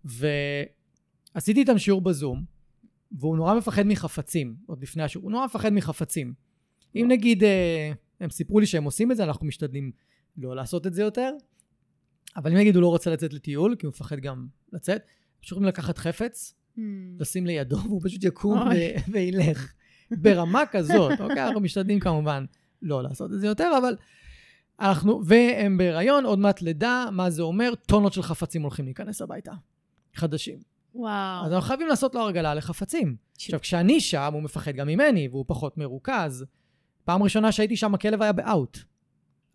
ועשיתי 0.05 1.61
איתם 1.61 1.79
שיעור 1.79 2.01
בזום, 2.01 2.45
והוא 3.13 3.37
נורא 3.37 3.55
מפחד 3.55 3.83
מחפצים, 3.87 4.57
עוד 4.67 4.83
לפני 4.83 5.03
השיעור, 5.03 5.25
הוא 5.25 5.33
נורא 5.33 5.47
מפחד 5.47 5.73
מחפצים. 5.73 6.35
אם 6.97 7.07
נגיד, 7.09 7.45
אה, 7.45 7.93
הם 8.21 8.31
סיפרו 8.31 8.61
לי 8.61 8.67
שהם 8.67 8.85
עושים 8.85 9.13
את 9.13 9.17
זה, 9.17 9.25
אנחנו 9.25 9.47
משתדלים 9.47 9.93
לא 10.37 10.57
לעשות 10.57 10.87
את 10.87 10.95
זה 10.95 11.03
יותר, 11.03 11.31
אבל 12.37 12.51
אם 12.51 12.57
נגיד 12.57 12.75
הוא 12.75 12.83
לא 12.83 12.89
רוצה 12.89 13.11
לצאת 13.11 13.33
לטיול, 13.33 13.77
כי 13.79 13.87
הוא 13.87 13.91
מפחד 13.91 14.21
גם 14.21 14.47
לצאת, 14.73 15.03
פשוט 15.41 15.63
לקחת 15.63 15.99
חפץ. 15.99 16.55
לשים 17.21 17.47
לידו, 17.47 17.77
והוא 17.77 18.01
פשוט 18.05 18.25
יקום 18.25 18.59
וילך. 19.13 19.73
ברמה 20.11 20.63
כזאת, 20.71 21.21
אוקיי? 21.21 21.47
אנחנו 21.47 21.61
משתדלים 21.61 22.01
כמובן 22.01 22.45
לא 22.83 23.03
לעשות 23.03 23.33
את 23.33 23.41
זה 23.41 23.47
יותר, 23.47 23.73
אבל 23.79 23.97
אנחנו, 24.81 25.21
והם 25.25 25.79
בהיריון, 25.79 26.25
עוד 26.25 26.39
מעט 26.39 26.63
לידה, 26.63 27.07
מה 27.13 27.31
זה 27.31 27.43
אומר? 27.43 27.73
טונות 27.87 28.13
של 28.13 28.23
חפצים 28.23 28.63
הולכים 28.63 28.85
להיכנס 28.85 29.23
הביתה. 29.23 29.53
חדשים. 30.15 30.59
וואו. 30.95 31.47
אז 31.47 31.53
אנחנו 31.53 31.67
חייבים 31.69 31.89
לעשות 31.89 32.15
לו 32.15 32.21
הרגלה 32.21 32.55
לחפצים. 32.55 33.17
ש... 33.39 33.45
עכשיו, 33.45 33.61
כשאני 33.61 34.01
שם, 34.01 34.31
הוא 34.33 34.43
מפחד 34.43 34.73
גם 34.73 34.87
ממני, 34.87 35.29
והוא 35.29 35.45
פחות 35.49 35.79
מרוכז. 35.79 36.45
פעם 37.05 37.23
ראשונה 37.23 37.53
שהייתי 37.53 37.77
שם, 37.77 37.95
הכלב 37.95 38.23
היה 38.23 38.33
באאוט. 38.33 38.79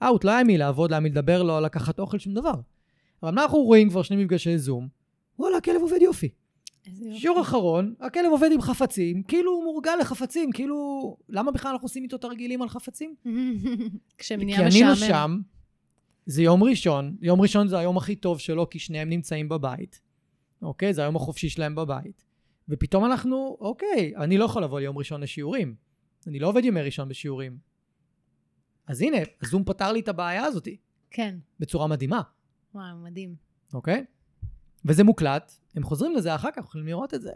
אאוט, 0.04 0.24
לא 0.24 0.32
היה 0.32 0.44
מי 0.44 0.58
לעבוד, 0.58 0.92
לא 0.92 0.96
היה 0.96 1.00
מי 1.00 1.10
לדבר, 1.10 1.44
לא 1.44 1.62
לקחת 1.62 2.00
אוכל, 2.00 2.20
שום 2.20 2.34
דבר. 2.34 2.54
אבל 3.24 3.32
מה 3.32 3.44
אנחנו 3.44 3.58
רואים 3.58 3.90
כבר 3.90 4.02
שני 4.02 4.24
מפגשי 4.24 4.58
זום? 4.58 4.88
וואלה, 5.40 5.58
הכלב 5.58 5.82
עובד 5.82 6.02
יופי. 6.02 6.30
שיעור 7.14 7.42
אחרון, 7.42 7.94
הכלב 8.00 8.32
עובד 8.32 8.50
עם 8.54 8.62
חפצים, 8.62 9.24
כאילו 9.24 9.52
הוא 9.52 9.64
מורגל 9.64 9.96
לחפצים, 10.02 10.52
כאילו, 10.52 11.18
למה 11.30 11.52
בכלל 11.52 11.72
אנחנו 11.72 11.86
עושים 11.86 12.04
איתו 12.04 12.18
תרגילים 12.18 12.62
על 12.62 12.70
חפצים? 12.70 13.16
כשמניעה 14.18 14.68
משעמם. 14.68 14.72
כי 14.72 14.84
אני 14.84 14.90
לא 14.90 15.08
שם, 15.08 15.40
זה 16.26 16.44
יום 16.44 16.64
ראשון, 16.64 17.18
יום 17.22 17.42
ראשון 17.42 17.68
זה 17.68 17.80
היום 17.80 17.98
הכי 17.98 18.16
טוב 18.16 18.40
שלו, 18.40 18.70
כי 18.70 18.80
שניהם 18.80 19.10
נמצאים 19.10 19.50
בבית, 19.50 20.02
אוקיי? 20.62 20.94
זה 20.94 21.02
היום 21.02 21.16
החופשי 21.16 21.50
שלהם 21.50 21.76
בבית. 21.76 22.24
ופתאום 22.70 23.06
אנחנו, 23.06 23.58
אוקיי, 23.60 24.14
אני 24.18 24.38
לא 24.38 24.46
יכול 24.46 24.64
לבוא 24.64 24.80
ליום 24.80 24.98
ראשון 24.98 25.22
לשיעורים. 25.22 25.76
אני 26.28 26.40
לא 26.40 26.48
עובד 26.48 26.66
ימי 26.66 26.82
ראשון 26.82 27.10
בשיעורים. 27.10 27.58
אז 28.88 29.02
הנה, 29.02 29.18
הזום 29.42 29.64
פתר 29.64 29.92
לי 29.92 30.00
את 30.00 30.08
הבעיה 30.08 30.44
הזאתי. 30.46 30.78
כן. 31.12 31.38
בצורה 31.60 31.88
מדהימה. 31.88 32.22
וואו, 32.76 32.98
מדהים. 33.04 33.36
אוקיי? 33.74 34.06
וזה 34.86 35.04
מוקלט, 35.04 35.52
הם 35.76 35.84
חוזרים 35.84 36.16
לזה 36.16 36.36
אחר 36.36 36.50
כך, 36.56 36.64
יכולים 36.64 36.88
לראות 36.88 37.14
את 37.14 37.22
זה. 37.22 37.32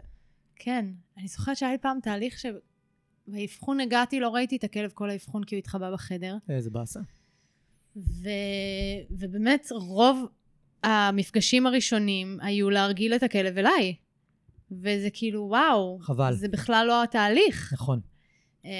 כן, 0.56 0.86
אני 1.16 1.28
זוכרת 1.28 1.56
שהיה 1.56 1.72
לי 1.72 1.78
פעם 1.78 1.98
תהליך 2.02 2.38
שבאבחון 2.38 3.80
הגעתי, 3.80 4.20
לא 4.20 4.28
ראיתי 4.28 4.56
את 4.56 4.64
הכלב 4.64 4.90
כל 4.94 5.10
האבחון 5.10 5.44
כי 5.44 5.54
הוא 5.54 5.58
התחבא 5.58 5.92
בחדר. 5.92 6.36
איזה 6.48 6.70
באסה. 6.70 7.00
ו... 7.96 8.28
ובאמת, 9.10 9.68
רוב 9.70 10.26
המפגשים 10.82 11.66
הראשונים 11.66 12.38
היו 12.42 12.70
להרגיל 12.70 13.14
את 13.14 13.22
הכלב 13.22 13.58
אליי. 13.58 13.94
וזה 14.70 15.08
כאילו, 15.12 15.42
וואו. 15.42 15.98
חבל. 16.00 16.34
זה 16.34 16.48
בכלל 16.48 16.86
לא 16.86 17.02
התהליך. 17.02 17.72
נכון. 17.72 18.00
אה, 18.64 18.70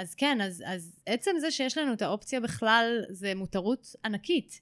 אז 0.00 0.14
כן, 0.14 0.38
אז, 0.40 0.62
אז 0.66 1.00
עצם 1.06 1.30
זה 1.40 1.50
שיש 1.50 1.78
לנו 1.78 1.92
את 1.92 2.02
האופציה 2.02 2.40
בכלל, 2.40 3.02
זה 3.10 3.32
מותרות 3.34 3.94
ענקית. 4.04 4.60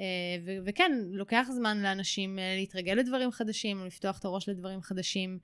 אה, 0.00 0.04
ו- 0.44 0.58
וכן, 0.64 0.92
לוקח 1.10 1.46
זמן 1.50 1.78
לאנשים 1.82 2.38
אה, 2.38 2.54
להתרגל 2.56 2.92
לדברים 2.92 3.30
חדשים, 3.30 3.86
לפתוח 3.86 4.18
את 4.18 4.24
הראש 4.24 4.48
לדברים 4.48 4.82
חדשים, 4.82 5.38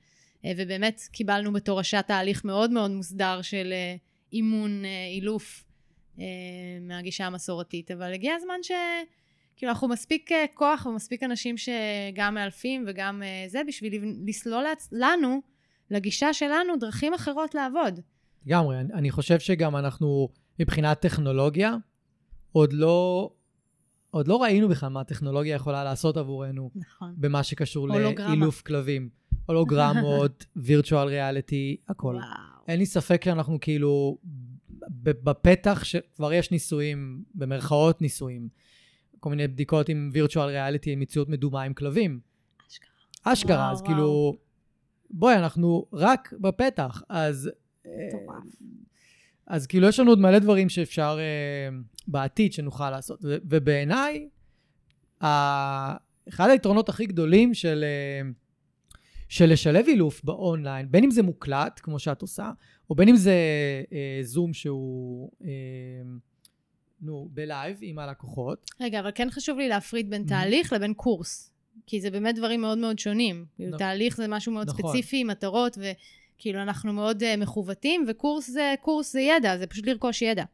אה, 0.45 0.53
ובאמת 0.57 1.01
קיבלנו 1.13 1.53
בתור 1.53 1.81
השעה 1.81 2.03
תהליך 2.03 2.45
מאוד 2.45 2.71
מאוד 2.71 2.91
מוסדר 2.91 3.43
של 3.43 3.73
אימון, 4.33 4.83
אילוף 5.15 5.65
מהגישה 6.81 7.27
המסורתית, 7.27 7.91
אבל 7.91 8.13
הגיע 8.13 8.35
הזמן 8.35 8.55
ש... 8.63 8.71
כאילו 9.57 9.73
אנחנו 9.73 9.89
מספיק 9.89 10.31
כוח 10.55 10.87
ומספיק 10.87 11.23
אנשים 11.23 11.57
שגם 11.57 12.35
מאלפים 12.35 12.85
וגם 12.89 13.23
זה 13.47 13.63
בשביל 13.67 14.15
לסלול 14.27 14.65
לנו, 14.93 15.43
לגישה 15.91 16.33
שלנו, 16.33 16.77
דרכים 16.77 17.15
אחרות 17.15 17.55
לעבוד. 17.55 18.01
לגמרי, 18.47 18.77
אני 18.79 19.11
חושב 19.11 19.39
שגם 19.39 19.77
אנחנו 19.77 20.29
מבחינת 20.61 21.01
טכנולוגיה 21.01 21.77
עוד 22.53 22.73
לא 22.73 23.31
עוד 24.15 24.29
לא 24.29 24.43
ראינו 24.43 24.69
בכלל 24.69 24.89
מה 24.89 25.01
הטכנולוגיה 25.01 25.55
יכולה 25.55 25.85
לעשות 25.85 26.17
עבורנו. 26.17 26.71
נכון. 26.75 27.15
במה 27.17 27.43
שקשור 27.43 27.89
לאילוף 27.89 28.63
כלבים. 28.63 29.09
הולוגרמות, 29.47 30.47
וירטואל 30.57 31.09
ריאליטי, 31.09 31.77
הכל. 31.89 32.15
וואו. 32.15 32.25
אין 32.69 32.79
לי 32.79 32.87
ספק 32.87 33.25
שאנחנו 33.25 33.61
כאילו 33.61 34.19
בפתח 35.01 35.85
שכבר 35.85 36.33
יש 36.33 36.51
ניסויים, 36.51 37.25
במרכאות 37.35 38.03
ניסויים. 38.03 38.49
כל 39.21 39.31
מיני 39.31 39.49
בדיקות 39.49 39.89
עם 39.89 40.11
וירטואל 40.13 40.49
ריאליטי, 40.49 40.93
עם 40.93 41.01
מציאות 41.01 41.29
מדומה 41.29 41.63
עם 41.63 41.75
כלבים. 41.75 42.21
אשכרה. 42.69 43.33
אשכרה, 43.33 43.57
וואו, 43.57 43.73
אז 43.73 43.81
וואו. 43.81 43.93
כאילו, 43.93 44.37
בואי, 45.11 45.37
אנחנו 45.37 45.87
רק 45.93 46.35
בפתח, 46.41 47.03
אז... 47.09 47.51
מטורף. 47.85 48.45
אז 49.47 49.67
כאילו 49.67 49.89
יש 49.89 50.01
לנו 50.01 50.11
עוד 50.11 50.19
מלא 50.19 50.39
דברים 50.39 50.69
שאפשר 50.69 51.19
אה, 51.21 51.77
בעתיד 52.09 52.53
שנוכל 52.53 52.91
לעשות. 52.91 53.19
ובעיניי, 53.23 54.29
אחד 56.29 56.49
היתרונות 56.51 56.89
הכי 56.89 57.07
גדולים 57.07 57.55
של, 57.55 57.85
אה, 57.85 58.31
של 59.29 59.53
לשלב 59.53 59.85
אילוף 59.89 60.25
באונליין, 60.25 60.87
בין 60.91 61.05
אם 61.05 61.11
זה 61.11 61.23
מוקלט, 61.23 61.81
כמו 61.83 61.99
שאת 61.99 62.23
עושה, 62.23 62.51
או 62.91 62.95
בין 62.95 63.09
אם 63.09 63.17
זה 63.17 63.35
אה, 63.93 64.19
זום 64.23 64.53
שהוא... 64.53 65.31
אה, 65.45 65.51
נו, 67.03 67.29
ב 67.33 67.42
live 67.42 67.79
עם 67.81 67.99
הלקוחות. 67.99 68.71
רגע, 68.81 69.01
אבל 69.01 69.11
כן 69.15 69.31
חשוב 69.31 69.59
לי 69.59 69.69
להפריד 69.69 70.11
בין 70.11 70.25
תהליך 70.25 70.73
לבין 70.73 70.95
קורס. 70.95 71.51
כי 71.87 72.01
זה 72.01 72.11
באמת 72.11 72.35
דברים 72.35 72.61
מאוד 72.61 72.79
מאוד 72.79 72.99
שונים. 72.99 73.45
נכון. 73.59 73.79
תהליך 73.79 74.17
זה 74.17 74.29
משהו 74.29 74.53
מאוד 74.53 74.69
נכון. 74.69 74.91
ספציפי, 74.91 75.25
מטרות, 75.25 75.79
ו... 75.81 75.93
כאילו, 76.39 76.63
אנחנו 76.63 76.93
מאוד 76.93 77.23
uh, 77.23 77.27
מכוותים, 77.41 78.05
וקורס 78.09 78.51
זה, 78.51 78.75
קורס 78.81 79.13
זה 79.13 79.21
ידע, 79.21 79.59
זה 79.59 79.67
פשוט 79.67 79.87
לרכוש 79.87 80.23
ידע. 80.23 80.45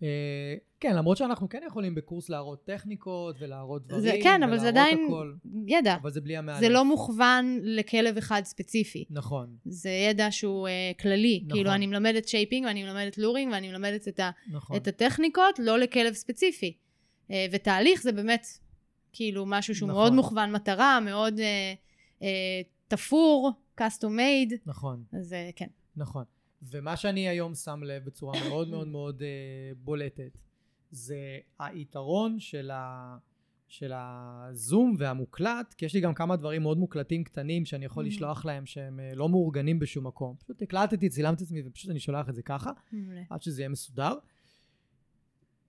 Uh, 0.00 0.04
כן, 0.80 0.96
למרות 0.96 1.16
שאנחנו 1.16 1.48
כן 1.48 1.60
יכולים 1.66 1.94
בקורס 1.94 2.28
להראות 2.28 2.64
טכניקות 2.64 3.36
ולהראות 3.40 3.86
דברים, 3.86 4.02
זה, 4.02 4.12
כן, 4.22 4.42
אבל 4.42 4.58
זה 4.58 4.68
עדיין 4.68 5.06
הכל, 5.06 5.32
ידע. 5.66 5.96
אבל 6.02 6.10
זה 6.10 6.20
בלי 6.20 6.36
המעלה. 6.36 6.60
זה 6.60 6.68
לא 6.68 6.84
מוכוון 6.84 7.58
לכלב 7.62 8.16
אחד 8.16 8.42
ספציפי. 8.44 9.04
נכון. 9.10 9.56
זה 9.64 9.90
ידע 9.90 10.30
שהוא 10.30 10.68
uh, 10.68 11.02
כללי. 11.02 11.40
נכון. 11.44 11.58
כאילו, 11.58 11.72
אני 11.72 11.86
מלמדת 11.86 12.28
shaping, 12.28 12.66
ואני 12.66 12.84
מלמדת 12.84 13.18
luring, 13.18 13.52
ואני 13.52 13.68
מלמדת 13.68 14.08
את, 14.08 14.20
ה, 14.20 14.30
נכון. 14.50 14.76
את 14.76 14.88
הטכניקות, 14.88 15.58
לא 15.58 15.78
לכלב 15.78 16.12
ספציפי. 16.12 16.76
Uh, 17.28 17.32
ותהליך 17.52 18.02
זה 18.02 18.12
באמת, 18.12 18.46
כאילו, 19.12 19.44
משהו 19.46 19.74
שהוא 19.74 19.88
נכון. 19.88 20.00
מאוד 20.00 20.12
מוכוון 20.12 20.52
מטרה, 20.52 21.00
מאוד 21.00 21.38
uh, 21.38 22.20
uh, 22.20 22.24
תפור. 22.96 23.52
custom 23.80 24.12
made. 24.18 24.54
נכון. 24.66 25.04
אז 25.12 25.32
אה, 25.32 25.50
כן. 25.56 25.68
נכון. 25.96 26.24
ומה 26.62 26.96
שאני 26.96 27.28
היום 27.28 27.54
שם 27.54 27.82
לב 27.82 28.04
בצורה 28.04 28.48
מאוד 28.48 28.68
מאוד 28.68 28.88
מאוד 28.88 29.20
uh, 29.20 29.24
בולטת, 29.78 30.38
זה 30.90 31.38
היתרון 31.58 32.40
של, 32.40 32.70
ה, 32.70 33.16
של 33.68 33.92
הזום 33.94 34.94
והמוקלט, 34.98 35.74
כי 35.74 35.84
יש 35.84 35.94
לי 35.94 36.00
גם 36.00 36.14
כמה 36.14 36.36
דברים 36.36 36.62
מאוד 36.62 36.78
מוקלטים 36.78 37.24
קטנים 37.24 37.64
שאני 37.64 37.84
יכול 37.84 38.04
mm. 38.04 38.08
לשלוח 38.08 38.44
להם 38.44 38.66
שהם 38.66 39.00
uh, 39.00 39.16
לא 39.16 39.28
מאורגנים 39.28 39.78
בשום 39.78 40.06
מקום. 40.06 40.36
פשוט 40.36 40.62
הקלטתי, 40.62 41.08
צילמתי 41.08 41.44
את 41.44 41.46
עצמי 41.46 41.62
ופשוט 41.66 41.90
אני 41.90 42.00
שולח 42.00 42.28
את 42.28 42.34
זה 42.34 42.42
ככה, 42.42 42.70
עד 43.30 43.42
שזה 43.42 43.62
יהיה 43.62 43.68
מסודר. 43.68 44.14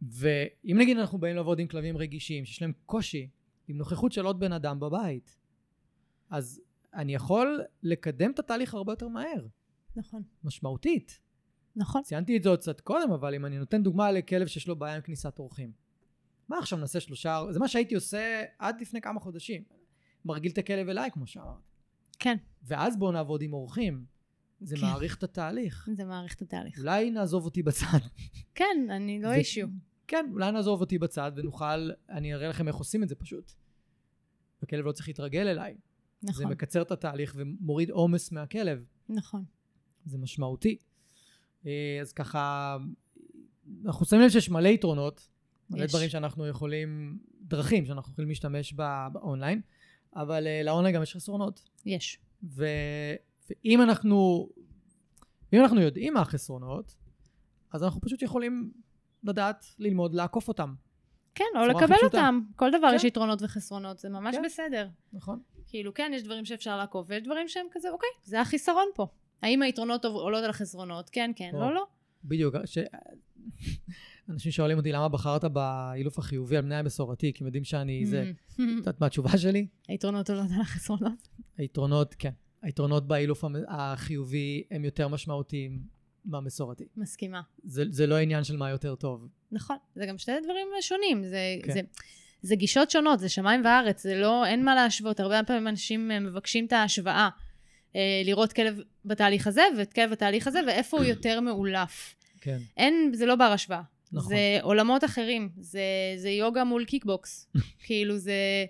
ואם 0.01 0.77
נגיד 0.79 0.97
אנחנו 0.97 1.17
באים 1.17 1.35
לעבוד 1.35 1.59
עם 1.59 1.67
כלבים 1.67 1.97
רגישים, 1.97 2.45
שיש 2.45 2.61
להם 2.61 2.73
קושי 2.85 3.29
עם 3.67 3.77
נוכחות 3.77 4.11
של 4.11 4.25
עוד 4.25 4.39
בן 4.39 4.53
אדם 4.53 4.79
בבית. 4.79 5.37
אז 6.29 6.61
אני 6.95 7.15
יכול 7.15 7.61
לקדם 7.83 8.31
את 8.31 8.39
התהליך 8.39 8.73
הרבה 8.73 8.91
יותר 8.91 9.07
מהר. 9.07 9.47
נכון. 9.95 10.23
משמעותית. 10.43 11.19
נכון. 11.75 12.03
ציינתי 12.03 12.37
את 12.37 12.43
זה 12.43 12.49
עוד 12.49 12.59
קצת 12.59 12.81
קודם, 12.81 13.11
אבל 13.11 13.35
אם 13.35 13.45
אני 13.45 13.57
נותן 13.57 13.83
דוגמה 13.83 14.11
לכלב 14.11 14.47
שיש 14.47 14.67
לו 14.67 14.75
בעיה 14.75 14.95
עם 14.95 15.01
כניסת 15.01 15.39
אורחים. 15.39 15.71
מה 16.49 16.57
עכשיו 16.57 16.79
נעשה 16.79 16.99
שלושה... 16.99 17.43
זה 17.49 17.59
מה 17.59 17.67
שהייתי 17.67 17.95
עושה 17.95 18.43
עד 18.59 18.81
לפני 18.81 19.01
כמה 19.01 19.19
חודשים. 19.19 19.63
מרגיל 20.25 20.51
את 20.51 20.57
הכלב 20.57 20.89
אליי, 20.89 21.11
כמו 21.11 21.27
שאמרת. 21.27 21.57
כן. 22.19 22.37
ואז 22.63 22.97
בואו 22.97 23.11
נעבוד 23.11 23.41
עם 23.41 23.53
אורחים. 23.53 24.05
זה 24.61 24.75
כן. 24.75 24.81
מעריך 24.81 25.17
את 25.17 25.23
התהליך. 25.23 25.89
זה 25.93 26.05
מעריך 26.05 26.35
את 26.35 26.41
התהליך. 26.41 26.79
אולי 26.79 27.11
נעזוב 27.11 27.45
אותי 27.45 27.63
בצד. 27.63 27.97
כן, 28.55 28.87
אני 28.89 29.21
לא 29.21 29.31
אישיו. 29.31 29.67
כן, 30.07 30.29
אולי 30.33 30.51
נעזוב 30.51 30.81
אותי 30.81 30.97
בצד 30.97 31.31
ונוכל, 31.35 31.89
אני 32.09 32.33
אראה 32.33 32.47
לכם 32.47 32.67
איך 32.67 32.75
עושים 32.75 33.03
את 33.03 33.09
זה 33.09 33.15
פשוט. 33.15 33.51
הכלב 34.63 34.85
לא 34.85 34.91
צריך 34.91 35.07
להתרגל 35.07 35.47
אליי. 35.47 35.75
זה 36.23 36.29
נכון, 36.29 36.51
מקצר 36.51 36.81
את 36.81 36.91
התהליך 36.91 37.33
ומוריד 37.37 37.89
עומס 37.89 38.31
מהכלב. 38.31 38.85
נכון. 39.09 39.43
זה 40.05 40.17
משמעותי. 40.17 40.77
אה, 41.65 41.97
אז 42.01 42.13
ככה, 42.13 42.77
אנחנו 43.85 44.05
שמים 44.05 44.21
לב 44.21 44.29
שיש 44.29 44.49
מלא 44.49 44.67
יתרונות, 44.67 45.29
מלא. 45.69 45.85
דברים 45.85 46.09
שאנחנו 46.09 46.47
יכולים, 46.47 47.19
דרכים 47.41 47.85
שאנחנו 47.85 48.11
יכולים 48.11 48.29
להשתמש 48.29 48.73
ב- 48.73 49.07
באונליין, 49.13 49.61
אבל 50.15 50.47
אה, 50.47 50.63
לאונליין 50.63 50.95
גם 50.95 51.03
יש 51.03 51.15
חסרונות. 51.15 51.69
יש. 51.85 52.19
ו... 52.43 52.65
ואם 53.49 53.81
אנחנו, 53.81 54.49
אם 55.53 55.61
אנחנו 55.61 55.81
יודעים 55.81 56.13
מה 56.13 56.21
החסרונות, 56.21 56.95
אז 57.71 57.83
אנחנו 57.83 58.01
פשוט 58.01 58.21
יכולים 58.21 58.71
לדעת, 59.23 59.65
ללמוד, 59.79 60.13
לעקוף 60.13 60.47
אותם, 60.47 60.73
כן, 61.35 61.45
או 61.55 61.67
לקבל. 61.67 61.95
אותם. 62.03 62.39
כל 62.55 62.71
דבר 62.71 62.89
כן. 62.89 62.95
יש 62.95 63.03
יתרונות 63.03 63.41
וחסרונות, 63.41 63.99
זה 63.99 64.09
ממש 64.09 64.35
כן. 64.35 64.41
בסדר. 64.45 64.87
נכון? 65.13 65.39
כאילו, 65.73 65.93
כן, 65.93 66.11
יש 66.15 66.23
דברים 66.23 66.45
שאפשר 66.45 66.77
לעקוף, 66.77 67.07
ויש 67.09 67.23
דברים 67.23 67.47
שהם 67.47 67.65
כזה, 67.71 67.89
אוקיי, 67.89 68.09
זה 68.23 68.41
החיסרון 68.41 68.85
פה. 68.95 69.07
האם 69.41 69.61
היתרונות 69.61 70.05
עולות 70.05 70.43
על 70.43 70.49
החסרונות? 70.49 71.09
כן, 71.09 71.31
כן, 71.35 71.51
או. 71.53 71.59
לא, 71.59 71.73
לא. 71.73 71.83
בדיוק. 72.25 72.55
ש... 72.65 72.77
אנשים 74.29 74.51
שואלים 74.51 74.77
אותי 74.77 74.91
למה 74.91 75.09
בחרת 75.09 75.43
באילוף 75.43 76.19
החיובי 76.19 76.57
על 76.57 76.61
בני 76.61 76.75
המסורתי, 76.75 77.33
כי 77.33 77.43
הם 77.43 77.45
יודעים 77.45 77.63
שאני 77.63 78.05
זה. 78.05 78.31
את 78.53 78.59
יודעת 78.59 79.01
מה 79.01 79.07
התשובה 79.07 79.37
שלי? 79.37 79.67
היתרונות 79.87 80.29
עולות 80.29 80.51
על 80.55 80.61
החסרונות. 80.61 81.27
היתרונות, 81.57 82.15
כן. 82.19 82.31
היתרונות 82.61 83.07
באילוף 83.07 83.43
החיובי 83.67 84.63
הם 84.71 84.85
יותר 84.85 85.07
משמעותיים 85.07 85.79
מהמסורתי. 86.25 86.87
מסכימה. 86.97 87.41
זה, 87.63 87.83
זה 87.89 88.07
לא 88.07 88.17
עניין 88.17 88.43
של 88.43 88.57
מה 88.57 88.69
יותר 88.69 88.95
טוב. 88.95 89.27
נכון, 89.51 89.77
זה 89.95 90.05
גם 90.05 90.17
שני 90.17 90.35
דברים 90.43 90.67
שונים, 90.81 91.23
זה, 91.23 91.37
כן. 91.63 91.73
זה, 91.73 91.81
זה 92.43 92.55
גישות 92.55 92.91
שונות, 92.91 93.19
זה 93.19 93.29
שמיים 93.29 93.61
וארץ, 93.65 94.03
זה 94.03 94.15
לא, 94.15 94.45
אין 94.45 94.65
מה 94.65 94.75
להשוות, 94.75 95.19
הרבה 95.19 95.41
פעמים 95.47 95.67
אנשים 95.67 96.11
אה, 96.11 96.19
מבקשים 96.19 96.65
את 96.65 96.73
ההשוואה, 96.73 97.29
אה, 97.95 98.21
לראות 98.25 98.53
כלב 98.53 98.79
בתהליך 99.05 99.47
הזה 99.47 99.61
ואת 99.77 99.93
כלב 99.93 100.11
בתהליך 100.11 100.47
הזה, 100.47 100.59
ואיפה 100.67 100.97
הוא 100.97 101.05
יותר 101.05 101.39
מאולף. 101.39 102.15
כן. 102.41 102.57
אין, 102.77 103.11
זה 103.13 103.25
לא 103.25 103.35
בר 103.35 103.43
השוואה. 103.43 103.81
נכון. 104.11 104.29
זה 104.29 104.57
עולמות 104.61 105.03
אחרים, 105.03 105.49
זה, 105.59 105.81
זה 106.17 106.29
יוגה 106.29 106.63
מול 106.63 106.85
קיקבוקס. 106.85 107.47
כאילו 107.85 108.17
זה 108.17 108.65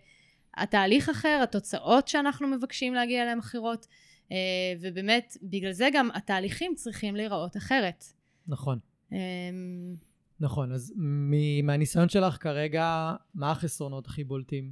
התהליך 0.58 1.10
אחר, 1.10 1.40
התוצאות 1.44 2.08
שאנחנו 2.08 2.48
מבקשים 2.48 2.94
להגיע 2.94 3.24
אליהן 3.24 3.40
אחרות, 3.40 3.88
אה, 4.32 4.38
ובאמת, 4.82 5.38
בגלל 5.44 5.72
זה 5.72 5.90
גם 5.94 6.10
התהליכים 6.14 6.76
צריכים 6.76 7.16
להיראות 7.16 7.58
אחרת. 7.58 8.04
נכון. 8.48 8.80
נכון. 10.44 10.72
אז 10.72 10.94
מהניסיון 11.64 12.10
שלך 12.10 12.38
כרגע, 12.40 13.16
מה 13.36 13.52
החסרונות 13.52 14.08
הכי 14.08 14.24
בולטים 14.24 14.72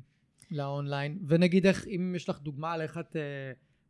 לאונליין? 0.52 1.18
ונגיד 1.28 1.68
איך, 1.68 1.88
אם 1.88 2.14
יש 2.16 2.30
לך 2.30 2.40
דוגמה 2.40 2.74
על 2.74 2.82
איך 2.82 2.98
את 2.98 3.16
אה, 3.16 3.22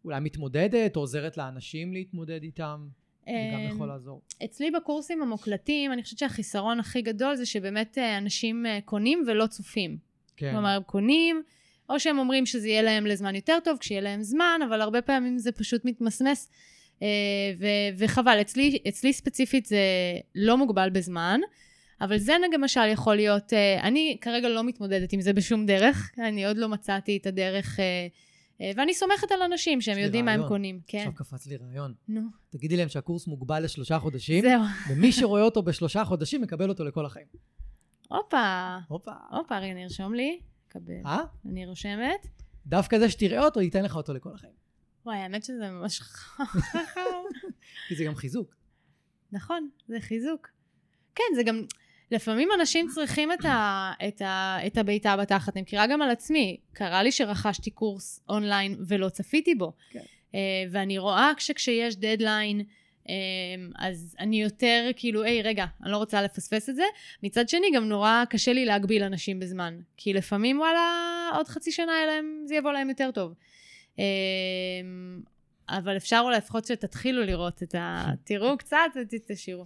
אולי 0.06 0.20
מתמודדת, 0.20 0.96
או 0.96 1.02
עוזרת 1.02 1.38
לאנשים 1.38 1.94
להתמודד 1.94 2.44
איתם, 2.44 2.88
זה 3.26 3.32
גם 3.54 3.60
אה, 3.60 3.70
יכול 3.72 3.88
לעזור. 3.88 4.22
אצלי 4.44 4.72
בקורסים 4.72 5.22
המוקלטים, 5.22 5.94
אני 5.94 6.04
חושבת 6.04 6.20
שהחיסרון 6.20 6.80
הכי 6.80 7.02
גדול 7.02 7.36
זה 7.36 7.46
שבאמת 7.46 7.98
אה, 7.98 8.18
אנשים 8.18 8.66
אה, 8.66 8.80
קונים 8.86 9.24
ולא 9.28 9.48
צופים. 9.48 9.98
כן. 10.38 10.52
כלומר, 10.52 10.70
הם 10.70 10.84
קונים, 10.84 11.44
או 11.90 12.00
שהם 12.00 12.20
אומרים 12.20 12.46
שזה 12.46 12.68
יהיה 12.68 12.82
להם 12.82 13.06
לזמן 13.06 13.36
יותר 13.36 13.58
טוב, 13.64 13.78
כשיהיה 13.78 14.02
להם 14.02 14.24
זמן, 14.24 14.60
אבל 14.70 14.82
הרבה 14.82 15.02
פעמים 15.02 15.38
זה 15.38 15.52
פשוט 15.52 15.86
מתמסמס, 15.86 16.50
ו- 17.60 17.98
וחבל. 17.98 18.42
אצלי, 18.42 18.80
אצלי 18.88 19.14
ספציפית 19.14 19.66
זה 19.66 19.78
לא 20.36 20.58
מוגבל 20.58 20.90
בזמן, 20.90 21.40
אבל 22.02 22.18
זה 22.18 22.34
למשל 22.54 22.86
יכול 22.92 23.16
להיות, 23.16 23.54
אה, 23.54 23.82
אני 23.82 24.18
כרגע 24.22 24.50
לא 24.50 24.64
מתמודדת 24.64 25.14
עם 25.14 25.22
זה 25.22 25.34
בשום 25.34 25.66
דרך, 25.66 26.12
אני 26.18 26.46
עוד 26.46 26.58
לא 26.58 26.70
מצאתי 26.70 27.18
את 27.18 27.26
הדרך, 27.26 27.80
אה, 27.80 28.08
אה, 28.62 28.72
ואני 28.76 28.94
סומכת 28.94 29.32
על 29.32 29.42
אנשים 29.42 29.82
שהם 29.82 29.98
יודעים 29.98 30.26
מה 30.26 30.32
הם 30.32 30.40
רעיון. 30.40 30.50
קונים. 30.50 30.80
כן, 30.88 30.98
עכשיו 30.98 31.14
קפץ 31.16 31.48
לי 31.48 31.58
רעיון. 31.58 31.94
נו, 32.08 32.22
תגידי 32.50 32.78
להם 32.78 32.90
שהקורס 32.90 33.28
מוגבל 33.28 33.64
לשלושה 33.64 34.00
חודשים, 34.00 34.42
זהו. 34.42 34.62
ומי 34.90 35.12
שרואה 35.12 35.42
אותו 35.42 35.62
בשלושה 35.64 36.06
חודשים 36.06 36.42
מקבל 36.42 36.70
אותו 36.70 36.84
לכל 36.84 37.06
החיים. 37.06 37.26
הופה, 38.10 38.78
הופה. 38.88 39.12
הופה, 39.32 39.60
רגע, 39.60 39.74
נרשום 39.74 40.14
לי. 40.14 40.40
קבל. 40.68 40.94
אה? 41.06 41.24
אני 41.46 41.66
רושמת. 41.66 42.28
דווקא 42.66 43.00
זה 43.00 43.10
שתראה 43.10 43.46
אותו, 43.46 43.62
ייתן 43.62 43.84
לך 43.84 43.96
אותו 43.96 44.14
לכל 44.14 44.30
החיים. 44.36 44.54
וואי, 45.06 45.18
האמת 45.18 45.44
שזה 45.44 45.70
ממש 45.72 46.02
חכם. 46.02 46.60
כי 47.88 47.96
זה 47.96 48.04
גם 48.04 48.16
חיזוק. 48.16 48.56
נכון, 49.32 49.70
זה 49.88 50.00
חיזוק. 50.00 50.48
כן, 51.16 51.24
זה 51.36 51.44
גם... 51.44 51.66
לפעמים 52.12 52.50
אנשים 52.60 52.88
צריכים 52.88 53.32
את, 53.32 53.46
ה, 53.46 53.92
את, 54.08 54.22
ה, 54.22 54.58
את 54.68 54.78
הבעיטה 54.78 55.18
בתחת. 55.18 55.54
אני 55.56 55.62
מכירה 55.62 55.88
גם 55.88 56.02
על 56.02 56.10
עצמי. 56.10 56.58
קרה 56.74 57.04
לי 57.04 57.12
שרכשתי 57.12 57.72
קורס 57.72 58.22
אונליין 58.30 58.76
ולא 58.88 59.10
צפיתי 59.10 59.56
בו. 59.56 59.74
כן. 59.92 60.00
Uh, 60.00 60.34
ואני 60.72 60.98
רואה 60.98 61.32
שכשיש 61.38 61.96
דדליין, 61.96 62.62
um, 63.04 63.10
אז 63.76 64.16
אני 64.20 64.42
יותר 64.42 64.90
כאילו, 64.96 65.24
היי, 65.24 65.42
רגע, 65.42 65.66
אני 65.84 65.92
לא 65.92 65.98
רוצה 65.98 66.22
לפספס 66.22 66.70
את 66.70 66.76
זה. 66.76 66.84
מצד 67.24 67.50
שני, 67.50 67.68
גם 67.76 67.90
נורא 67.90 68.24
קשה 68.30 68.54
לי 68.54 68.66
להגביל 68.66 69.04
אנשים 69.04 69.40
בזמן. 69.40 69.80
כי 69.98 70.14
לפעמים, 70.14 70.60
וואלה, 70.60 71.30
עוד 71.36 71.48
חצי 71.48 71.72
שנה 71.72 72.04
אליהם, 72.04 72.44
זה 72.46 72.56
יבוא 72.56 72.72
להם 72.72 72.90
יותר 72.90 73.12
טוב. 73.12 73.34
Um, 73.96 74.00
אבל 75.70 75.98
אפשר 75.98 76.22
אולי 76.24 76.38
לפחות 76.38 76.66
שתתחילו 76.66 77.24
לראות 77.24 77.64
את 77.64 77.76
ה... 77.76 78.06
תראו 78.28 78.58
קצת 78.58 78.78
ותשאירו. 78.96 79.64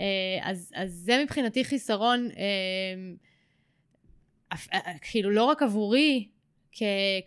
אה, 0.00 0.50
אז, 0.50 0.72
אז 0.74 0.92
זה 0.92 1.22
מבחינתי 1.22 1.64
חיסרון, 1.64 2.28
אה, 2.36 2.94
אה, 4.72 4.98
כאילו 5.00 5.30
לא 5.30 5.44
רק 5.44 5.62
עבורי, 5.62 6.28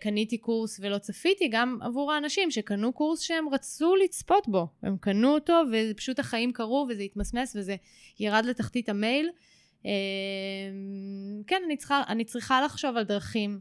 קניתי 0.00 0.38
קורס 0.38 0.80
ולא 0.82 0.98
צפיתי, 0.98 1.48
גם 1.48 1.78
עבור 1.82 2.12
האנשים 2.12 2.50
שקנו 2.50 2.92
קורס 2.92 3.20
שהם 3.20 3.48
רצו 3.48 3.96
לצפות 3.96 4.48
בו. 4.48 4.66
הם 4.82 4.96
קנו 4.96 5.34
אותו 5.34 5.62
ופשוט 5.72 6.18
החיים 6.18 6.52
קרו 6.52 6.86
וזה 6.88 7.02
התמסמס 7.02 7.56
וזה 7.56 7.76
ירד 8.20 8.44
לתחתית 8.44 8.88
המייל. 8.88 9.30
כן, 11.46 11.62
אני 11.66 11.76
צריכה, 11.76 12.02
אני 12.08 12.24
צריכה 12.24 12.62
לחשוב 12.62 12.96
על 12.96 13.04
דרכים 13.04 13.60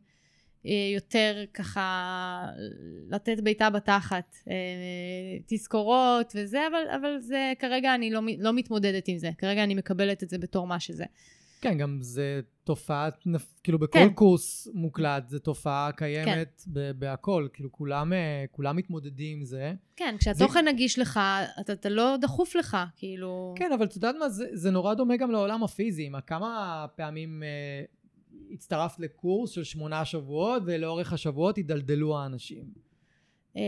יותר 0.95 1.43
ככה 1.53 2.47
לתת 3.09 3.39
בעיטה 3.43 3.69
בתחת, 3.69 4.35
אה, 4.47 4.53
תזכורות 5.47 6.33
וזה, 6.35 6.67
אבל, 6.67 6.95
אבל 6.95 7.19
זה 7.19 7.53
כרגע 7.59 7.95
אני 7.95 8.11
לא, 8.11 8.21
לא 8.39 8.53
מתמודדת 8.53 9.07
עם 9.07 9.17
זה, 9.17 9.29
כרגע 9.37 9.63
אני 9.63 9.75
מקבלת 9.75 10.23
את 10.23 10.29
זה 10.29 10.37
בתור 10.37 10.67
מה 10.67 10.79
שזה. 10.79 11.05
כן, 11.63 11.77
גם 11.77 11.97
זה 12.01 12.41
תופעה, 12.63 13.09
כאילו 13.63 13.79
בכל 13.79 13.99
כן. 13.99 14.13
קורס 14.13 14.67
מוקלט, 14.73 15.29
זו 15.29 15.39
תופעה 15.39 15.91
קיימת 15.95 16.63
ב- 16.67 16.91
בהכל, 16.91 17.47
כאילו 17.53 17.71
כולם, 17.71 18.13
אה, 18.13 18.45
כולם 18.51 18.75
מתמודדים 18.75 19.37
עם 19.37 19.43
זה. 19.43 19.73
כן, 19.95 20.15
כשהתוכן 20.19 20.67
נגיש 20.67 20.99
לך, 20.99 21.19
אתה, 21.59 21.73
אתה 21.73 21.89
לא 21.89 22.15
דחוף 22.21 22.55
לך, 22.55 22.77
כאילו... 22.95 23.53
כן, 23.57 23.71
אבל 23.71 23.85
את 23.85 23.95
יודעת 23.95 24.15
מה, 24.19 24.29
זה, 24.29 24.45
זה 24.53 24.71
נורא 24.71 24.93
דומה 24.93 25.17
גם 25.17 25.31
לעולם 25.31 25.63
הפיזי. 25.63 26.09
מה, 26.09 26.21
כמה 26.21 26.85
פעמים 26.95 27.43
אה, 27.43 27.83
הצטרפת 28.53 28.99
לקורס 28.99 29.51
של 29.51 29.63
שמונה 29.63 30.05
שבועות, 30.05 30.63
ולאורך 30.65 31.13
השבועות 31.13 31.57
הידלדלו 31.57 32.17
האנשים? 32.17 32.65
אה, 33.57 33.61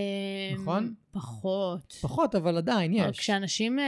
נכון? 0.54 0.94
פחות. 1.12 1.94
פחות, 2.02 2.36
אבל 2.36 2.58
עדיין 2.58 2.94
יש. 2.94 3.20
כשאנשים... 3.20 3.80
אה, 3.80 3.86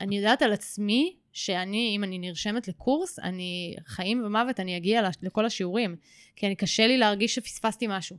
אני 0.00 0.16
יודעת 0.16 0.42
על 0.42 0.52
עצמי 0.52 1.16
שאני, 1.32 1.92
אם 1.96 2.04
אני 2.04 2.18
נרשמת 2.18 2.68
לקורס, 2.68 3.18
אני, 3.18 3.76
חיים 3.86 4.22
ומוות, 4.24 4.60
אני 4.60 4.76
אגיע 4.76 5.08
לכל 5.22 5.46
השיעורים. 5.46 5.96
כי 6.36 6.46
אני, 6.46 6.56
קשה 6.56 6.86
לי 6.86 6.98
להרגיש 6.98 7.34
שפספסתי 7.34 7.86
משהו. 7.88 8.16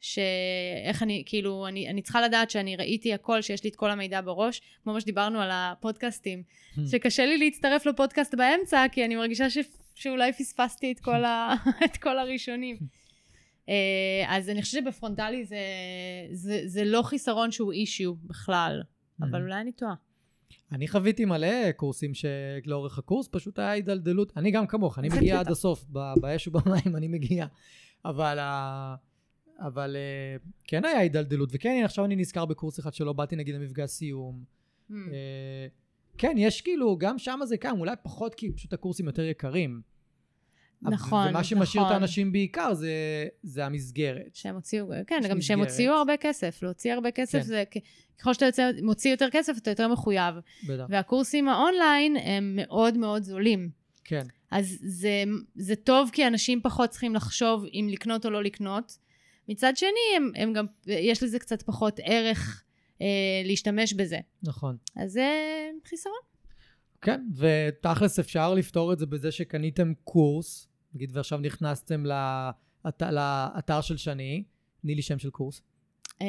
שאיך 0.00 1.02
אני, 1.02 1.22
כאילו, 1.26 1.66
אני, 1.66 1.88
אני 1.88 2.02
צריכה 2.02 2.22
לדעת 2.22 2.50
שאני 2.50 2.76
ראיתי 2.76 3.14
הכל, 3.14 3.42
שיש 3.42 3.64
לי 3.64 3.70
את 3.70 3.76
כל 3.76 3.90
המידע 3.90 4.20
בראש, 4.20 4.60
כמו 4.82 4.92
מה 4.92 5.00
שדיברנו 5.00 5.40
על 5.40 5.50
הפודקאסטים, 5.52 6.42
שקשה 6.90 7.26
לי 7.26 7.38
להצטרף 7.38 7.86
לפודקאסט 7.86 8.34
באמצע, 8.34 8.84
כי 8.92 9.04
אני 9.04 9.16
מרגישה 9.16 9.50
ש, 9.50 9.58
שאולי 10.00 10.32
פספסתי 10.32 10.92
את 10.92 11.00
כל, 11.00 11.24
ה, 11.24 11.54
את 11.84 11.96
כל 11.96 12.18
הראשונים. 12.18 12.76
אה, 13.68 14.24
אז 14.28 14.48
אני 14.48 14.62
חושבת 14.62 14.84
שבפרונטלי 14.84 15.44
זה, 15.44 15.58
זה, 16.32 16.60
זה 16.66 16.84
לא 16.84 17.02
חיסרון 17.02 17.50
שהוא 17.50 17.72
אישיו 17.72 18.14
בכלל, 18.14 18.82
אבל 19.22 19.42
אולי 19.42 19.60
אני 19.60 19.72
טועה. 19.72 19.94
אני 20.72 20.88
חוויתי 20.88 21.24
מלא 21.24 21.72
קורסים 21.72 22.12
שלאורך 22.14 22.98
הקורס 22.98 23.28
פשוט 23.30 23.58
היה 23.58 23.70
הידלדלות. 23.70 24.32
אני 24.36 24.50
גם 24.50 24.66
כמוך, 24.66 24.98
אני 24.98 25.08
מגיע 25.16 25.40
עד 25.40 25.50
הסוף, 25.50 25.84
באש 26.20 26.48
ובמים 26.48 26.96
אני 26.96 27.08
מגיע. 27.08 27.46
אבל, 28.04 28.38
אבל 29.58 29.96
אה, 29.96 30.36
כן 30.64 30.84
היה 30.84 30.98
הידלדלות, 30.98 31.48
וכן, 31.52 31.82
עכשיו 31.84 32.04
אני 32.04 32.16
נזכר 32.16 32.44
בקורס 32.44 32.80
אחד 32.80 32.94
שלא 32.94 33.12
באתי 33.12 33.36
נגיד 33.36 33.54
למפגש 33.54 33.90
סיום. 33.90 34.44
Mm. 34.90 34.94
כן, 36.18 36.34
יש 36.38 36.60
כאילו, 36.60 36.98
גם 36.98 37.18
שם 37.18 37.40
זה 37.44 37.56
קיים, 37.56 37.80
אולי 37.80 37.94
פחות 38.02 38.34
כי 38.34 38.52
פשוט 38.52 38.72
הקורסים 38.72 39.06
יותר 39.06 39.22
יקרים. 39.22 39.89
נכון. 40.82 41.28
ומה 41.28 41.44
שמשאיר 41.44 41.82
נכון. 41.82 41.96
את 41.96 42.00
האנשים 42.00 42.32
בעיקר 42.32 42.74
זה, 42.74 42.92
זה 43.42 43.66
המסגרת. 43.66 44.30
שהם 44.34 44.54
הוציאו, 44.54 44.86
כן, 45.06 45.20
גם 45.30 45.40
שהם 45.40 45.60
הוציאו 45.60 45.94
הרבה 45.94 46.16
כסף. 46.16 46.62
להוציא 46.62 46.92
הרבה 46.92 47.10
כסף 47.10 47.38
כן. 47.38 47.44
זה, 47.44 47.64
ככל 48.18 48.34
שאתה 48.34 48.46
יוצא, 48.46 48.70
מוציא 48.82 49.10
יותר 49.10 49.28
כסף, 49.32 49.52
אתה 49.58 49.70
יותר 49.70 49.88
מחויב. 49.88 50.34
בטח. 50.68 50.84
והקורסים 50.88 51.48
האונליין 51.48 52.16
הם 52.16 52.52
מאוד 52.56 52.96
מאוד 52.96 53.22
זולים. 53.22 53.70
כן. 54.04 54.26
אז 54.50 54.78
זה, 54.82 55.24
זה 55.54 55.76
טוב 55.76 56.10
כי 56.12 56.26
אנשים 56.26 56.60
פחות 56.62 56.90
צריכים 56.90 57.14
לחשוב 57.14 57.64
אם 57.64 57.88
לקנות 57.90 58.26
או 58.26 58.30
לא 58.30 58.42
לקנות. 58.42 58.98
מצד 59.48 59.76
שני, 59.76 60.16
הם, 60.16 60.30
הם 60.36 60.52
גם, 60.52 60.66
יש 60.86 61.22
לזה 61.22 61.38
קצת 61.38 61.62
פחות 61.62 62.00
ערך 62.02 62.64
אה, 63.02 63.06
להשתמש 63.44 63.92
בזה. 63.92 64.18
נכון. 64.42 64.76
אז 64.96 65.12
זה 65.12 65.28
חיסרון. 65.84 66.20
כן, 67.02 67.20
ותכלס 67.36 68.18
אפשר 68.18 68.54
לפתור 68.54 68.92
את 68.92 68.98
זה 68.98 69.06
בזה 69.06 69.32
שקניתם 69.32 69.92
קורס, 70.04 70.68
נגיד 70.94 71.16
ועכשיו 71.16 71.38
נכנסתם 71.38 72.04
לאת, 72.06 73.02
לאתר 73.02 73.80
של 73.80 73.96
שני, 73.96 74.44
תני 74.82 74.94
לי 74.94 75.02
שם 75.02 75.18
של 75.18 75.30
קורס. 75.30 75.62
אה, 76.22 76.26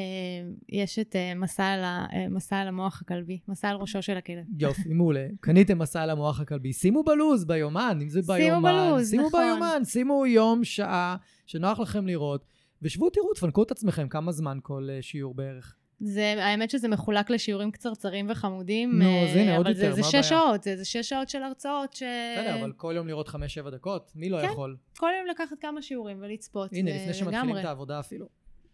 יש 0.69 0.99
את 0.99 1.15
אה, 1.15 1.29
אה, 1.29 2.29
מסע 2.29 2.57
על 2.57 2.67
המוח 2.67 3.01
הכלבי, 3.01 3.39
מסע 3.47 3.69
על 3.69 3.77
ראשו 3.77 4.01
של 4.01 4.17
הכלב. 4.17 4.45
יופי, 4.59 4.93
מעולה. 4.93 5.27
קניתם 5.39 5.79
מסע 5.79 6.01
על 6.01 6.09
המוח 6.09 6.39
הכלבי. 6.39 6.73
שימו 6.73 7.03
בלו"ז, 7.03 7.45
ביומן, 7.45 7.99
אם 8.01 8.09
זה 8.09 8.21
ביומן. 8.21 8.41
שימו 8.41 8.61
בלו"ז, 8.61 9.09
שימו 9.09 9.27
נכון. 9.27 9.41
שימו 9.41 9.53
ביומן, 9.53 9.85
שימו 9.85 10.25
יום, 10.25 10.63
שעה, 10.63 11.17
שנוח 11.45 11.79
לכם 11.79 12.07
לראות, 12.07 12.45
ושבו 12.81 13.09
תראו, 13.09 13.33
תפנקו 13.33 13.63
את 13.63 13.71
עצמכם, 13.71 14.07
כמה 14.07 14.31
זמן 14.31 14.57
כל 14.61 14.87
שיעור 15.01 15.33
בערך. 15.35 15.75
זה, 16.03 16.35
האמת 16.37 16.69
שזה 16.69 16.87
מחולק 16.87 17.29
לשיעורים 17.29 17.71
קצרצרים 17.71 18.27
וחמודים. 18.29 18.99
נו, 18.99 19.23
אז 19.23 19.35
הנה, 19.35 19.57
עוד 19.57 19.67
יותר, 19.67 19.79
מה 19.81 19.87
הבעיה? 19.87 19.93
אבל 19.93 20.03
זה 20.03 20.03
שש 20.03 20.29
שעות, 20.29 20.63
זה, 20.63 20.77
זה 20.77 20.85
שש 20.85 21.09
שעות 21.09 21.29
של 21.29 21.43
הרצאות 21.43 21.93
ש... 21.93 22.03
בסדר, 22.37 22.59
אבל 22.59 22.71
כל 22.71 22.93
יום 22.95 23.07
לראות 23.07 23.27
חמש-שבע 23.27 23.69
דקות? 23.69 24.11
מי 24.15 24.29
לא 24.29 24.41
כן, 24.41 24.45
יכול? 24.45 24.77
כל 24.97 25.09
יום 25.19 25.27
לקחת 25.27 25.59
כמה 25.59 25.81
שיעורים 25.81 26.17
ולצפות. 26.21 26.73
הנה, 26.73 26.95
לפני 26.95 27.13
שמתחילים 27.13 27.57
את 27.57 27.65
העבודה 27.65 27.99
אפילו. 27.99 28.25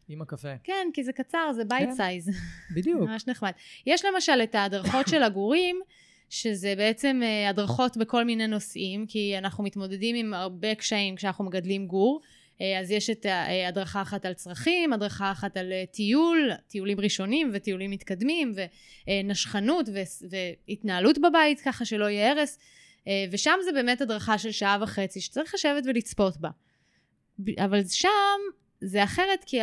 עם 0.09 0.21
הקפה. 0.21 0.57
כן, 0.63 0.87
כי 0.93 1.03
זה 1.03 1.13
קצר, 1.13 1.51
זה 1.55 1.65
bite 1.65 1.89
כן, 1.89 1.95
size. 1.95 2.29
בדיוק. 2.75 3.01
ממש 3.01 3.27
נחמד. 3.27 3.51
יש 3.85 4.05
למשל 4.05 4.39
את 4.43 4.55
ההדרכות 4.55 5.07
של 5.07 5.23
הגורים, 5.23 5.81
שזה 6.29 6.73
בעצם 6.77 7.19
אה, 7.23 7.49
הדרכות 7.49 7.97
בכל 7.97 8.23
מיני 8.23 8.47
נושאים, 8.47 9.05
כי 9.07 9.37
אנחנו 9.37 9.63
מתמודדים 9.63 10.15
עם 10.15 10.33
הרבה 10.33 10.75
קשיים 10.75 11.15
כשאנחנו 11.15 11.45
מגדלים 11.45 11.87
גור. 11.87 12.21
אה, 12.61 12.79
אז 12.79 12.91
יש 12.91 13.09
את 13.09 13.25
אה, 13.25 13.67
הדרכה 13.67 14.01
אחת 14.01 14.25
על 14.25 14.33
צרכים, 14.33 14.93
הדרכה 14.93 15.31
אחת 15.31 15.57
על 15.57 15.73
טיול, 15.91 16.51
טיולים 16.67 16.99
ראשונים 16.99 17.51
וטיולים 17.53 17.91
מתקדמים, 17.91 18.53
ונשכנות 19.07 19.89
והתנהלות 20.69 21.17
בבית, 21.17 21.61
ככה 21.61 21.85
שלא 21.85 22.05
יהיה 22.09 22.31
הרס. 22.31 22.59
ושם 23.31 23.53
זה 23.65 23.71
באמת 23.71 24.01
הדרכה 24.01 24.37
של 24.37 24.51
שעה 24.51 24.77
וחצי, 24.81 25.21
שצריך 25.21 25.53
לשבת 25.53 25.83
ולצפות 25.85 26.37
בה. 26.37 26.49
אבל 27.57 27.83
שם 27.87 28.39
זה 28.81 29.03
אחרת 29.03 29.43
כי 29.45 29.59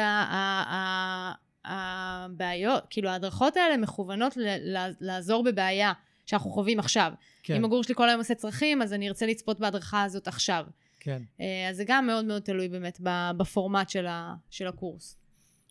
הבעיות, 1.65 2.83
כאילו 2.91 3.09
ההדרכות 3.09 3.57
האלה 3.57 3.77
מכוונות 3.77 4.39
לעזור 5.01 5.45
בבעיה 5.45 5.93
שאנחנו 6.27 6.51
חווים 6.51 6.79
עכשיו. 6.79 7.13
כן. 7.43 7.55
אם 7.55 7.65
הגור 7.65 7.83
שלי 7.83 7.95
כל 7.95 8.09
היום 8.09 8.21
עושה 8.21 8.35
צרכים, 8.35 8.83
אז 8.83 8.93
אני 8.93 9.09
ארצה 9.09 9.27
לצפות 9.27 9.61
בהדרכה 9.61 10.03
הזאת 10.03 10.29
עכשיו. 10.29 10.65
כן. 11.05 11.23
אה, 11.41 11.69
אז 11.71 11.77
זה 11.77 11.85
גם 11.87 12.07
מאוד 12.07 12.25
מאוד 12.25 12.43
תלוי 12.43 12.69
באמת 12.69 13.01
בפורמט 13.37 13.89
של, 13.89 14.07
ה, 14.07 14.35
של 14.51 14.67
הקורס, 14.67 15.17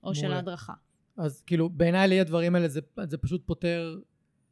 או 0.04 0.08
מורה. 0.08 0.16
של 0.16 0.34
ההדרכה. 0.34 0.74
אז 1.18 1.42
כאילו, 1.42 1.70
בעיניי 1.70 2.08
לי 2.08 2.20
הדברים 2.20 2.56
האלה, 2.56 2.68
זה, 2.68 2.82
זה 3.04 3.18
פשוט 3.18 3.42
פותר, 3.46 4.00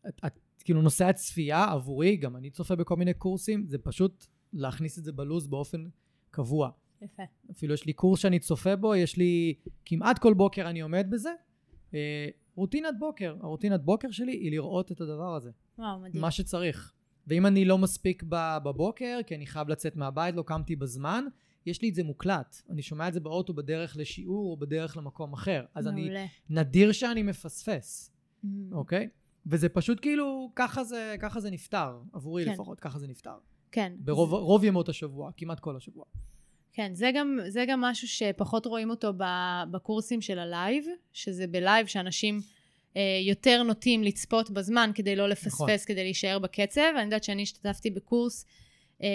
את, 0.08 0.22
את, 0.26 0.40
כאילו 0.64 0.82
נושא 0.82 1.06
הצפייה 1.06 1.72
עבורי, 1.72 2.18
גם 2.18 2.36
אני 2.36 2.50
צופה 2.50 2.76
בכל 2.76 2.96
מיני 2.96 3.14
קורסים, 3.14 3.66
זה 3.68 3.78
פשוט 3.78 4.26
להכניס 4.54 5.00
את 5.00 5.04
זה 5.04 5.12
בלוז 5.12 5.48
באופן 5.48 5.86
קבוע. 6.32 6.70
יפה. 7.02 7.24
אפילו 7.52 7.74
יש 7.74 7.86
לי 7.86 7.94
קורס 7.94 8.20
שאני 8.20 8.40
צופה 8.40 8.76
בו, 8.76 8.96
יש 8.96 9.18
לי 9.18 9.54
כמעט 9.86 10.20
כל 10.20 10.34
בוקר 10.34 10.70
אני 10.70 10.82
עומד 10.82 11.08
בזה. 11.10 11.32
אה, 11.94 12.28
רוטינת 12.56 13.00
בוקר, 13.00 13.36
הרוטינת 13.42 13.84
בוקר 13.84 14.12
שלי 14.12 14.32
היא 14.32 14.52
לראות 14.52 14.92
את 14.92 15.02
הדבר 15.02 15.36
הזה. 15.36 15.52
וואו, 15.78 16.00
מדהים. 16.00 16.22
מה 16.22 16.32
שצריך. 16.32 16.94
ואם 17.28 17.46
אני 17.46 17.66
לא 17.66 17.78
מספיק 17.78 18.24
בבוקר, 18.64 19.20
כי 19.28 19.36
אני 19.36 19.46
חייב 19.46 19.70
לצאת 19.70 19.96
מהבית, 19.96 20.36
לא 20.36 20.44
קמתי 20.44 20.76
בזמן, 20.76 21.26
יש 21.66 21.82
לי 21.82 21.90
את 21.90 21.96
זה 21.96 22.04
מוקלט. 22.04 22.62
אני 22.70 22.82
שומע 22.82 23.08
את 23.08 23.14
זה 23.14 23.20
באוטו 23.20 23.54
בדרך 23.54 23.98
לשיעור 23.98 24.52
או 24.52 24.58
בדרך 24.58 24.98
למקום 24.98 25.34
אחר. 25.34 25.66
אז 25.76 25.88
מעולה. 25.88 26.22
אני, 26.22 26.28
נדיר 26.50 26.92
שאני 26.92 27.24
מפספס, 27.24 28.12
mm. 28.44 28.48
אוקיי? 28.72 29.10
וזה 29.46 29.70
פשוט 29.70 30.00
כאילו, 30.02 30.52
ככה 30.56 30.84
זה, 30.84 31.16
ככה 31.20 31.40
זה 31.40 31.52
נפתר, 31.52 32.00
עבורי 32.14 32.46
כן. 32.46 32.52
לפחות, 32.52 32.80
ככה 32.80 33.00
זה 33.00 33.08
נפתר. 33.08 33.38
כן. 33.72 33.94
ברוב 34.00 34.62
זה... 34.62 34.68
ימות 34.68 34.90
השבוע, 34.90 35.32
כמעט 35.38 35.60
כל 35.60 35.76
השבוע. 35.76 36.06
כן, 36.74 36.96
זה 36.96 37.12
גם, 37.16 37.40
זה 37.48 37.66
גם 37.68 37.82
משהו 37.82 38.08
שפחות 38.08 38.66
רואים 38.66 38.90
אותו 38.90 39.14
בקורסים 39.72 40.22
של 40.22 40.40
ה 40.40 40.47
live, 40.47 40.86
שזה 41.14 41.48
ב 41.48 41.56
live 41.56 41.88
שאנשים 41.88 42.40
יותר 43.22 43.64
נוטים 43.64 44.04
לצפות 44.04 44.50
בזמן 44.50 44.92
כדי 44.96 45.16
לא 45.16 45.30
לפספס, 45.30 45.62
נכון. 45.62 45.78
כדי 45.86 46.04
להישאר 46.04 46.40
בקצב. 46.40 46.82
אני 46.96 47.04
יודעת 47.04 47.24
שאני 47.24 47.42
השתתפתי 47.42 47.90
בקורס 47.90 48.46
אה, 49.04 49.08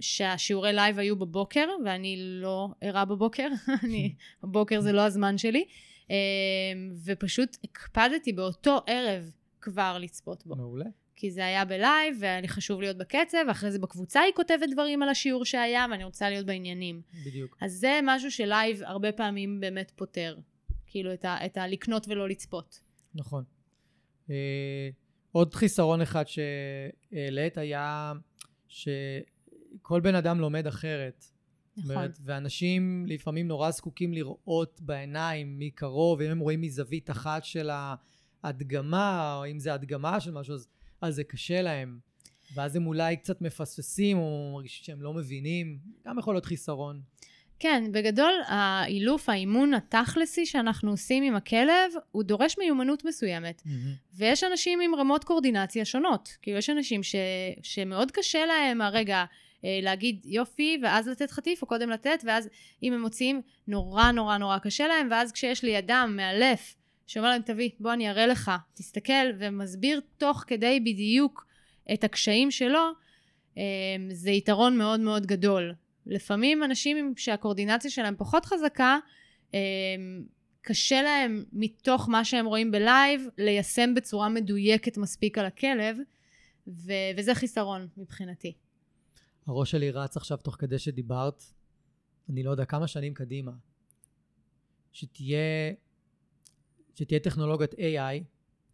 שהשיעורי 0.00 0.72
live 0.72 0.98
היו 0.98 1.16
בבוקר, 1.16 1.68
ואני 1.84 2.16
לא 2.18 2.68
ערה 2.80 3.04
בבוקר, 3.04 3.48
אני, 3.84 4.14
בבוקר 4.42 4.80
זה 4.80 4.92
לא 4.92 5.00
הזמן 5.00 5.38
שלי, 5.38 5.64
אה, 6.10 6.16
ופשוט 7.04 7.56
הקפדתי 7.64 8.32
באותו 8.32 8.80
ערב 8.86 9.30
כבר 9.60 9.98
לצפות 10.00 10.46
בו. 10.46 10.56
מעולה. 10.56 10.84
כי 11.16 11.30
זה 11.30 11.46
היה 11.46 11.64
ב 11.64 11.73
live, 11.73 12.16
והיה 12.20 12.40
לי 12.40 12.48
חשוב 12.48 12.80
להיות 12.80 12.96
בקצב, 12.96 13.38
ואחרי 13.48 13.70
זה 13.70 13.78
בקבוצה 13.78 14.20
היא 14.20 14.32
כותבת 14.34 14.68
דברים 14.72 15.02
על 15.02 15.08
השיעור 15.08 15.44
שהיה, 15.44 15.86
ואני 15.90 16.04
רוצה 16.04 16.30
להיות 16.30 16.46
בעניינים. 16.46 17.02
בדיוק. 17.26 17.56
אז 17.60 17.72
זה 17.72 18.00
משהו 18.02 18.30
ש 18.30 18.47
live 18.47 18.82
הרבה 18.82 19.12
פעמים 19.12 19.60
באמת 19.60 19.92
פותר. 19.96 20.36
כאילו, 20.86 21.12
את, 21.12 21.24
ה, 21.24 21.46
את 21.46 21.56
לקנות 21.56 22.08
ולא 22.08 22.28
לצפות. 22.28 22.80
נכון. 23.14 23.44
אה, 24.30 24.88
עוד 25.32 25.54
חיסרון 25.54 26.00
אחד 26.00 26.24
שהעלית 26.26 27.58
היה 27.58 28.12
שכל 28.68 30.00
בן 30.02 30.14
אדם 30.14 30.40
לומד 30.40 30.66
אחרת. 30.66 31.24
נכון. 31.76 31.90
אומרת, 31.90 32.18
ואנשים 32.24 33.06
לפעמים 33.08 33.48
נורא 33.48 33.70
זקוקים 33.70 34.12
לראות 34.12 34.80
בעיניים 34.80 35.58
מקרוב, 35.58 36.20
אם 36.20 36.30
הם 36.30 36.38
רואים 36.38 36.60
מזווית 36.60 37.10
אחת 37.10 37.44
של 37.44 37.70
ההדגמה, 38.42 39.36
או 39.36 39.50
אם 39.50 39.58
זה 39.58 39.74
הדגמה 39.74 40.20
של 40.20 40.30
משהו, 40.30 40.54
אז 40.54 40.68
אז 41.00 41.14
זה 41.14 41.24
קשה 41.24 41.62
להם. 41.62 41.98
ואז 42.54 42.76
הם 42.76 42.86
אולי 42.86 43.16
קצת 43.16 43.40
מפספסים, 43.40 44.18
או 44.18 44.50
מרגישים 44.54 44.84
שהם 44.84 45.02
לא 45.02 45.14
מבינים, 45.14 45.78
גם 46.06 46.18
יכול 46.18 46.34
להיות 46.34 46.44
חיסרון. 46.44 47.02
כן, 47.58 47.84
בגדול, 47.92 48.32
האילוף, 48.46 49.28
האימון 49.28 49.74
התכלסי 49.74 50.46
שאנחנו 50.46 50.90
עושים 50.90 51.22
עם 51.22 51.34
הכלב, 51.34 51.92
הוא 52.10 52.22
דורש 52.22 52.58
מיומנות 52.58 53.04
מסוימת. 53.04 53.62
Mm-hmm. 53.66 53.70
ויש 54.14 54.44
אנשים 54.44 54.80
עם 54.80 54.94
רמות 54.94 55.24
קורדינציה 55.24 55.84
שונות. 55.84 56.36
כאילו, 56.42 56.58
יש 56.58 56.70
אנשים 56.70 57.02
ש, 57.02 57.14
שמאוד 57.62 58.10
קשה 58.10 58.46
להם 58.46 58.80
הרגע 58.80 59.24
אה, 59.64 59.78
להגיד 59.82 60.20
יופי, 60.24 60.78
ואז 60.82 61.08
לתת 61.08 61.30
חטיף, 61.30 61.62
או 61.62 61.66
קודם 61.66 61.90
לתת, 61.90 62.22
ואז 62.24 62.48
אם 62.82 62.92
הם 62.92 63.00
מוציאים, 63.02 63.42
נורא 63.68 64.10
נורא 64.10 64.36
נורא 64.36 64.58
קשה 64.58 64.86
להם, 64.88 65.08
ואז 65.10 65.32
כשיש 65.32 65.62
לידם 65.62 66.12
מאלף 66.16 66.74
שאומר 67.06 67.28
להם, 67.28 67.42
תביא, 67.42 67.70
בוא 67.80 67.92
אני 67.92 68.10
אראה 68.10 68.26
לך, 68.26 68.50
תסתכל, 68.74 69.32
ומסביר 69.38 70.00
תוך 70.18 70.44
כדי 70.46 70.80
בדיוק 70.80 71.46
את 71.92 72.04
הקשיים 72.04 72.50
שלו, 72.50 72.90
אמ, 73.56 73.62
זה 74.10 74.30
יתרון 74.30 74.78
מאוד 74.78 75.00
מאוד 75.00 75.26
גדול. 75.26 75.74
לפעמים 76.06 76.64
אנשים 76.64 77.14
שהקורדינציה 77.16 77.90
שלהם 77.90 78.14
פחות 78.18 78.44
חזקה, 78.44 78.98
אמ, 79.54 79.58
קשה 80.62 81.02
להם 81.02 81.44
מתוך 81.52 82.08
מה 82.08 82.24
שהם 82.24 82.46
רואים 82.46 82.70
בלייב 82.70 83.22
ליישם 83.38 83.94
בצורה 83.94 84.28
מדויקת 84.28 84.98
מספיק 84.98 85.38
על 85.38 85.46
הכלב, 85.46 85.96
ו- 86.66 87.10
וזה 87.16 87.34
חיסרון 87.34 87.88
מבחינתי. 87.96 88.52
הראש 89.46 89.70
שלי 89.70 89.90
רץ 89.90 90.16
עכשיו 90.16 90.36
תוך 90.36 90.56
כדי 90.58 90.78
שדיברת, 90.78 91.42
אני 92.28 92.42
לא 92.42 92.50
יודע, 92.50 92.64
כמה 92.64 92.88
שנים 92.88 93.14
קדימה, 93.14 93.52
שתהיה 94.92 95.72
שתהיה 96.94 97.20
טכנולוגיית 97.20 97.72
AI, 97.72 98.24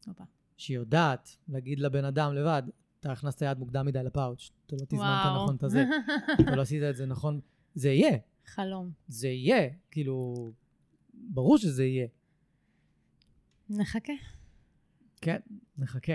אופה. 0.08 0.24
שיודעת 0.56 1.36
להגיד 1.48 1.80
לבן 1.80 2.04
אדם 2.04 2.34
לבד, 2.34 2.62
אתה 3.00 3.12
הכנסת 3.12 3.42
יד 3.42 3.58
מוקדם 3.58 3.86
מדי 3.86 4.02
לפאוץ', 4.02 4.50
אתה 4.66 4.76
לא 4.76 4.84
תזמנת 4.84 5.26
נכון 5.26 5.56
את 5.56 5.62
הזה, 5.62 5.84
אתה 6.40 6.56
לא 6.56 6.62
עשית 6.62 6.82
את 6.82 6.96
זה 6.96 7.06
נכון, 7.06 7.40
זה 7.74 7.88
יהיה. 7.88 8.18
חלום. 8.46 8.90
זה 9.08 9.28
יהיה, 9.28 9.68
כאילו, 9.90 10.34
ברור 11.14 11.58
שזה 11.58 11.84
יהיה. 11.84 12.06
נחכה. 13.70 14.12
כן, 15.20 15.38
נחכה. 15.78 16.12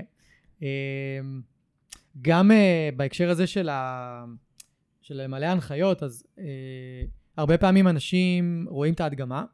גם 2.21 2.51
uh, 2.51 2.95
בהקשר 2.95 3.29
הזה 3.29 3.47
של, 3.47 3.69
ה... 3.69 4.25
של 5.01 5.27
מלא 5.27 5.45
הנחיות, 5.45 6.03
אז 6.03 6.23
uh, 6.35 6.39
הרבה 7.37 7.57
פעמים 7.57 7.87
אנשים 7.87 8.65
רואים 8.69 8.93
את 8.93 8.99
ההדגמה, 8.99 9.45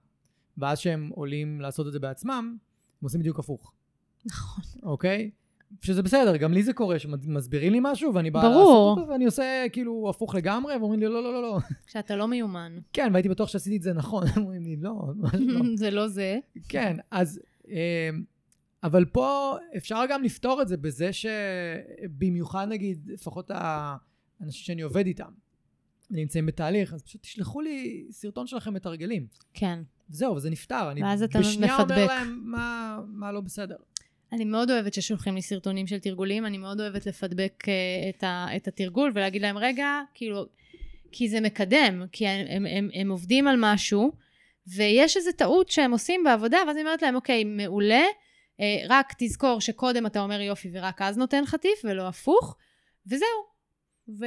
ואז 0.58 0.80
שהם 0.80 1.10
עולים 1.16 1.62
לעשות 1.62 1.88
את 1.88 1.92
זה 1.92 2.00
בעצמם, 2.00 2.32
הם 2.32 2.58
עושים 3.04 3.20
בדיוק 3.20 3.40
הפוך. 3.40 3.74
נכון. 4.26 4.64
אוקיי? 4.84 5.32
שזה 5.82 6.03
בסדר, 6.03 6.38
גם 6.38 6.53
לי 6.53 6.63
זה 6.63 6.74
קורה, 6.74 6.99
שמסבירים 6.99 7.74
לי 7.74 7.80
משהו, 7.82 8.13
ואני 8.13 8.32
בא 8.32 8.43
לעשות 8.43 8.97
אותו, 8.97 9.07
ואני 9.09 9.26
עושה 9.26 9.65
כאילו 9.72 10.09
הפוך 10.09 10.36
לגמרי, 10.36 10.78
ואומרים 10.78 10.99
לי, 10.99 11.05
לא, 11.05 11.24
לא, 11.24 11.34
לא, 11.34 11.41
לא. 11.41 11.59
כשאתה 11.88 12.15
לא 12.15 12.28
מיומן. 12.28 12.78
כן, 12.93 13.09
והייתי 13.13 13.30
בטוח 13.30 13.49
שעשיתי 13.49 13.78
את 13.78 13.82
זה 13.82 13.93
נכון, 13.93 14.24
אומרים 14.38 14.63
לי, 14.63 14.76
לא, 14.76 15.03
ממש 15.15 15.34
לא. 15.39 15.61
זה 15.76 15.91
לא 15.91 16.07
זה. 16.07 16.39
כן, 16.69 16.97
אז... 17.11 17.39
אה, 17.69 18.09
אבל 18.84 19.05
פה 19.05 19.55
אפשר 19.78 20.03
גם 20.09 20.24
לפתור 20.24 20.61
את 20.61 20.67
זה 20.67 20.78
בזה 20.78 21.09
שבמיוחד 21.13 22.67
נגיד, 22.69 23.09
לפחות 23.13 23.51
האנשים 23.53 24.65
שאני 24.65 24.82
עובד 24.82 25.05
איתם, 25.05 25.32
נמצאים 26.09 26.45
בתהליך, 26.45 26.93
אז 26.93 27.01
פשוט 27.03 27.22
תשלחו 27.22 27.61
לי 27.61 28.05
סרטון 28.11 28.47
שלכם 28.47 28.74
מתרגלים. 28.74 29.28
כן. 29.53 29.80
זהו, 30.09 30.36
וזה 30.36 30.49
נפתר. 30.49 30.89
ואז 31.01 31.24
אתה 31.24 31.39
מפדבק. 31.39 31.51
בשנייה 31.51 31.78
אומר 31.78 32.05
להם 32.05 32.41
מה, 32.43 32.99
מה 33.07 33.32
לא 33.32 33.41
בסדר. 33.41 33.76
אני 34.32 34.46
מאוד 34.46 34.72
אוהבת 34.72 34.94
ששולחים 34.94 35.36
לי 35.36 35.42
סרטונים 35.42 35.88
של 35.88 36.00
תרגולים, 36.00 36.46
אני 36.46 36.58
מאוד 36.58 36.82
אוהבת 36.82 37.06
לפדבק 37.06 37.64
uh, 37.64 37.70
את, 38.10 38.24
ה, 38.24 38.48
את 38.56 38.68
התרגול 38.68 39.12
ולהגיד 39.16 39.42
להם, 39.42 39.58
רגע, 39.58 40.02
כאילו, 40.14 40.46
כי 41.12 41.30
זה 41.30 41.42
מקדם, 41.42 42.06
כי 42.12 42.28
הם, 42.28 42.46
הם, 42.50 42.66
הם, 42.66 42.90
הם 42.94 43.12
עובדים 43.12 43.48
על 43.48 43.56
משהו, 43.60 44.12
ויש 44.76 45.18
איזו 45.18 45.32
טעות 45.32 45.70
שהם 45.70 45.92
עושים 45.92 46.24
בעבודה, 46.24 46.58
ואז 46.68 46.76
אני 46.76 46.82
אומרת 46.84 47.02
להם, 47.02 47.16
אוקיי, 47.16 47.44
מעולה, 47.44 48.04
uh, 48.04 48.64
רק 48.90 49.14
תזכור 49.18 49.62
שקודם 49.62 50.06
אתה 50.06 50.22
אומר 50.22 50.42
יופי 50.42 50.70
ורק 50.74 51.02
אז 51.02 51.18
נותן 51.18 51.46
חטיף, 51.46 51.82
ולא 51.84 52.08
הפוך, 52.08 52.58
וזהו. 53.08 53.52
ו, 54.20 54.26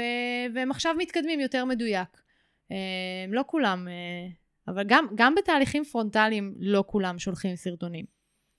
והם 0.54 0.70
עכשיו 0.70 0.94
מתקדמים 0.98 1.40
יותר 1.40 1.64
מדויק. 1.64 2.08
Uh, 2.68 2.74
לא 3.28 3.42
כולם, 3.46 3.88
uh, 3.88 4.70
אבל 4.70 4.84
גם, 4.86 5.06
גם 5.14 5.34
בתהליכים 5.34 5.84
פרונטליים 5.84 6.54
לא 6.58 6.84
כולם 6.86 7.18
שולחים 7.18 7.56
סרטונים. 7.56 8.04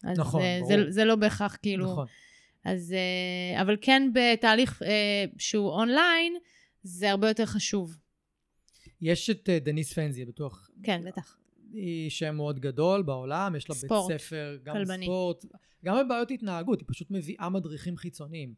אז 0.06 0.20
נכון, 0.20 0.42
זה, 0.42 0.60
ברור. 0.60 0.86
זה, 0.86 0.92
זה 0.92 1.06
לא 1.06 1.16
בהכרח 1.16 1.58
כאילו... 1.62 1.92
נכון. 1.92 2.08
אז, 2.66 2.94
אה, 2.94 3.62
אבל 3.62 3.78
כן 3.82 4.12
בתהליך 4.14 4.82
אה, 4.84 5.26
שהוא 5.38 5.70
אונליין, 5.70 6.38
זה 6.84 7.12
הרבה 7.12 7.28
יותר 7.28 7.46
חשוב. 7.46 7.98
יש 9.02 9.30
את 9.30 9.50
אה, 9.50 9.60
דניס 9.60 9.94
פנזי, 9.94 10.26
בטוח. 10.26 10.70
כן, 10.84 11.02
בטח. 11.06 11.38
היא 11.74 12.10
שם 12.10 12.36
מאוד 12.36 12.60
גדול 12.60 13.04
בעולם, 13.04 13.56
יש 13.56 13.70
לה 13.70 13.76
ספורט, 13.76 14.12
בית 14.12 14.22
ספר, 14.22 14.58
גם 14.64 14.76
כלבני. 14.76 15.06
ספורט, 15.06 15.46
גם 15.86 16.06
בבעיות 16.06 16.32
התנהגות, 16.32 16.80
היא 16.80 16.88
פשוט 16.90 17.12
מביאה 17.12 17.50
מדריכים 17.50 17.98
חיצוניים. 17.98 18.54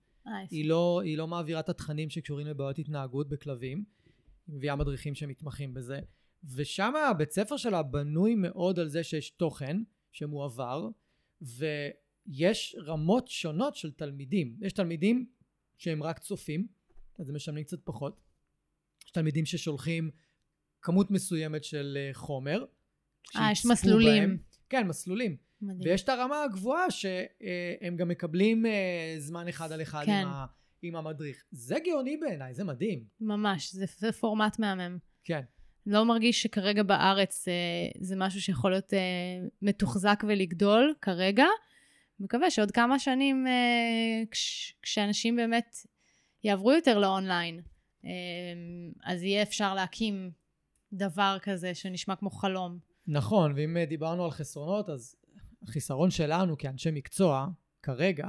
היא 0.52 0.70
לא, 0.70 1.02
היא 1.04 1.18
לא 1.18 1.28
מעבירה 1.28 1.60
את 1.60 1.70
התכנים 1.70 2.10
שקשורים 2.10 2.48
לבעיות 2.48 2.80
התנהגות 2.80 3.30
בכלבים, 3.30 3.84
היא 4.48 4.56
מביאה 4.56 4.76
מדריכים 4.76 5.16
שמתמחים 5.16 5.74
בזה. 5.74 6.00
ושם 6.56 6.94
הבית 6.96 7.32
ספר 7.32 7.58
שלה 7.58 7.84
בנוי 7.84 8.36
מאוד 8.36 8.80
על 8.80 8.88
זה 8.88 9.04
שיש 9.04 9.30
תוכן 9.30 9.78
שמועבר, 10.12 10.90
ויש 11.42 12.76
רמות 12.86 13.28
שונות 13.28 13.76
של 13.76 13.92
תלמידים. 13.92 14.58
יש 14.62 14.74
תלמידים 14.74 15.26
שהם 15.78 16.04
רק 16.04 16.20
צופים, 16.20 16.68
אז 17.20 17.30
הם 17.30 17.36
משלמים 17.36 17.64
קצת 17.64 17.80
פחות. 17.84 18.22
יש 19.06 19.12
תלמידים 19.12 19.46
ששולחים 19.46 20.12
כמות 20.82 21.12
מסוימת 21.12 21.64
של 21.64 21.98
אה, 21.98 22.14
חומר. 22.14 22.66
אה, 23.36 23.52
יש 23.52 23.66
מסלולים. 23.66 24.30
בהם. 24.30 24.38
כן, 24.70 24.88
מסלולים. 24.88 25.38
מדהים. 25.62 25.82
ויש 25.84 26.04
את 26.04 26.10
הרמה 26.10 26.44
הגבוהה 26.44 26.92
שהם 26.92 27.96
גם 27.98 28.08
מקבלים 28.08 28.66
אה, 28.66 29.16
זמן 29.18 29.48
אחד 29.48 29.72
על 29.72 29.82
אחד 29.82 30.04
כן. 30.06 30.12
עם, 30.12 30.28
ה, 30.28 30.46
עם 30.82 30.96
המדריך. 30.96 31.44
זה 31.52 31.76
גאוני 31.86 32.18
בעיניי, 32.18 32.54
זה 32.54 32.64
מדהים. 32.64 33.04
ממש, 33.20 33.74
זה, 33.74 33.86
זה 33.98 34.12
פורמט 34.12 34.60
מהמם. 34.60 34.98
כן. 35.24 35.42
לא 35.88 36.06
מרגיש 36.06 36.44
שכרגע 36.44 36.84
בארץ 36.84 37.48
אה, 37.48 37.54
זה 38.00 38.16
משהו 38.18 38.42
שיכול 38.42 38.72
להיות 38.72 38.94
אה, 38.94 39.00
מתוחזק 39.62 40.24
ולגדול 40.28 40.94
כרגע. 41.02 41.46
מקווה 42.20 42.52
שעוד 42.52 42.72
כמה 42.72 43.00
שנים, 43.00 43.48
אה, 43.48 44.24
כש, 44.32 44.74
כשאנשים 44.82 45.36
באמת 45.36 45.76
יעברו 46.44 46.72
יותר 46.72 47.00
לאונליין, 47.00 47.62
אה, 48.06 48.12
אז 49.04 49.24
יהיה 49.24 49.42
אפשר 49.42 49.74
להקים 49.74 50.32
דבר 50.94 51.38
כזה 51.42 51.76
שנשמע 51.76 52.16
כמו 52.16 52.30
חלום. 52.30 52.80
נכון, 53.08 53.54
ואם 53.56 53.78
אה, 53.78 53.86
דיברנו 53.86 54.26
על 54.26 54.32
חסרונות, 54.32 54.90
אז 54.90 55.16
החיסרון 55.68 56.12
שלנו 56.12 56.58
כאנשי 56.58 56.92
מקצוע, 56.92 57.48
כרגע, 57.84 58.28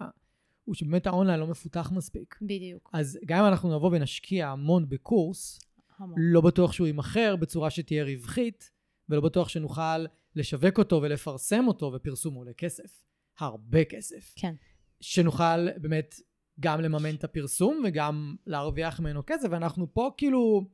הוא 0.65 0.75
שבאמת 0.75 1.07
האונליין 1.07 1.41
לא 1.41 1.47
מפותח 1.47 1.91
מספיק. 1.95 2.39
בדיוק. 2.43 2.91
אז 2.93 3.19
גם 3.27 3.45
אם 3.45 3.51
אנחנו 3.51 3.77
נבוא 3.77 3.91
ונשקיע 3.93 4.49
המון 4.49 4.89
בקורס, 4.89 5.59
המון. 5.99 6.17
לא 6.19 6.41
בטוח 6.41 6.73
שהוא 6.73 6.87
יימכר 6.87 7.37
בצורה 7.37 7.71
שתהיה 7.71 8.05
רווחית, 8.05 8.71
ולא 9.09 9.21
בטוח 9.21 9.49
שנוכל 9.49 10.05
לשווק 10.37 10.79
אותו 10.79 11.03
ולפרסם 11.03 11.65
אותו, 11.69 11.93
ופרסום 11.95 12.35
עולה 12.35 12.53
כסף. 12.53 13.03
הרבה 13.39 13.85
כסף. 13.85 14.33
כן. 14.37 14.55
שנוכל 15.01 15.71
באמת 15.77 16.15
גם 16.61 16.81
לממן 16.81 17.15
את 17.15 17.25
הפרסום 17.25 17.83
וגם 17.85 18.37
להרוויח 18.47 19.01
ממנו 19.01 19.23
כסף, 19.27 19.49
ואנחנו 19.51 19.95
פה 19.95 20.11
כאילו 20.17 20.69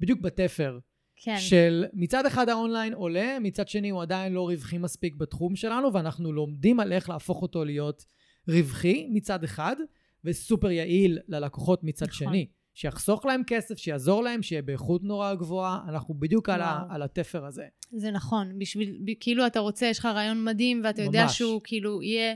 בדיוק 0.00 0.20
בתפר. 0.20 0.78
כן. 1.22 1.36
של 1.38 1.84
מצד 1.92 2.26
אחד 2.26 2.48
האונליין 2.48 2.94
עולה, 2.94 3.38
מצד 3.40 3.68
שני 3.68 3.90
הוא 3.90 4.02
עדיין 4.02 4.32
לא 4.32 4.48
רווחי 4.48 4.78
מספיק 4.78 5.14
בתחום 5.14 5.56
שלנו, 5.56 5.92
ואנחנו 5.94 6.32
לומדים 6.32 6.80
על 6.80 6.92
איך 6.92 7.08
להפוך 7.08 7.42
אותו 7.42 7.64
להיות 7.64 8.04
רווחי 8.48 9.08
מצד 9.12 9.44
אחד, 9.44 9.76
וסופר 10.24 10.70
יעיל 10.70 11.18
ללקוחות 11.28 11.84
מצד 11.84 12.06
נכון. 12.06 12.28
שני. 12.28 12.46
שיחסוך 12.80 13.26
להם 13.26 13.42
כסף, 13.46 13.78
שיעזור 13.78 14.22
להם, 14.22 14.42
שיהיה 14.42 14.62
באיכות 14.62 15.02
נורא 15.04 15.34
גבוהה, 15.34 15.80
אנחנו 15.88 16.14
בדיוק 16.14 16.48
על, 16.48 16.62
ה, 16.62 16.82
על 16.90 17.02
התפר 17.02 17.44
הזה. 17.44 17.64
זה 17.92 18.10
נכון, 18.10 18.58
בשביל, 18.58 18.98
כאילו 19.20 19.46
אתה 19.46 19.60
רוצה, 19.60 19.86
יש 19.86 19.98
לך 19.98 20.04
רעיון 20.06 20.44
מדהים, 20.44 20.80
ואתה 20.84 21.02
יודע 21.02 21.22
ממש. 21.22 21.38
שהוא 21.38 21.60
כאילו 21.64 22.02
יהיה, 22.02 22.34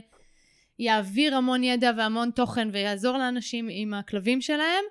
יעביר 0.79 1.35
המון 1.35 1.63
ידע 1.63 1.91
והמון 1.97 2.31
תוכן 2.31 2.69
ויעזור 2.71 3.17
לאנשים 3.17 3.67
עם 3.71 3.93
הכלבים 3.93 4.41
שלהם, 4.41 4.83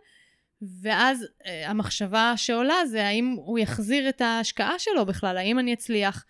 ואז 0.83 1.27
אה, 1.47 1.71
המחשבה 1.71 2.33
שעולה 2.37 2.87
זה 2.87 3.07
האם 3.07 3.37
הוא 3.39 3.59
יחזיר 3.59 4.09
את 4.09 4.21
ההשקעה 4.21 4.79
שלו 4.79 5.07
בכלל, 5.07 5.37
האם 5.37 5.59
אני 5.59 5.75
אצליח. 5.75 6.25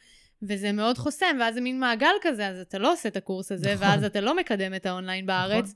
וזה 0.49 0.73
מאוד 0.73 0.99
חוסם, 0.99 1.37
ואז 1.41 1.55
זה 1.55 1.61
מין 1.61 1.81
מעגל 1.81 2.15
כזה, 2.23 2.49
אז 2.49 2.59
אתה 2.59 2.79
לא 2.79 2.93
עושה 2.93 3.09
את 3.09 3.17
הקורס 3.17 3.53
הזה, 3.53 3.75
נכון. 3.75 3.87
ואז 3.87 4.05
אתה 4.05 4.21
לא 4.21 4.37
מקדם 4.37 4.75
את 4.75 4.87
האונליין 4.87 5.27
בארץ, 5.27 5.65
נכון. 5.65 5.75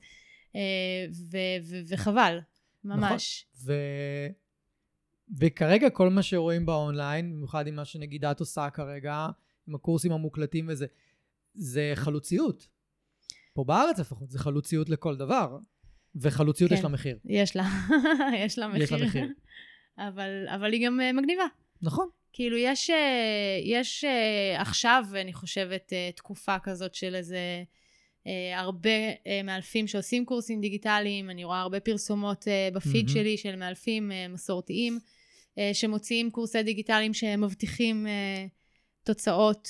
אה, 0.55 1.05
ו- 1.31 1.69
ו- 1.69 1.81
וחבל. 1.87 2.39
ממש. 2.83 3.45
נכון. 3.53 3.65
ו... 3.65 3.73
וכרגע 5.39 5.89
כל 5.89 6.09
מה 6.09 6.23
שרואים 6.23 6.65
באונליין, 6.65 7.31
במיוחד 7.31 7.67
עם 7.67 7.75
מה 7.75 7.85
שנגיד 7.85 8.25
את 8.25 8.39
עושה 8.39 8.69
כרגע, 8.69 9.27
עם 9.67 9.75
הקורסים 9.75 10.11
המוקלטים 10.11 10.65
וזה, 10.69 10.85
זה 11.53 11.91
חלוציות. 11.95 12.67
פה 13.53 13.63
בארץ 13.63 13.99
לפחות, 13.99 14.29
זה 14.29 14.39
חלוציות 14.39 14.89
לכל 14.89 15.15
דבר. 15.17 15.57
וחלוציות 16.15 16.69
כן. 16.69 16.75
יש 16.75 16.83
לה 16.83 16.89
מחיר. 16.89 17.17
יש 17.29 17.55
לה, 17.55 17.63
יש 18.45 18.59
לה 18.59 18.67
מחיר. 18.67 18.83
יש 18.83 18.91
לה 18.91 19.05
מחיר. 19.05 19.27
אבל, 20.07 20.47
אבל 20.55 20.73
היא 20.73 20.87
גם 20.87 20.99
uh, 20.99 21.17
מגניבה. 21.17 21.43
נכון. 21.81 22.09
כאילו 22.33 22.57
יש, 22.57 22.89
uh, 22.89 22.93
יש 23.63 24.05
uh, 24.05 24.61
עכשיו, 24.61 25.05
אני 25.21 25.33
חושבת, 25.33 25.93
תקופה 26.15 26.59
כזאת 26.59 26.95
של 26.95 27.15
איזה 27.15 27.35
אה, 27.35 27.63
הרבה 28.55 28.89
אה, 29.27 29.41
מאלפים 29.43 29.87
שעושים 29.87 30.25
קורסים 30.25 30.61
דיגיטליים, 30.61 31.29
אני 31.29 31.43
רואה 31.43 31.59
הרבה 31.59 31.79
פרסומות 31.79 32.47
אה, 32.47 32.69
בפיד 32.73 33.07
mm-hmm. 33.07 33.11
שלי 33.11 33.37
של 33.37 33.55
מאלפים 33.55 34.11
מסורתיים 34.29 34.99
שמוציאים 35.73 36.31
קורסי 36.31 36.63
דיגיטליים 36.63 37.13
שמבטיחים 37.13 38.07
תוצאות. 39.03 39.69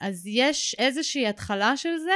אז 0.00 0.26
יש 0.26 0.76
איזושהי 0.78 1.26
התחלה 1.26 1.76
של 1.76 1.96
זה, 1.98 2.12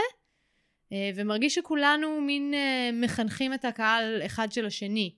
ומרגיש 1.14 1.55
שכולנו 1.55 2.21
מין 2.21 2.55
מחנכים 2.93 3.55
את 3.55 3.64
הקהל 3.64 4.23
אחד 4.27 4.53
של 4.53 4.66
השני. 4.66 5.14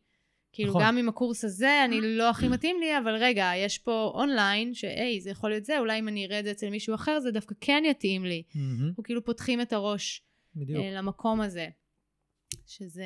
כאילו, 0.52 0.70
נכון. 0.70 0.82
גם 0.82 0.96
עם 0.96 1.08
הקורס 1.08 1.44
הזה, 1.44 1.84
אני 1.84 2.00
לא 2.00 2.30
הכי 2.30 2.48
מתאים 2.48 2.76
לי, 2.80 2.98
אבל 2.98 3.14
רגע, 3.14 3.50
יש 3.56 3.78
פה 3.78 4.12
אונליין, 4.14 4.74
שהי, 4.74 5.20
זה 5.20 5.30
יכול 5.30 5.50
להיות 5.50 5.64
זה, 5.64 5.78
אולי 5.78 5.98
אם 5.98 6.08
אני 6.08 6.26
אראה 6.26 6.38
את 6.38 6.44
זה 6.44 6.50
אצל 6.50 6.70
מישהו 6.70 6.94
אחר, 6.94 7.20
זה 7.20 7.30
דווקא 7.30 7.54
כן 7.60 7.82
יתאים 7.86 8.24
לי. 8.24 8.42
Mm-hmm. 8.48 8.86
אנחנו 8.88 9.02
כאילו 9.02 9.24
פותחים 9.24 9.60
את 9.60 9.72
הראש 9.72 10.22
בדיוק. 10.56 10.78
אה, 10.78 10.90
למקום 10.92 11.40
הזה. 11.40 11.68
שזה... 12.66 13.04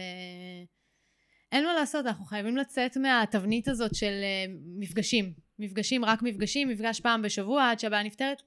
אין 1.53 1.64
מה 1.64 1.74
לעשות, 1.74 2.07
אנחנו 2.07 2.24
חייבים 2.24 2.57
לצאת 2.57 2.97
מהתבנית 2.97 3.68
הזאת 3.68 3.95
של 3.95 4.20
אה, 4.22 4.45
מפגשים. 4.78 5.32
מפגשים, 5.59 6.05
רק 6.05 6.22
מפגשים, 6.22 6.68
מפגש 6.68 7.01
פעם 7.01 7.22
בשבוע 7.22 7.70
עד 7.70 7.78
שהבעיה 7.78 8.03
נפתרת. 8.03 8.42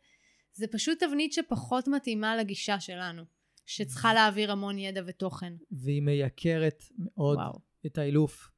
זה 0.54 0.68
פשוט 0.68 1.04
תבנית 1.04 1.34
שפחות 1.34 1.88
מתאימה 1.88 2.36
לגישה 2.36 2.80
שלנו, 2.80 3.24
שצריכה 3.66 4.14
להעביר 4.14 4.52
המון 4.52 4.80
ידע 4.80 5.02
ותוכן. 5.08 5.54
והיא 5.72 6.02
מייקרת 6.02 6.84
מאוד 6.98 7.38
וואו. 7.38 7.60
את 7.86 7.98
האילוף. 7.98 8.57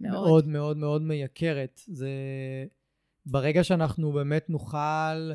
מאוד. 0.00 0.26
מאוד 0.28 0.48
מאוד 0.48 0.76
מאוד 0.76 1.02
מייקרת. 1.02 1.80
זה... 1.86 2.10
ברגע 3.26 3.64
שאנחנו 3.64 4.12
באמת 4.12 4.50
נוכל, 4.50 5.32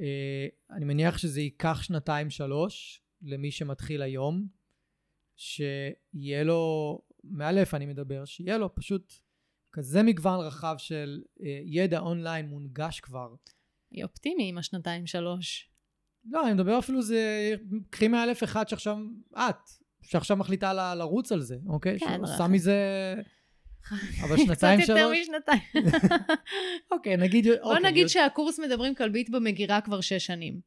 אה, 0.00 0.46
אני 0.70 0.84
מניח 0.84 1.18
שזה 1.18 1.40
ייקח 1.40 1.82
שנתיים 1.82 2.30
שלוש, 2.30 3.02
למי 3.22 3.50
שמתחיל 3.50 4.02
היום, 4.02 4.46
שיהיה 5.36 6.44
לו, 6.44 6.98
מאלף 7.24 7.74
אני 7.74 7.86
מדבר, 7.86 8.24
שיהיה 8.24 8.58
לו 8.58 8.74
פשוט 8.74 9.12
כזה 9.72 10.02
מגוון 10.02 10.40
רחב 10.40 10.74
של 10.78 11.22
אה, 11.42 11.60
ידע 11.64 11.98
אונליין 11.98 12.48
מונגש 12.48 13.00
כבר. 13.00 13.34
היא 13.90 14.04
אופטימי 14.04 14.48
עם 14.48 14.58
השנתיים 14.58 15.06
שלוש. 15.06 15.70
לא, 16.24 16.46
אני 16.46 16.54
מדבר 16.54 16.78
אפילו 16.78 17.02
זה, 17.02 17.54
קחי 17.90 18.08
מאלף 18.08 18.44
אחד 18.44 18.68
שעכשיו, 18.68 18.98
את, 19.34 19.70
שעכשיו 20.02 20.36
מחליטה 20.36 20.72
ל, 20.72 20.94
לרוץ 20.98 21.32
על 21.32 21.40
זה, 21.40 21.56
אוקיי? 21.66 21.98
כן, 21.98 22.20
שעושה 22.26 22.48
מזה... 22.48 23.14
אבל 24.22 24.36
שנתיים 24.36 24.80
קצת 24.80 24.88
יותר 24.88 25.12
שלוש, 25.14 25.18
משנתיים. 25.28 25.92
אוקיי, 26.92 27.16
נגיד, 27.16 27.46
בוא 27.46 27.74
אוקיי, 27.74 27.90
נגיד 27.90 28.06
שהקורס 28.06 28.58
מדברים 28.58 28.94
כלבית 28.94 29.30
במגירה 29.30 29.80
כבר 29.80 30.00
שש 30.00 30.26
שנים. 30.26 30.60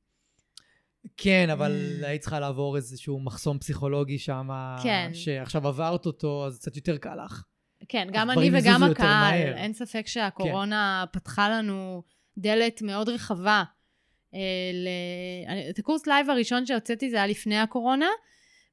כן, 1.18 1.50
אבל 1.50 2.04
היית 2.04 2.22
צריכה 2.22 2.40
לעבור 2.40 2.76
איזשהו 2.76 3.20
מחסום 3.20 3.60
פסיכולוגי 3.60 4.20
שם, 4.20 4.50
כן. 4.84 5.10
שעכשיו 5.14 5.68
עברת 5.68 6.06
אותו, 6.06 6.46
אז 6.48 6.60
קצת 6.60 6.76
יותר 6.76 6.98
קל 6.98 7.16
לך. 7.26 7.44
כן, 7.90 8.08
גם 8.14 8.30
אני 8.32 8.50
וגם 8.54 8.84
הקהל. 8.84 9.32
כן. 9.32 9.54
אין 9.58 9.74
ספק 9.74 10.08
שהקורונה 10.08 11.06
פתחה 11.12 11.50
לנו 11.50 12.04
דלת 12.38 12.82
מאוד 12.82 13.10
רחבה. 13.10 13.64
אה, 14.34 14.40
ל- 14.74 15.70
את 15.70 15.80
הקורס 15.80 16.08
live 16.08 16.30
הראשון 16.30 16.66
שהוצאתי 16.66 17.10
זה 17.10 17.16
היה 17.16 17.28
לפני 17.28 17.58
הקורונה, 17.60 18.08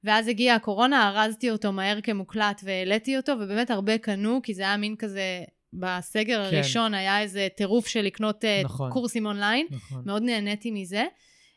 ואז 0.05 0.29
הגיעה 0.29 0.57
הקורונה, 0.57 1.09
ארזתי 1.09 1.51
אותו 1.51 1.73
מהר 1.73 2.01
כמוקלט 2.01 2.61
והעליתי 2.65 3.17
אותו, 3.17 3.33
ובאמת 3.33 3.71
הרבה 3.71 3.99
קנו, 3.99 4.41
כי 4.43 4.55
זה 4.55 4.63
היה 4.63 4.77
מין 4.77 4.97
כזה, 4.97 5.45
בסגר 5.73 6.51
כן. 6.51 6.57
הראשון 6.57 6.95
היה 6.95 7.21
איזה 7.21 7.49
טירוף 7.57 7.87
של 7.87 8.01
לקנות 8.01 8.45
אה, 8.45 8.63
נכון. 8.65 8.91
קורסים 8.91 9.27
אונליין. 9.27 9.67
נכון, 9.71 10.03
מאוד 10.07 10.23
נהניתי 10.23 10.71
מזה. 10.71 11.05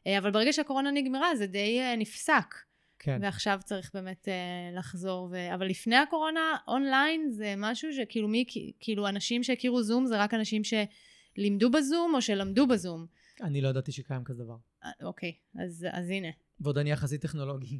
אה, 0.08 0.18
אבל 0.18 0.32
ברגע 0.32 0.54
שהקורונה 0.54 0.92
נגמרה, 0.92 1.36
זה 1.36 1.48
די 1.48 1.80
אה, 1.80 1.96
נפסק. 1.96 2.56
כן. 3.00 3.20
ועכשיו 3.22 3.60
צריך 3.66 3.92
באמת 3.94 4.28
uh, 4.28 4.78
לחזור. 4.78 5.30
ו... 5.32 5.54
אבל 5.56 5.68
לפני 5.68 5.96
הקורונה, 5.96 6.56
אונליין 6.68 7.32
זה 7.32 7.54
משהו 7.58 7.94
שכאילו 7.94 8.28
מי, 8.28 8.46
כאילו 8.80 9.08
אנשים 9.08 9.44
שהכירו 9.44 9.84
זום 9.84 10.06
זה 10.06 10.18
רק 10.18 10.34
אנשים 10.34 10.62
שלימדו 10.64 11.72
בזום 11.72 12.16
או 12.16 12.22
שלמדו 12.22 12.68
בזום. 12.68 13.06
אני 13.42 13.62
לא 13.62 13.70
ידעתי 13.70 13.92
שקיים 13.92 14.24
כזה 14.24 14.44
דבר. 14.44 14.56
אוקיי, 15.04 15.34
אז, 15.64 15.88
אז 15.92 16.10
הנה. 16.10 16.28
ועוד 16.60 16.78
אני 16.78 16.92
יחסית 16.92 17.22
טכנולוגי. 17.22 17.80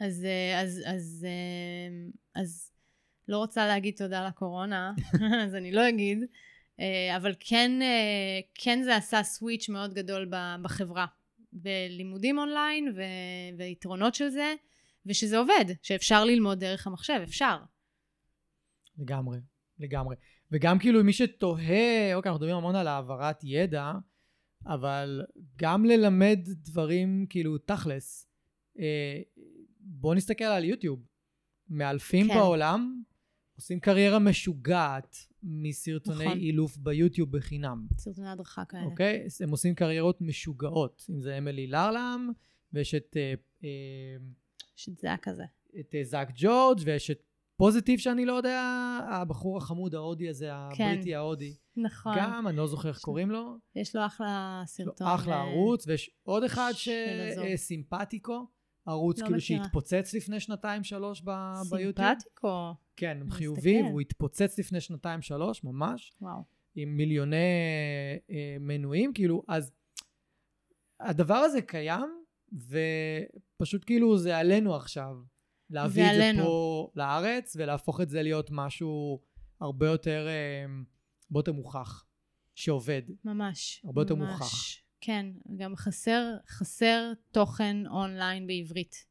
אז, 0.00 0.24
אה, 0.24 0.60
אז, 0.60 0.82
אז, 0.86 1.26
אה, 1.28 2.40
אז 2.42 2.72
לא 3.28 3.38
רוצה 3.38 3.66
להגיד 3.66 3.94
תודה 3.96 4.26
לקורונה, 4.26 4.92
אז 5.44 5.54
אני 5.54 5.72
לא 5.72 5.88
אגיד, 5.88 6.18
אה, 6.80 7.16
אבל 7.16 7.34
כן, 7.40 7.72
כן 8.54 8.82
זה 8.82 8.96
עשה 8.96 9.22
סוויץ' 9.22 9.68
מאוד 9.68 9.94
גדול 9.94 10.30
בחברה. 10.62 11.06
בלימודים 11.52 12.38
אונליין 12.38 12.92
ו- 12.96 13.58
ויתרונות 13.58 14.14
של 14.14 14.28
זה, 14.28 14.54
ושזה 15.06 15.38
עובד, 15.38 15.64
שאפשר 15.82 16.24
ללמוד 16.24 16.60
דרך 16.60 16.86
המחשב, 16.86 17.20
אפשר. 17.22 17.56
לגמרי, 18.98 19.38
לגמרי. 19.78 20.16
וגם 20.52 20.78
כאילו 20.78 21.04
מי 21.04 21.12
שתוהה, 21.12 22.14
אוקיי, 22.14 22.30
אנחנו 22.30 22.38
מדברים 22.38 22.56
המון 22.56 22.74
על 22.76 22.86
העברת 22.86 23.44
ידע, 23.44 23.92
אבל 24.66 25.22
גם 25.56 25.84
ללמד 25.84 26.38
דברים 26.44 27.26
כאילו 27.30 27.58
תכלס. 27.58 28.28
בואו 29.88 30.14
נסתכל 30.14 30.44
על 30.44 30.64
יוטיוב. 30.64 31.06
מאלפים 31.68 32.28
כן. 32.28 32.34
בעולם 32.34 33.02
עושים 33.56 33.80
קריירה 33.80 34.18
משוגעת 34.18 35.16
מסרטוני 35.42 36.24
נכון. 36.24 36.38
אילוף 36.38 36.76
ביוטיוב 36.76 37.36
בחינם. 37.36 37.86
סרטוני 37.98 38.28
הדרכה 38.28 38.64
כאלה. 38.64 38.84
אוקיי? 38.84 39.26
הם 39.40 39.50
עושים 39.50 39.74
קריירות 39.74 40.20
משוגעות. 40.20 41.06
אם 41.10 41.20
זה 41.20 41.38
אמילי 41.38 41.66
לרלם, 41.66 42.30
ויש 42.72 42.94
את, 42.94 43.16
אה, 43.16 43.34
אה, 43.64 43.68
שזה 44.76 45.06
היה 45.06 45.16
כזה. 45.16 45.44
את 45.80 45.94
אה, 45.94 46.04
זאק 46.04 46.28
ג'ורג', 46.34 46.78
ויש 46.84 47.10
את 47.10 47.22
פוזיטיב 47.56 47.98
שאני 47.98 48.24
לא 48.26 48.32
יודע, 48.32 48.60
הבחור 49.10 49.58
החמוד 49.58 49.94
ההודי 49.94 50.28
הזה, 50.28 50.50
כן. 50.76 50.84
הבריטי 50.84 51.14
ההודי. 51.14 51.56
נכון. 51.76 52.12
גם, 52.16 52.48
אני 52.48 52.56
לא 52.56 52.66
זוכר 52.66 52.88
איך 52.88 52.96
יש 52.96 53.02
קוראים 53.02 53.30
לו. 53.30 53.56
יש 53.76 53.96
לו 53.96 54.06
אחלה 54.06 54.62
יש 54.64 54.80
לו 54.80 54.86
סרטון. 54.86 55.06
אחלה 55.06 55.34
אה, 55.34 55.40
ערוץ, 55.40 55.86
ויש 55.86 56.10
עוד 56.22 56.42
אחד 56.42 56.72
של 56.74 57.28
הזו. 57.32 57.42
ערוץ 58.86 59.18
לא 59.20 59.24
כאילו 59.24 59.36
מכירה. 59.38 59.64
שהתפוצץ 59.64 60.14
לפני 60.14 60.40
שנתיים 60.40 60.84
שלוש 60.84 61.22
ב- 61.24 61.52
ביוטיוב. 61.70 62.08
סימפטיקו. 62.08 62.74
כן, 62.96 63.16
הוא 63.20 63.26
נסתכל. 63.26 63.38
חיובי, 63.38 63.82
והוא 63.82 64.00
התפוצץ 64.00 64.58
לפני 64.58 64.80
שנתיים 64.80 65.22
שלוש, 65.22 65.64
ממש. 65.64 66.12
וואו. 66.20 66.42
עם 66.74 66.96
מיליוני 66.96 67.36
אה, 68.30 68.56
מנויים, 68.60 69.12
כאילו, 69.14 69.42
אז 69.48 69.72
הדבר 71.00 71.34
הזה 71.34 71.62
קיים, 71.62 72.22
ופשוט 72.52 73.84
כאילו 73.86 74.18
זה 74.18 74.38
עלינו 74.38 74.74
עכשיו. 74.76 75.16
להביא 75.70 76.04
את 76.06 76.36
זה. 76.36 76.42
פה 76.42 76.90
לארץ, 76.96 77.56
ולהפוך 77.56 78.00
את 78.00 78.08
זה 78.10 78.22
להיות 78.22 78.48
משהו 78.52 79.20
הרבה 79.60 79.86
יותר, 79.86 80.26
אה, 80.28 80.64
הרבה 81.30 81.38
יותר 81.38 81.52
מוכח, 81.52 82.04
שעובד. 82.54 83.02
ממש. 83.24 83.82
הרבה 83.84 84.02
יותר 84.02 84.14
ממש. 84.14 84.30
מוכח. 84.30 84.85
כן, 85.00 85.26
גם 85.56 85.76
חסר, 85.76 86.34
חסר 86.48 87.12
תוכן 87.30 87.86
אונליין 87.86 88.46
בעברית. 88.46 89.06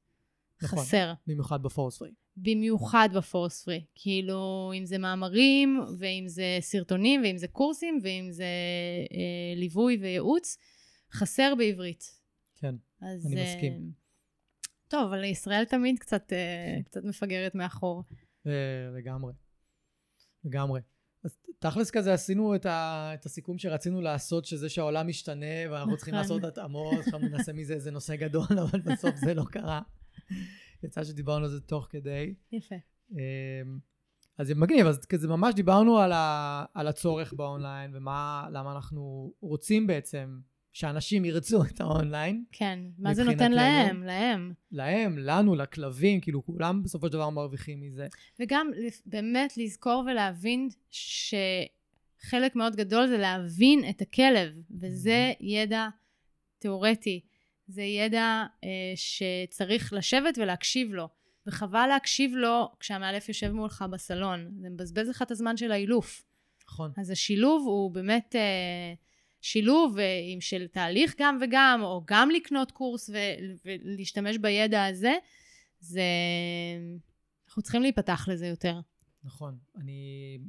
נכון. 0.62 0.80
חסר. 0.80 1.14
במיוחד 1.28 1.64
בפורס 1.64 1.98
פרי. 1.98 2.12
במיוחד 2.38 3.10
בפורס 3.16 3.64
פרי. 3.64 3.86
כאילו, 3.96 4.72
אם 4.78 4.86
זה 4.86 4.98
מאמרים, 4.98 5.80
ואם 6.00 6.24
זה 6.28 6.58
סרטונים, 6.60 7.22
ואם 7.24 7.38
זה 7.38 7.48
קורסים, 7.48 8.00
ואם 8.04 8.28
זה 8.32 8.46
אה, 9.12 9.56
ליווי 9.56 9.98
וייעוץ, 10.02 10.58
חסר 11.12 11.54
בעברית. 11.58 12.04
כן, 12.56 12.76
אז, 13.02 13.26
אני 13.26 13.42
אה, 13.42 13.56
מסכים. 13.56 13.92
טוב, 14.88 15.04
אבל 15.04 15.24
ישראל 15.24 15.66
תמיד 15.66 16.00
קצת, 16.00 16.34
אה, 16.34 16.84
קצת 16.86 17.04
מפגרת 17.04 17.56
מאחור. 17.56 18.04
אה, 18.48 18.52
לגמרי. 18.98 19.34
לגמרי. 20.44 20.82
אז 21.26 21.38
תכלס 21.60 21.92
כזה 21.92 22.14
עשינו 22.14 22.56
את, 22.56 22.66
ה, 22.66 23.12
את 23.14 23.26
הסיכום 23.26 23.58
שרצינו 23.58 24.02
לעשות, 24.02 24.46
שזה 24.46 24.70
שהעולם 24.70 25.08
משתנה 25.08 25.72
ואנחנו 25.72 25.98
צריכים 25.98 26.16
נכון. 26.16 26.22
לעשות 26.24 26.44
התאמות, 26.44 27.00
עכשיו 27.00 27.20
נעשה 27.20 27.54
מזה 27.54 27.74
איזה 27.74 27.92
נושא 27.92 28.16
גדול, 28.16 28.60
אבל 28.64 28.80
בסוף 28.80 29.16
זה 29.16 29.34
לא 29.34 29.44
קרה. 29.52 29.82
יצא 30.84 31.04
שדיברנו 31.04 31.46
על 31.46 31.52
זה 31.52 31.62
תוך 31.62 31.88
כדי. 31.90 32.34
יפה. 32.52 32.76
אמ, 33.12 33.18
אז 34.38 34.48
זה 34.48 34.56
מגניב, 34.56 34.88
אז 34.88 35.06
כזה 35.06 35.28
ממש 35.28 35.54
דיברנו 35.56 36.00
על, 36.00 36.12
ה, 36.12 36.66
על 36.74 36.88
הצורך 36.88 37.34
באונליין 37.34 37.92
ומה, 37.96 38.48
למה 38.52 38.72
אנחנו 38.72 39.34
רוצים 39.42 39.88
בעצם 39.88 40.40
שאנשים 40.76 41.26
ירצו 41.26 41.64
את 41.64 41.82
האונליין. 41.82 42.44
כן, 42.52 42.80
מה 42.98 43.14
זה 43.14 43.24
נותן 43.24 43.36
מבחינתנו- 43.36 43.56
להם? 43.56 44.04
להם. 44.04 44.54
להם, 44.72 45.18
לנו, 45.18 45.56
לכלבים, 45.56 46.22
כאילו 46.22 46.46
כולם 46.46 46.84
בסופו 46.84 47.08
של 47.08 47.14
דבר 47.14 47.30
מרוויחים 47.30 47.82
מזה. 47.82 48.08
וגם 48.40 48.72
באמת 49.06 49.58
לזכור 49.58 50.04
ולהבין 50.12 50.70
שחלק 50.90 52.56
מאוד 52.56 52.76
גדול 52.76 53.08
זה 53.08 53.18
להבין 53.18 53.90
את 53.90 54.02
הכלב, 54.02 54.54
וזה 54.82 55.34
ידע 55.40 55.88
תיאורטי. 56.60 57.22
זה 57.68 57.82
ידע 57.84 58.44
אה, 58.64 58.70
שצריך 58.96 59.94
לשבת 59.94 60.38
ולהקשיב 60.38 60.94
לו. 60.94 61.08
וחבל 61.48 61.88
להקשיב 61.88 62.36
לו 62.36 62.72
כשהמאלף 62.80 63.28
יושב 63.30 63.52
מולך 63.52 63.86
בסלון. 63.92 64.52
זה 64.62 64.70
מבזבז 64.70 65.10
לך 65.10 65.22
את 65.22 65.32
הזמן 65.32 65.58
של 65.58 65.72
האילוף. 65.72 66.24
נכון. 66.68 66.92
אז 66.98 67.10
השילוב 67.10 67.68
הוא 67.68 67.92
באמת 67.92 68.36
אה, 68.36 68.94
שילוב 69.46 70.00
אה, 70.00 70.20
עם 70.34 70.42
של 70.42 70.68
תהליך 70.68 71.16
גם 71.18 71.38
וגם, 71.42 71.80
או 71.84 72.04
גם 72.08 72.30
לקנות 72.30 72.72
קורס 72.72 73.10
ולהשתמש 73.66 74.38
בידע 74.38 74.86
הזה, 74.86 75.14
זה... 75.80 76.02
אנחנו 77.48 77.62
צריכים 77.62 77.82
להיפתח 77.82 78.28
לזה 78.32 78.48
יותר. 78.48 78.80
נכון, 79.24 79.58
אני 79.76 80.40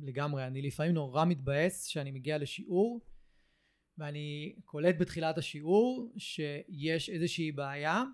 לגמרי, 0.00 0.46
אני 0.46 0.62
לפעמים 0.62 0.92
נורא 0.92 1.24
מתבאס 1.24 1.86
שאני 1.86 2.10
מגיע 2.10 2.38
לשיעור 2.38 3.00
ואני 3.98 4.56
קולט 4.64 4.94
בתחילת 4.98 5.38
השיעור 5.38 6.12
שיש 6.18 7.10
איזושהי 7.10 7.52
בעיה 7.52 8.04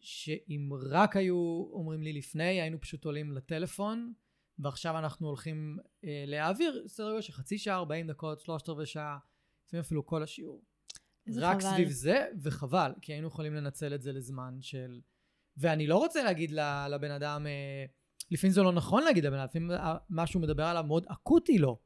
שאם 0.00 0.70
רק 0.90 1.16
היו 1.16 1.68
אומרים 1.72 2.02
לי 2.02 2.12
לפני 2.12 2.60
היינו 2.60 2.80
פשוט 2.80 3.04
עולים 3.04 3.32
לטלפון 3.32 4.12
ועכשיו 4.58 4.98
אנחנו 4.98 5.26
הולכים 5.28 5.78
אה, 6.04 6.24
להעביר 6.26 6.82
סדר 6.86 7.08
גודל 7.08 7.20
של 7.20 7.32
חצי 7.32 7.58
שעה, 7.58 7.76
40 7.76 8.06
דקות, 8.06 8.40
שלושת 8.40 8.68
רבעי 8.68 8.86
שעה, 8.86 9.18
לפעמים 9.66 9.80
אפילו 9.80 10.06
כל 10.06 10.22
השיעור. 10.22 10.62
איזה 11.26 11.48
רק 11.48 11.60
חבל. 11.62 11.70
סביב 11.70 11.88
זה, 11.90 12.26
וחבל, 12.42 12.92
כי 13.02 13.12
היינו 13.12 13.28
יכולים 13.28 13.54
לנצל 13.54 13.94
את 13.94 14.02
זה 14.02 14.12
לזמן 14.12 14.58
של... 14.60 15.00
ואני 15.56 15.86
לא 15.86 15.96
רוצה 15.96 16.22
להגיד 16.22 16.50
לבן 16.90 17.10
אדם, 17.10 17.46
אה, 17.46 17.84
לפעמים 18.30 18.52
זה 18.52 18.62
לא 18.62 18.72
נכון 18.72 19.02
להגיד 19.02 19.24
לבן 19.24 19.36
אדם, 19.38 19.44
לפעמים 19.44 19.70
ה- 19.70 19.96
מה 20.10 20.26
שהוא 20.26 20.42
מדבר 20.42 20.64
עליו 20.64 20.84
מאוד 20.84 21.06
אקוטי 21.08 21.58
לו. 21.58 21.78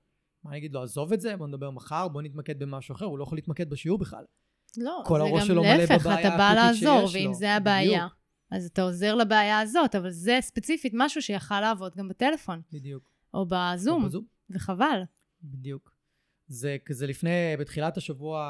מה 0.44 0.50
אני 0.50 0.58
אגיד 0.58 0.72
לו, 0.72 0.82
עזוב 0.82 1.12
את 1.12 1.20
זה, 1.20 1.36
בוא 1.36 1.46
נדבר 1.46 1.70
מחר, 1.70 2.08
בוא 2.08 2.22
נתמקד 2.22 2.58
במשהו 2.58 2.94
אחר, 2.94 3.04
הוא 3.04 3.18
לא 3.18 3.22
יכול 3.22 3.38
להתמקד 3.38 3.70
בשיעור 3.70 3.98
בכלל. 3.98 4.24
לא, 4.76 5.02
כל 5.06 5.18
זה 5.18 5.24
הראש 5.24 5.40
גם 5.40 5.46
שלו 5.46 5.62
מלא 5.62 5.74
להפך, 5.74 6.06
אתה 6.20 6.36
בא 6.36 6.52
לעזור, 6.54 7.08
ואם 7.12 7.26
לו. 7.26 7.34
זה 7.34 7.52
הבעיה, 7.56 7.98
בדיוק. 8.06 8.19
אז 8.51 8.66
אתה 8.66 8.82
עוזר 8.82 9.14
לבעיה 9.14 9.61
הזאת, 9.61 9.94
אבל 9.94 10.11
זה 10.11 10.38
ספציפית 10.40 10.92
משהו 10.96 11.22
שיכל 11.22 11.61
לעבוד 11.61 11.96
גם 11.96 12.09
בטלפון, 12.09 12.61
בדיוק. 12.72 13.11
או 13.34 13.46
בזום, 13.46 14.03
או 14.03 14.09
בזום. 14.09 14.24
וחבל. 14.51 15.03
בדיוק. 15.42 15.94
זה 16.46 16.76
כזה 16.84 17.07
לפני, 17.07 17.57
בתחילת 17.59 17.96
השבוע 17.96 18.40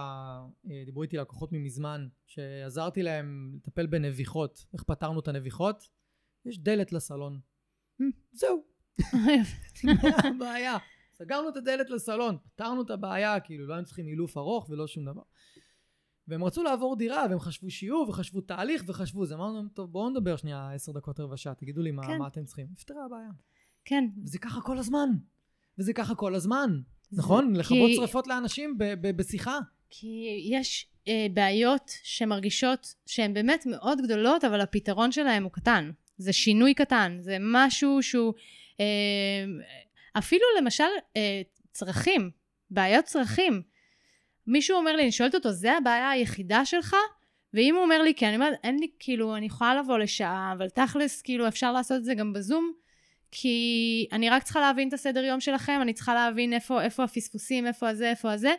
אה, 0.71 0.83
דיברו 0.85 1.03
איתי 1.03 1.17
לקוחות 1.17 1.53
ממזמן, 1.53 2.09
שעזרתי 2.27 3.03
להם 3.03 3.53
לטפל 3.57 3.87
בנביחות, 3.87 4.67
איך 4.73 4.83
פתרנו 4.83 5.21
את 5.21 5.29
הנביחות? 5.29 5.89
יש 6.45 6.59
דלת 6.59 6.93
לסלון. 6.93 7.41
Hmm. 8.03 8.05
זהו. 8.33 8.65
הבעיה? 10.37 10.77
סגרנו 11.15 11.49
את 11.49 11.57
הדלת 11.57 11.91
לסלון, 11.91 12.37
פתרנו 12.45 12.83
את 12.83 12.91
הבעיה, 12.91 13.41
כאילו 13.41 13.67
לא 13.67 13.75
היינו 13.75 13.87
צריכים 13.87 14.09
אילוף 14.09 14.37
ארוך 14.37 14.71
ולא 14.71 14.87
שום 14.87 15.05
דבר. 15.05 15.23
והם 16.29 16.45
רצו 16.45 16.63
לעבור 16.63 16.97
דירה, 16.97 17.27
והם 17.31 17.41
חשבו 17.41 17.71
שיעור, 17.71 18.09
וחשבו 18.09 18.41
תהליך, 18.41 18.83
וחשבו 18.87 19.27
זה. 19.27 19.35
אמרנו 19.35 19.57
להם, 19.57 19.69
טוב, 19.75 19.93
בואו 19.93 20.11
נדבר 20.11 20.37
שנייה 20.37 20.71
עשר 20.75 20.93
דקות 20.93 21.21
רבע 21.21 21.37
שעה, 21.37 21.55
תגידו 21.55 21.83
לי 21.83 21.91
מה, 21.91 22.07
כן. 22.07 22.19
מה 22.19 22.27
אתם 22.27 22.45
צריכים. 22.45 22.67
נפתרה 22.73 23.05
הבעיה. 23.05 23.31
כן. 23.85 24.05
וזה 24.25 24.39
ככה 24.39 24.61
כל 24.61 24.79
הזמן. 24.79 25.09
וזה 25.79 25.93
ככה 25.93 26.15
כל 26.15 26.35
הזמן. 26.35 26.81
זה- 27.11 27.23
נכון? 27.23 27.55
לכבות 27.57 27.89
כי- 27.91 27.97
שריפות 27.97 28.27
לאנשים 28.27 28.79
ב- 28.79 28.85
ב- 29.01 29.17
בשיחה. 29.17 29.59
כי 29.91 30.27
יש 30.51 30.87
אה, 31.09 31.27
בעיות 31.35 31.91
שמרגישות 32.03 32.95
שהן 33.07 33.35
באמת 33.35 33.67
מאוד 33.67 33.99
גדולות, 34.03 34.45
אבל 34.45 34.61
הפתרון 34.61 35.13
שלהן 35.13 35.43
הוא 35.43 35.53
קטן. 35.53 35.91
זה 36.19 36.33
שינוי 36.33 36.75
קטן, 36.75 37.17
זה 37.21 37.37
משהו 37.41 38.03
שהוא... 38.03 38.35
אה, 38.81 38.85
אפילו 40.19 40.45
למשל 40.61 40.85
אה, 41.17 41.43
צרכים, 41.73 42.31
בעיות 42.71 43.05
צרכים. 43.05 43.63
מישהו 44.47 44.77
אומר 44.77 44.97
לי, 44.97 45.03
אני 45.03 45.13
שואלת 45.13 45.35
אותו, 45.35 45.53
זה 45.53 45.73
הבעיה 45.77 46.11
היחידה 46.11 46.65
שלך? 46.65 46.97
ואם 47.55 47.75
הוא 47.75 47.83
אומר 47.83 48.03
לי, 48.03 48.15
כן, 48.15 48.27
אני 48.27 48.37
אומרת, 48.37 48.59
אין 48.65 48.79
לי, 48.79 48.89
כאילו, 48.99 49.37
אני 49.37 49.47
יכולה 49.47 49.75
לבוא 49.75 49.99
לשעה, 49.99 50.53
אבל 50.57 50.69
תכלס, 50.69 51.23
כאילו, 51.23 51.49
אפשר 51.49 51.73
לעשות 51.73 51.97
את 51.97 52.05
זה 52.05 52.15
גם 52.15 52.33
בזום, 52.33 52.73
כי 53.31 54.07
אני 54.13 54.31
רק 54.31 54.43
צריכה 54.43 54.61
להבין 54.61 54.89
את 54.89 54.93
הסדר 54.93 55.25
יום 55.25 55.41
שלכם, 55.41 55.79
אני 55.83 55.93
צריכה 55.93 56.15
להבין 56.15 56.53
איפה, 56.53 56.83
איפה 56.83 57.05
הפספוסים, 57.05 57.67
איפה 57.67 57.89
הזה, 57.89 58.11
איפה 58.11 58.33
הזה, 58.33 58.55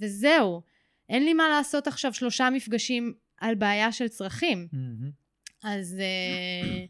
וזהו. 0.00 0.62
אין 1.08 1.24
לי 1.24 1.34
מה 1.34 1.48
לעשות 1.48 1.86
עכשיו 1.86 2.14
שלושה 2.14 2.50
מפגשים 2.50 3.14
על 3.40 3.54
בעיה 3.54 3.92
של 3.92 4.08
צרכים. 4.08 4.68
אז, 5.64 5.96
אה, 6.00 6.84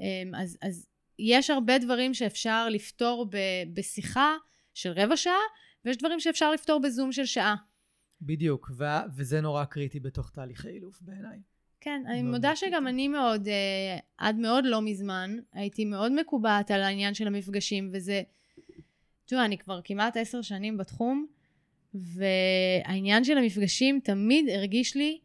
אמ, 0.00 0.34
אז, 0.34 0.58
אז 0.62 0.86
יש 1.18 1.50
הרבה 1.50 1.78
דברים 1.78 2.14
שאפשר 2.14 2.68
לפתור 2.68 3.26
ב, 3.30 3.36
בשיחה 3.74 4.36
של 4.74 4.92
רבע 4.96 5.16
שעה, 5.16 5.34
ויש 5.84 5.96
דברים 5.96 6.20
שאפשר 6.20 6.50
לפתור 6.50 6.80
בזום 6.80 7.12
של 7.12 7.24
שעה. 7.24 7.54
בדיוק, 8.22 8.70
ו- 8.76 8.84
וזה 9.16 9.40
נורא 9.40 9.64
קריטי 9.64 10.00
בתוך 10.00 10.30
תהליכי 10.30 10.68
אילוף 10.68 11.02
בעיניי. 11.02 11.38
כן, 11.80 12.02
אני 12.06 12.22
מודה 12.22 12.56
שגם. 12.56 12.86
אני 12.86 13.08
מאוד, 13.08 13.48
אה, 13.48 13.98
עד 14.18 14.36
מאוד 14.36 14.64
לא 14.64 14.82
מזמן, 14.82 15.36
הייתי 15.52 15.84
מאוד 15.84 16.12
מקובעת 16.12 16.70
על 16.70 16.82
העניין 16.82 17.14
של 17.14 17.26
המפגשים, 17.26 17.90
וזה, 17.92 18.22
תראו, 19.24 19.44
אני 19.44 19.58
כבר 19.58 19.80
כמעט 19.84 20.16
עשר 20.16 20.42
שנים 20.42 20.76
בתחום, 20.76 21.26
והעניין 21.94 23.24
של 23.24 23.38
המפגשים 23.38 24.00
תמיד 24.04 24.48
הרגיש 24.48 24.96
לי 24.96 25.18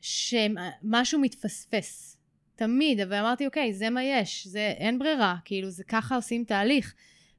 שמשהו 0.00 1.20
מתפספס. 1.20 2.16
תמיד, 2.56 3.00
אבל 3.00 3.14
אמרתי, 3.14 3.46
אוקיי, 3.46 3.72
זה 3.72 3.90
מה 3.90 4.04
יש, 4.04 4.46
זה 4.46 4.74
אין 4.76 4.98
ברירה, 4.98 5.36
כאילו, 5.44 5.70
זה 5.70 5.84
ככה 5.84 6.16
עושים 6.16 6.44
תהליך. 6.44 6.94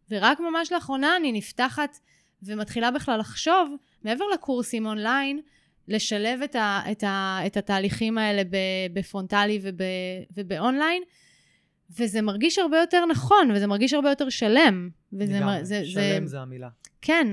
ורק 0.10 0.39
ממש 0.39 0.72
לאחרונה 0.72 1.16
אני 1.16 1.32
נפתחת 1.32 1.98
ומתחילה 2.43 2.91
בכלל 2.91 3.20
לחשוב, 3.20 3.76
מעבר 4.04 4.26
לקורסים 4.34 4.86
אונליין, 4.86 5.41
לשלב 5.88 6.41
את, 6.43 6.56
ה, 6.56 6.82
את, 6.91 7.04
ה, 7.04 7.39
את 7.45 7.58
התהליכים 7.58 8.18
האלה 8.18 8.41
בפרונטלי 8.93 9.60
וב, 9.62 9.76
ובאונליין, 10.38 11.04
וזה 12.00 12.22
מרגיש 12.22 12.60
הרבה 12.60 12.78
יותר 12.78 13.06
נכון, 13.06 13.52
וזה 13.56 13.68
מרגיש 13.68 13.93
הרבה 13.93 14.10
יותר 14.10 14.30
שלם. 14.30 14.89
וזה, 15.14 15.34
לגמרי, 15.38 15.58
מר- 15.58 15.64
זה, 15.64 15.86
שלם 15.86 16.26
זה, 16.26 16.28
זה 16.28 16.39
המילה. 16.39 16.70
כן, 17.02 17.28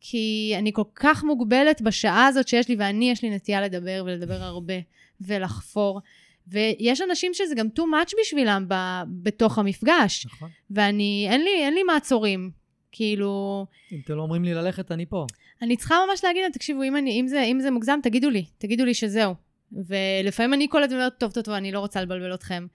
כי 0.00 0.54
אני 0.58 0.72
כל 0.72 0.82
כך 0.94 1.24
מוגבלת 1.24 1.82
בשעה 1.82 2.26
הזאת 2.26 2.48
שיש 2.48 2.68
לי, 2.68 2.76
ואני, 2.78 3.10
יש 3.10 3.22
לי 3.22 3.30
נטייה 3.30 3.60
לדבר 3.60 4.02
ולדבר 4.06 4.42
הרבה, 4.42 4.74
ולחפור. 5.20 6.00
ויש 6.48 7.00
אנשים 7.00 7.34
שזה 7.34 7.54
גם 7.54 7.66
too 7.78 7.82
much 7.82 8.12
בשבילם 8.20 8.64
ב, 8.68 8.74
בתוך 9.22 9.58
המפגש, 9.58 10.26
נכון. 10.26 10.50
ואני, 10.70 11.26
אין 11.30 11.44
לי, 11.44 11.64
אין 11.64 11.74
לי 11.74 11.82
מעצורים. 11.82 12.50
כאילו, 12.92 13.66
אם 13.92 14.00
אתם 14.04 14.14
לא 14.16 14.22
אומרים 14.22 14.44
לי 14.44 14.54
ללכת, 14.54 14.92
אני 14.92 15.06
פה. 15.06 15.26
אני 15.62 15.76
צריכה 15.76 15.94
ממש 16.08 16.24
להגיד 16.24 16.42
להם, 16.42 16.52
תקשיבו, 16.52 16.82
אם, 16.82 16.96
אני, 16.96 17.20
אם, 17.20 17.26
זה, 17.28 17.42
אם 17.42 17.60
זה 17.60 17.70
מוגזם, 17.70 18.00
תגידו 18.02 18.30
לי, 18.30 18.44
תגידו 18.58 18.84
לי 18.84 18.94
שזהו. 18.94 19.34
ולפעמים 19.72 20.54
אני 20.54 20.68
קולטת 20.68 20.92
ואומרת, 20.92 21.18
טוב, 21.18 21.32
טוב, 21.32 21.44
טוב, 21.44 21.54
אני 21.54 21.72
לא 21.72 21.80
רוצה 21.80 22.02
לבלבל 22.02 22.34
אתכם. 22.34 22.66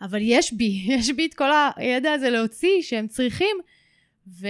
אבל 0.00 0.18
יש 0.22 0.52
בי, 0.52 0.84
יש 0.98 1.10
בי 1.10 1.26
את 1.26 1.34
כל 1.34 1.50
הידע 1.76 2.12
הזה 2.12 2.30
להוציא 2.30 2.82
שהם 2.82 3.08
צריכים, 3.08 3.56
ו, 4.26 4.48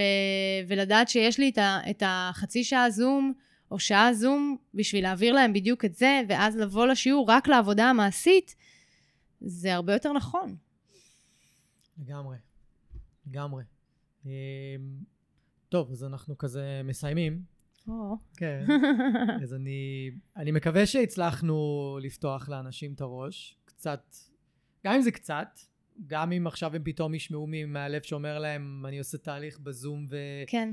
ולדעת 0.67 1.09
שיש 1.09 1.39
לי 1.39 1.49
את, 1.49 1.57
ה, 1.57 1.79
את 1.89 2.03
החצי 2.05 2.63
שעה 2.63 2.89
זום, 2.89 3.33
או 3.71 3.79
שעה 3.79 4.13
זום, 4.13 4.57
בשביל 4.73 5.03
להעביר 5.03 5.33
להם 5.33 5.53
בדיוק 5.53 5.85
את 5.85 5.95
זה, 5.95 6.21
ואז 6.29 6.57
לבוא 6.57 6.87
לשיעור 6.87 7.29
רק 7.29 7.47
לעבודה 7.47 7.85
המעשית, 7.85 8.55
זה 9.41 9.73
הרבה 9.73 9.93
יותר 9.93 10.13
נכון. 10.13 10.55
לגמרי. 11.97 12.37
לגמרי. 13.27 13.63
אמ, 14.25 14.31
טוב, 15.69 15.91
אז 15.91 16.03
אנחנו 16.03 16.37
כזה 16.37 16.81
מסיימים. 16.83 17.50
כן. 18.37 18.65
אז 19.43 19.53
אני, 19.53 20.11
אני 20.37 20.51
מקווה 20.51 20.85
שהצלחנו 20.85 21.97
לפתוח 22.01 22.49
לאנשים 22.49 22.93
את 22.93 23.01
הראש. 23.01 23.57
קצת, 23.65 24.15
גם 24.85 24.93
אם 24.93 25.01
זה 25.01 25.11
קצת, 25.11 25.59
גם 26.07 26.31
אם 26.31 26.47
עכשיו 26.47 26.75
הם 26.75 26.81
פתאום 26.83 27.13
ישמעו 27.13 27.47
מהלב 27.67 28.01
שאומר 28.01 28.39
להם, 28.39 28.85
אני 28.85 28.99
עושה 28.99 29.17
תהליך 29.17 29.59
בזום 29.59 30.07
ו... 30.09 30.17
כן, 30.47 30.71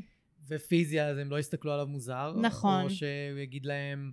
ופיזי, 0.49 1.01
אז 1.03 1.19
הם 1.19 1.31
לא 1.31 1.39
יסתכלו 1.39 1.73
עליו 1.73 1.87
מוזר. 1.87 2.35
נכון. 2.41 2.85
או 2.85 2.91
שהוא 2.91 3.39
יגיד 3.43 3.67
להם, 3.67 4.13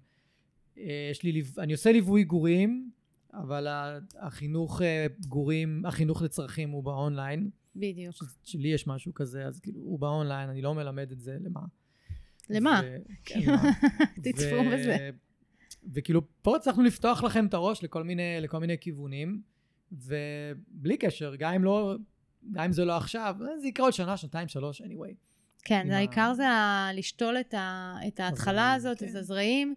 "אה, 0.78 1.08
יש 1.12 1.24
לי, 1.24 1.44
אני 1.58 1.74
עושה 1.74 1.92
ליווי 1.92 2.24
גורים, 2.24 2.92
אבל 3.34 3.68
החינוך 4.20 4.82
אה, 4.82 5.06
גורים, 5.28 5.86
החינוך 5.86 6.22
לצרכים 6.22 6.70
הוא 6.70 6.84
באונליין. 6.84 7.50
בדיוק. 7.76 8.16
שלי 8.44 8.68
יש 8.68 8.88
משהו 8.88 9.14
כזה, 9.14 9.46
אז 9.46 9.60
כאילו, 9.60 9.82
הוא 9.82 10.00
באונליין, 10.00 10.50
אני 10.50 10.62
לא 10.62 10.76
מלמד 10.76 11.12
את 11.12 11.20
זה, 11.20 11.38
למה? 11.42 11.60
למה? 12.50 12.82
ו- 12.86 12.98
כן? 13.26 13.40
תצפו 14.24 14.56
בזה. 14.72 15.10
וכאילו, 15.94 16.22
פה 16.42 16.56
הצלחנו 16.56 16.84
לפתוח 16.84 17.24
לכם 17.24 17.46
את 17.46 17.54
הראש 17.54 17.84
לכל 17.84 18.04
מיני, 18.04 18.38
לכל 18.42 18.60
מיני 18.60 18.78
כיוונים, 18.82 19.42
ובלי 19.92 20.98
קשר, 20.98 21.36
גם 21.40 21.54
אם 21.54 21.64
לא, 21.64 21.96
גם 22.52 22.64
אם 22.64 22.72
זה 22.72 22.86
לא 22.86 22.98
עכשיו, 22.98 23.36
זה 23.62 23.68
יקרה 23.68 23.86
עוד 23.86 23.94
שנה, 23.94 24.18
שנתיים, 24.18 24.48
שלוש, 24.48 24.82
anyway. 24.82 25.14
כן, 25.64 25.82
עם 25.86 25.92
העיקר 25.92 26.22
ה- 26.22 26.34
זה 26.34 26.48
ה- 26.50 26.90
לשתול 26.94 27.38
את, 27.40 27.54
ה, 27.54 27.96
את 28.08 28.20
ההתחלה 28.20 28.74
הזרעים, 28.74 28.92
הזאת, 28.96 29.00
כן. 29.00 29.10
את 29.10 29.16
הזרעים, 29.16 29.76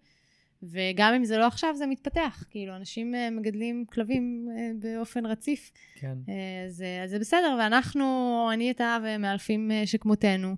וגם 0.63 1.15
אם 1.15 1.25
זה 1.25 1.39
לא 1.39 1.47
עכשיו, 1.47 1.75
זה 1.77 1.87
מתפתח. 1.87 2.45
כאילו, 2.51 2.77
אנשים 2.77 3.15
אה, 3.15 3.31
מגדלים 3.31 3.85
כלבים 3.93 4.49
אה, 4.51 4.71
באופן 4.79 5.27
רציף, 5.27 5.71
כן. 5.95 6.19
אה, 6.29 6.35
אז, 6.67 6.85
אז 7.05 7.11
זה 7.11 7.19
בסדר, 7.19 7.57
ואנחנו, 7.61 8.05
אני 8.53 8.71
אתה 8.71 8.99
ומאלפים 9.05 9.71
שכמותנו, 9.85 10.57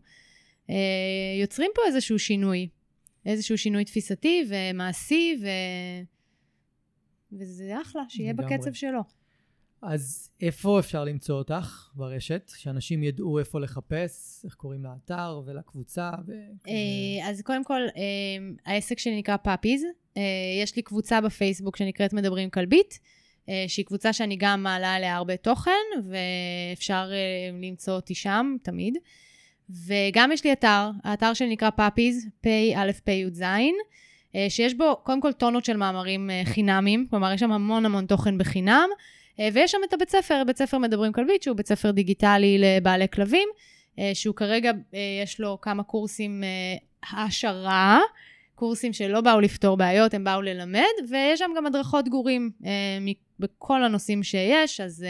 יוצרים 1.41 1.71
פה 1.75 1.83
איזשהו 1.87 2.19
שינוי. 2.19 2.69
איזשהו 3.27 3.59
שינוי 3.59 3.85
תפיסתי 3.85 4.45
ומעשי, 4.49 5.37
ו... 5.43 5.47
וזה 7.33 7.81
אחלה, 7.83 8.03
שיהיה 8.09 8.33
לגמרי. 8.33 8.57
בקצב 8.57 8.73
שלו. 8.73 9.01
אז 9.83 10.31
איפה 10.41 10.81
אפשר 10.81 11.05
למצוא 11.05 11.39
אותך 11.39 11.91
ברשת? 11.95 12.51
שאנשים 12.57 13.03
ידעו 13.03 13.39
איפה 13.39 13.61
לחפש, 13.61 14.45
איך 14.45 14.55
קוראים 14.55 14.85
לאתר 14.85 15.43
ולקבוצה 15.47 16.11
וכזה. 16.23 16.35
אה, 16.69 17.29
אז 17.29 17.43
קודם 17.43 17.65
כל, 17.65 17.81
אה, 17.97 18.03
העסק 18.67 18.99
שלי 18.99 19.19
נקרא 19.19 19.37
Puppies. 19.37 19.83
אה, 20.17 20.23
יש 20.63 20.77
לי 20.77 20.83
קבוצה 20.83 21.21
בפייסבוק 21.21 21.77
שנקראת 21.77 22.13
מדברים 22.13 22.51
כלבית, 22.51 22.99
אה, 23.49 23.65
שהיא 23.69 23.87
קבוצה 23.87 24.13
שאני 24.13 24.37
גם 24.39 24.63
מעלה 24.63 24.95
עליה 24.95 25.17
הרבה 25.17 25.37
תוכן, 25.37 25.71
ואפשר 26.05 27.11
אה, 27.13 27.59
למצוא 27.63 27.95
אותי 27.95 28.15
שם 28.15 28.57
תמיד. 28.63 28.97
וגם 29.87 30.33
יש 30.33 30.45
לי 30.45 30.53
אתר, 30.53 30.91
האתר 31.05 31.35
שלי 31.35 31.49
נקרא 31.49 31.71
Puppies, 31.71 32.29
פ"א-פ"ז, 32.41 33.43
אה, 34.35 34.47
שיש 34.49 34.75
בו 34.75 34.97
קודם 35.03 35.21
כל 35.21 35.33
טונות 35.33 35.65
של 35.65 35.77
מאמרים 35.77 36.31
אה, 36.31 36.43
חינמים, 36.45 37.07
כלומר 37.11 37.33
יש 37.33 37.41
שם 37.41 37.53
המון 37.53 37.87
המון 37.87 38.07
תוכן 38.07 38.39
בחינם, 38.39 38.89
אה, 39.41 39.49
ויש 39.53 39.71
שם 39.71 39.79
את 39.89 39.93
הבית 39.93 40.11
ספר, 40.11 40.43
בית 40.47 40.59
ספר 40.59 40.79
מדברים 40.79 41.13
כלבית, 41.13 41.43
שהוא 41.43 41.57
בית 41.57 41.67
ספר 41.67 41.91
דיגיטלי 41.91 42.59
לבעלי 42.59 43.09
כלבים, 43.09 43.49
שהוא 44.15 44.35
כרגע, 44.35 44.71
יש 45.23 45.41
לו 45.41 45.59
כמה 45.61 45.83
קורסים 45.83 46.45
העשרה, 47.03 48.01
קורסים 48.55 48.93
שלא 48.93 49.21
באו 49.21 49.41
לפתור 49.41 49.77
בעיות, 49.77 50.15
הם 50.15 50.25
באו 50.25 50.43
ללמד, 50.43 50.81
ויש 51.11 51.39
שם 51.39 51.51
גם 51.57 51.67
הדרכות 51.67 52.09
גורים 52.09 52.51
בכל 53.41 53.85
הנושאים 53.85 54.23
שיש, 54.23 54.81
אז, 54.81 55.05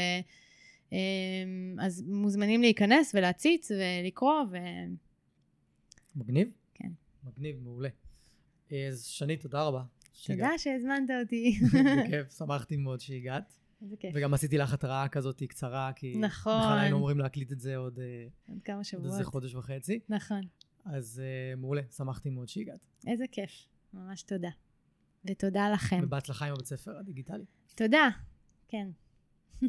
אז 1.79 2.03
מוזמנים 2.07 2.61
להיכנס 2.61 3.15
ולהציץ 3.15 3.71
ולקרוא, 3.71 4.43
ו... 4.51 4.57
מגניב? 6.17 6.49
כן. 6.75 6.91
מגניב, 7.25 7.57
מעולה. 7.63 7.89
אז 8.89 9.05
שני, 9.05 9.37
תודה 9.37 9.63
רבה. 9.63 9.83
תודה 10.27 10.51
שהזמנת 10.59 11.11
אותי. 11.23 11.59
בכיף, 12.05 12.33
שמחתי 12.39 12.77
מאוד 12.77 13.01
שהגעת. 13.01 13.59
איזה 13.83 13.97
כיף. 13.97 14.13
וגם 14.15 14.35
עשיתי 14.35 14.59
לך 14.59 14.73
התראה 14.73 15.09
כזאת 15.09 15.43
קצרה, 15.43 15.93
כי 15.97 16.17
נכון. 16.19 16.61
בכלל 16.61 16.79
היינו 16.79 16.97
אמורים 16.97 17.19
להקליט 17.19 17.53
את 17.53 17.61
זה 17.61 17.77
עוד 17.77 17.99
אה, 17.99 18.27
עוד 18.49 18.63
כמה 18.65 18.77
עוד 18.77 18.85
שבועות. 18.85 19.13
איזה 19.13 19.25
חודש 19.25 19.55
וחצי. 19.55 20.01
נכון. 20.09 20.41
אז 20.85 21.23
uh, 21.23 21.61
מעולה, 21.61 21.83
שמחתי 21.97 22.31
מאוד 22.31 22.49
שהגעת. 22.49 22.81
איזה 23.07 23.25
כיף, 23.33 23.51
ממש 23.95 24.23
תודה. 24.23 24.51
ותודה 25.25 25.71
לכם. 25.71 26.01
ובהצלחה 26.03 26.47
עם 26.47 26.53
הבית 26.53 26.67
ספר 26.67 26.99
הדיגיטלי. 26.99 27.45
תודה, 27.75 28.09
כן. 28.69 28.89